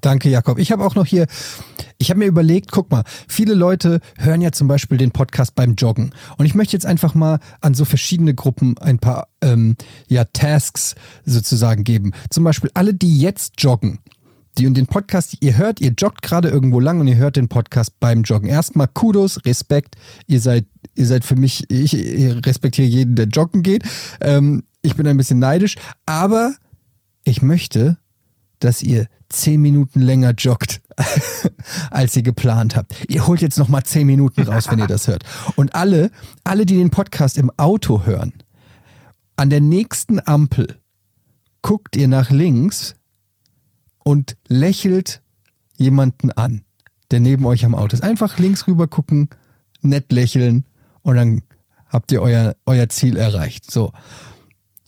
[0.00, 0.58] Danke, Jakob.
[0.58, 1.26] Ich habe auch noch hier,
[1.98, 5.74] ich habe mir überlegt, guck mal, viele Leute hören ja zum Beispiel den Podcast beim
[5.74, 6.12] Joggen.
[6.36, 9.76] Und ich möchte jetzt einfach mal an so verschiedene Gruppen ein paar ähm,
[10.08, 10.94] ja, Tasks
[11.24, 12.12] sozusagen geben.
[12.30, 14.00] Zum Beispiel alle, die jetzt joggen.
[14.58, 17.48] Die und den Podcast, ihr hört, ihr joggt gerade irgendwo lang und ihr hört den
[17.48, 18.48] Podcast beim Joggen.
[18.48, 19.96] Erstmal Kudos, Respekt.
[20.28, 21.92] Ihr seid, ihr seid für mich, ich,
[22.46, 23.82] respektiere jeden, der joggen geht.
[24.20, 25.74] Ähm, ich bin ein bisschen neidisch,
[26.06, 26.54] aber
[27.24, 27.98] ich möchte,
[28.60, 30.80] dass ihr zehn Minuten länger joggt,
[31.90, 32.94] als ihr geplant habt.
[33.08, 35.24] Ihr holt jetzt noch mal zehn Minuten raus, wenn ihr das hört.
[35.56, 36.10] Und alle,
[36.44, 38.32] alle, die den Podcast im Auto hören,
[39.36, 40.78] an der nächsten Ampel
[41.62, 42.94] guckt ihr nach links
[44.04, 45.22] und lächelt
[45.76, 46.64] jemanden an,
[47.10, 48.02] der neben euch am Auto ist.
[48.02, 49.28] Einfach links rüber gucken,
[49.80, 50.64] nett lächeln
[51.02, 51.42] und dann
[51.88, 53.70] habt ihr euer, euer Ziel erreicht.
[53.70, 53.92] So.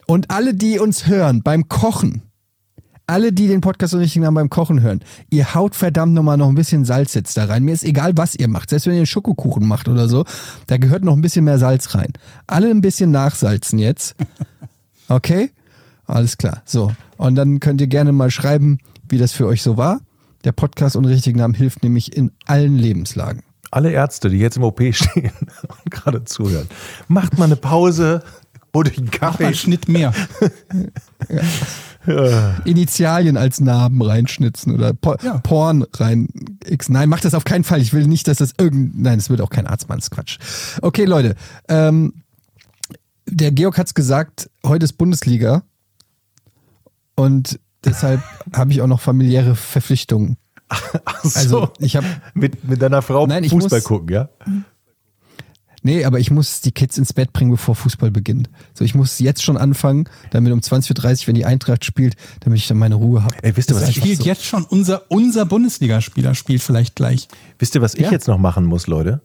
[0.06, 2.22] Und alle, die uns hören beim Kochen,
[3.06, 5.00] alle, die den Podcast so richtig haben beim Kochen hören,
[5.30, 7.62] ihr haut verdammt nochmal noch ein bisschen Salz jetzt da rein.
[7.62, 8.70] Mir ist egal, was ihr macht.
[8.70, 10.24] Selbst wenn ihr einen Schokokuchen macht oder so,
[10.66, 12.12] da gehört noch ein bisschen mehr Salz rein.
[12.46, 14.16] Alle ein bisschen nachsalzen jetzt.
[15.08, 15.50] Okay?
[16.06, 16.62] Alles klar.
[16.64, 16.92] So.
[17.16, 18.78] Und dann könnt ihr gerne mal schreiben,
[19.08, 20.00] wie das für euch so war.
[20.44, 23.42] Der Podcast ohne richtigen Namen hilft nämlich in allen Lebenslagen.
[23.70, 25.32] Alle Ärzte, die jetzt im OP stehen
[25.68, 26.68] und gerade zuhören,
[27.08, 28.22] macht mal eine Pause,
[28.84, 29.46] einen Kaffee.
[29.46, 30.12] Einen Schnitt mehr.
[32.06, 32.54] ja.
[32.64, 35.38] Initialien als Narben reinschnitzen oder po ja.
[35.38, 36.28] Porn rein.
[36.64, 36.88] X.
[36.88, 37.80] Nein, mach das auf keinen Fall.
[37.80, 39.00] Ich will nicht, dass das irgend.
[39.00, 39.98] Nein, das wird auch kein Arzt machen.
[39.98, 40.38] Das ist Quatsch.
[40.82, 41.34] Okay, Leute.
[41.68, 42.12] Ähm,
[43.28, 45.62] der Georg hat's gesagt, heute ist Bundesliga.
[47.16, 48.20] Und deshalb
[48.54, 50.36] habe ich auch noch familiäre Verpflichtungen.
[50.68, 51.38] Ach so.
[51.38, 54.28] Also ich habe mit, mit deiner Frau Nein, Fußball muss, gucken, ja?
[55.86, 58.50] Nee, aber ich muss die Kids ins Bett bringen, bevor Fußball beginnt.
[58.74, 60.90] So, ich muss jetzt schon anfangen, damit um 20.30
[61.20, 63.36] Uhr, wenn die Eintracht spielt, damit ich dann meine Ruhe habe.
[63.42, 64.24] Ey, wisst ihr, was spielt so.
[64.24, 67.28] jetzt schon unser, unser Bundesligaspieler spielt vielleicht gleich.
[67.60, 68.10] Wisst ihr, was ich ja?
[68.10, 69.20] jetzt noch machen muss, Leute?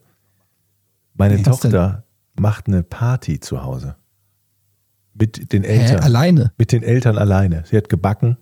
[1.16, 2.04] Meine nee, Tochter
[2.36, 3.96] macht eine Party zu Hause.
[5.16, 5.98] Mit den Eltern.
[5.98, 6.04] Hä?
[6.04, 6.54] Alleine?
[6.60, 7.64] Mit den Eltern alleine.
[7.66, 8.38] Sie hat gebacken,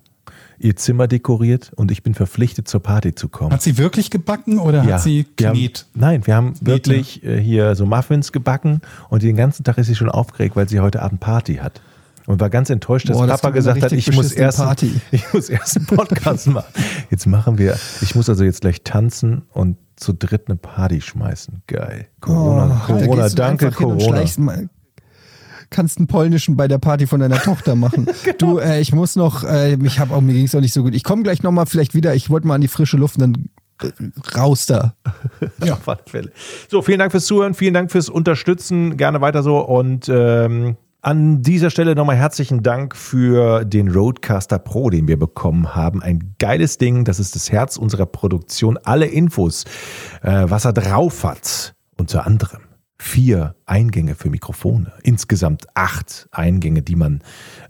[0.60, 3.52] ihr Zimmer dekoriert und ich bin verpflichtet, zur Party zu kommen.
[3.52, 5.26] Hat sie wirklich gebacken oder ja, hat sie?
[5.41, 6.65] Haben, nein, wir haben Knete.
[6.65, 10.69] wirklich äh, hier so Muffins gebacken und den ganzen Tag ist sie schon aufgeregt, weil
[10.69, 11.81] sie heute Abend Party hat.
[12.26, 15.02] Und war ganz enttäuscht, dass Boah, Papa gesagt hat, ich muss, erst, Party.
[15.11, 16.68] ich muss erst einen Podcast machen.
[17.10, 21.64] Jetzt machen wir, ich muss also jetzt gleich tanzen und zu dritt eine Party schmeißen.
[21.65, 22.06] Geil.
[22.22, 24.23] Corona, oh, Corona, danke Corona
[25.69, 28.07] kannst einen polnischen bei der Party von deiner Tochter machen.
[28.23, 28.37] genau.
[28.37, 30.83] Du, äh, ich muss noch, äh, ich habe auch, mir ging es auch nicht so
[30.83, 30.95] gut.
[30.95, 33.49] Ich komme gleich nochmal vielleicht wieder, ich wollte mal an die frische Luft und dann
[33.89, 34.95] äh, raus da.
[35.63, 36.31] ja, auf alle Fälle.
[36.69, 41.41] So, vielen Dank fürs Zuhören, vielen Dank fürs Unterstützen, gerne weiter so und ähm, an
[41.41, 46.03] dieser Stelle nochmal herzlichen Dank für den Roadcaster Pro, den wir bekommen haben.
[46.03, 48.77] Ein geiles Ding, das ist das Herz unserer Produktion.
[48.83, 49.63] Alle Infos,
[50.23, 52.68] äh, was er drauf hat, unter anderem
[52.99, 57.21] vier Eingänge für Mikrofone, insgesamt acht Eingänge, die man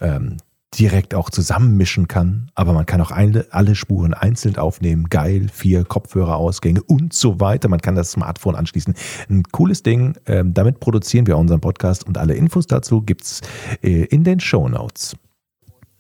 [0.02, 0.38] ähm,
[0.78, 5.06] direkt auch zusammenmischen kann, aber man kann auch eine, alle Spuren einzeln aufnehmen.
[5.10, 7.70] Geil, vier Kopfhörerausgänge und so weiter.
[7.70, 8.94] Man kann das Smartphone anschließen.
[9.30, 10.16] Ein cooles Ding.
[10.28, 13.42] Ähm, damit produzieren wir unseren Podcast und alle Infos dazu gibt's
[13.82, 15.16] äh, in den Show Notes.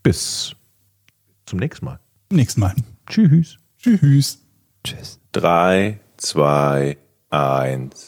[0.03, 0.55] Bis
[1.45, 1.99] zum nächsten Mal.
[2.31, 2.75] Nächsten Mal.
[3.07, 3.57] Tschüss.
[3.79, 4.39] Tschüss.
[4.83, 5.19] Tschüss.
[5.31, 6.97] Drei, zwei,
[7.29, 8.07] eins.